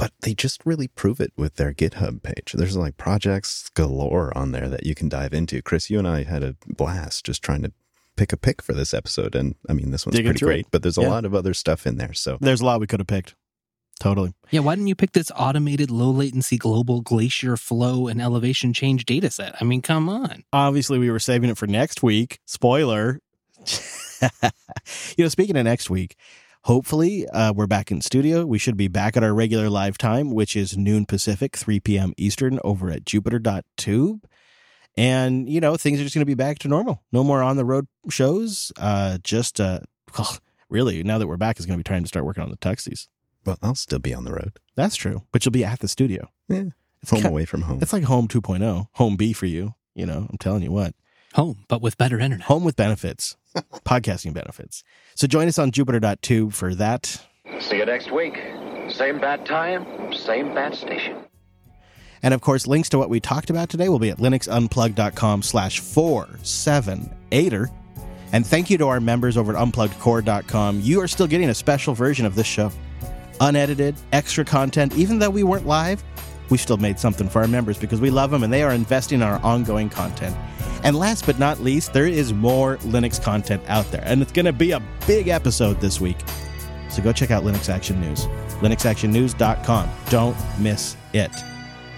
but 0.03 0.13
they 0.23 0.35
just 0.35 0.67
really 0.67 0.89
prove 0.89 1.21
it 1.21 1.33
with 1.37 1.55
their 1.55 1.73
GitHub 1.73 2.25
page. 2.25 2.55
There's 2.55 2.77
like 2.77 2.97
projects 2.97 3.71
galore 3.75 4.37
on 4.37 4.51
there 4.51 4.69
that 4.69 4.85
you 4.85 4.97
can 4.97 5.09
dive 5.09 5.33
into. 5.33 5.63
Chris, 5.63 5.91
you 5.91 6.01
and 6.01 6.09
I 6.09 6.25
had 6.25 6.43
a 6.43 6.57
blast 6.67 7.25
just 7.25 7.41
trying 7.41 7.63
to 7.63 7.71
pick 8.17 8.33
a 8.33 8.37
pick 8.37 8.61
for 8.61 8.73
this 8.73 8.93
episode. 8.93 9.37
And 9.37 9.55
I 9.69 9.75
mean, 9.75 9.93
this 9.93 10.05
one's 10.05 10.17
Digging 10.17 10.31
pretty 10.33 10.45
great, 10.45 10.61
it. 10.67 10.71
but 10.73 10.83
there's 10.83 10.99
a 10.99 11.03
Yeah. 11.03 11.09
lot 11.11 11.25
of 11.25 11.37
other 11.37 11.55
stuff 11.55 11.87
in 11.87 11.99
there. 11.99 12.15
So 12.15 12.37
There's 12.41 12.61
a 12.61 12.65
lot 12.65 12.81
we 12.81 12.89
could 12.89 12.99
have 12.99 13.07
picked. 13.07 13.37
Totally. 14.01 14.35
Yeah, 14.51 14.59
why 14.61 14.75
didn't 14.75 14.89
you 14.89 14.97
pick 14.97 15.13
this 15.13 15.31
automated 15.37 15.89
low 15.89 16.11
latency 16.11 16.57
global 16.59 17.01
glacier 17.01 17.57
flow 17.57 18.09
and 18.09 18.21
elevation 18.21 18.73
change 18.73 19.05
data 19.05 19.31
set? 19.31 19.55
I 19.61 19.65
mean, 19.65 19.83
come 19.83 20.09
on. 20.09 20.43
Obviously, 20.53 20.99
we 20.99 21.13
were 21.13 21.21
saving 21.21 21.49
it 21.49 21.57
for 21.57 21.69
next 21.69 22.03
week. 22.03 22.41
Spoiler. 22.45 23.21
you 25.17 25.25
know, 25.25 25.29
speaking 25.29 25.57
of 25.57 25.65
next 25.65 25.91
week, 25.91 26.17
hopefully 26.65 27.27
uh, 27.29 27.53
we're 27.53 27.67
back 27.67 27.91
in 27.91 28.01
studio. 28.01 28.45
We 28.45 28.59
should 28.59 28.77
be 28.77 28.89
back 28.89 29.17
at 29.17 29.23
our 29.23 29.35
regular 29.35 29.69
live 29.71 29.99
time, 29.99 30.33
which 30.33 30.57
is 30.57 30.77
noon 30.77 31.07
Pacific, 31.07 31.57
3 31.57 31.81
p.m. 31.81 32.13
Eastern 32.17 32.59
over 32.65 32.91
at 32.91 33.05
jupiter.tube. 33.05 34.25
And, 34.97 35.49
you 35.49 35.61
know, 35.61 35.77
things 35.77 36.01
are 36.01 36.03
just 36.03 36.15
going 36.15 36.23
to 36.23 36.27
be 36.27 36.35
back 36.35 36.59
to 36.61 36.69
normal. 36.69 37.03
No 37.13 37.25
more 37.25 37.43
on 37.43 37.57
the 37.57 37.65
road 37.65 37.87
shows. 38.11 38.73
Uh, 38.77 39.19
just, 39.25 39.61
uh, 39.61 39.81
well, 40.19 40.37
really, 40.69 41.03
now 41.03 41.19
that 41.19 41.27
we're 41.27 41.37
back, 41.39 41.59
is 41.59 41.67
going 41.67 41.79
to 41.79 41.83
be 41.83 41.89
trying 41.89 42.03
to 42.03 42.09
start 42.09 42.27
working 42.27 42.43
on 42.43 42.51
the 42.51 42.59
tuxies. 42.59 43.09
Well, 43.47 43.59
I'll 43.63 43.75
still 43.75 43.99
be 43.99 44.15
on 44.15 44.25
the 44.25 44.33
road. 44.33 44.59
That's 44.77 44.95
true. 44.97 45.23
But 45.33 45.45
you'll 45.45 45.53
be 45.53 45.65
at 45.65 45.81
the 45.81 45.89
studio. 45.89 46.29
Yeah. 46.49 46.65
It's 47.01 47.11
Home 47.11 47.23
ki- 47.23 47.29
away 47.29 47.45
from 47.47 47.63
home. 47.63 47.79
It's 47.83 47.93
like 47.93 48.05
home 48.05 48.29
2.0, 48.29 48.87
home 48.93 49.17
B 49.17 49.33
for 49.33 49.47
you. 49.47 49.75
You 49.95 50.07
know, 50.07 50.27
I'm 50.31 50.39
telling 50.39 50.63
you 50.63 50.71
what. 50.71 50.95
Home, 51.35 51.65
but 51.69 51.81
with 51.81 51.97
better 51.99 52.19
internet. 52.19 52.47
Home 52.49 52.65
with 52.65 52.77
benefits, 52.77 53.37
podcasting 53.85 54.35
benefits. 54.35 54.85
So 55.15 55.27
join 55.27 55.49
us 55.49 55.59
on 55.59 55.71
Jupiter.tube 55.71 56.53
for 56.53 56.75
that. 56.75 57.25
See 57.61 57.79
you 57.79 57.87
next 57.87 58.11
week. 58.11 58.39
Same 58.89 59.19
bad 59.21 59.47
time, 59.47 60.13
same 60.13 60.55
bad 60.55 60.75
station. 60.75 61.17
And 62.23 62.35
of 62.35 62.41
course, 62.41 62.67
links 62.67 62.89
to 62.91 62.99
what 62.99 63.11
we 63.11 63.19
talked 63.19 63.51
about 63.51 63.69
today 63.69 63.89
will 63.89 63.99
be 63.99 64.11
at 64.11 64.19
linuxunplugged.com 64.19 65.43
slash 65.43 65.81
478er. 65.81 67.69
And 68.33 68.47
thank 68.47 68.71
you 68.71 68.79
to 68.79 68.87
our 68.89 69.01
members 69.01 69.37
over 69.37 69.57
at 69.57 69.59
unpluggedcore.com. 69.59 70.81
You 70.83 71.01
are 71.01 71.09
still 71.09 71.27
getting 71.27 71.51
a 71.51 71.55
special 71.55 71.95
version 71.95 72.25
of 72.25 72.35
this 72.35 72.47
show. 72.47 72.71
Unedited, 73.41 73.97
extra 74.13 74.45
content. 74.45 74.95
Even 74.97 75.19
though 75.19 75.31
we 75.31 75.43
weren't 75.43 75.67
live, 75.67 76.05
we 76.49 76.59
still 76.59 76.77
made 76.77 77.01
something 77.01 77.29
for 77.29 77.43
our 77.43 77.49
members 77.49 77.77
because 77.77 78.01
we 78.01 78.11
love 78.11 78.31
them 78.31 78.43
and 78.43 78.53
they 78.53 78.63
are 78.63 78.73
investing 78.73 79.21
in 79.21 79.27
our 79.27 79.41
ongoing 79.43 79.89
content. 79.91 80.37
And 80.85 80.97
last 80.97 81.27
but 81.27 81.39
not 81.39 81.61
least, 81.61 81.93
there 81.93 82.07
is 82.07 82.33
more 82.33 82.77
Linux 82.79 83.23
content 83.23 83.63
out 83.69 83.91
there. 83.91 84.03
And 84.05 84.21
it's 84.21 84.33
going 84.33 84.47
to 84.47 84.53
be 84.53 84.73
a 84.73 84.83
big 85.07 85.29
episode 85.29 85.81
this 85.81 86.01
week. 86.01 86.19
So 86.89 87.03
go 87.03 87.13
check 87.13 87.31
out 87.31 87.45
Linux 87.45 87.69
Action 87.69 88.01
News. 88.01 88.27
LinuxActionNews.com. 88.61 89.91
Don't 90.11 90.37
miss 90.59 90.97
it. 91.13 91.33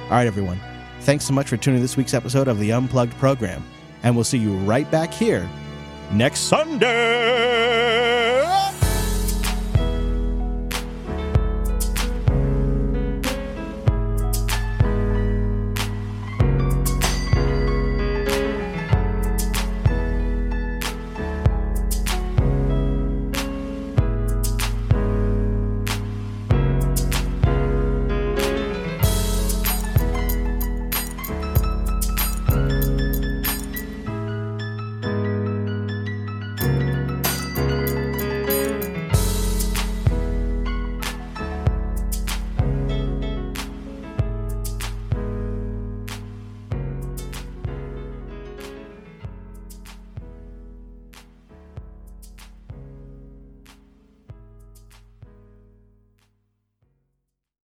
All 0.04 0.10
right, 0.10 0.26
everyone. 0.26 0.60
Thanks 1.00 1.24
so 1.24 1.32
much 1.32 1.48
for 1.48 1.56
tuning 1.56 1.78
in 1.78 1.82
this 1.82 1.96
week's 1.96 2.14
episode 2.14 2.48
of 2.48 2.58
the 2.58 2.72
Unplugged 2.72 3.14
program. 3.18 3.64
And 4.02 4.14
we'll 4.14 4.24
see 4.24 4.38
you 4.38 4.54
right 4.58 4.90
back 4.90 5.12
here 5.12 5.48
next 6.12 6.40
Sunday. 6.40 7.64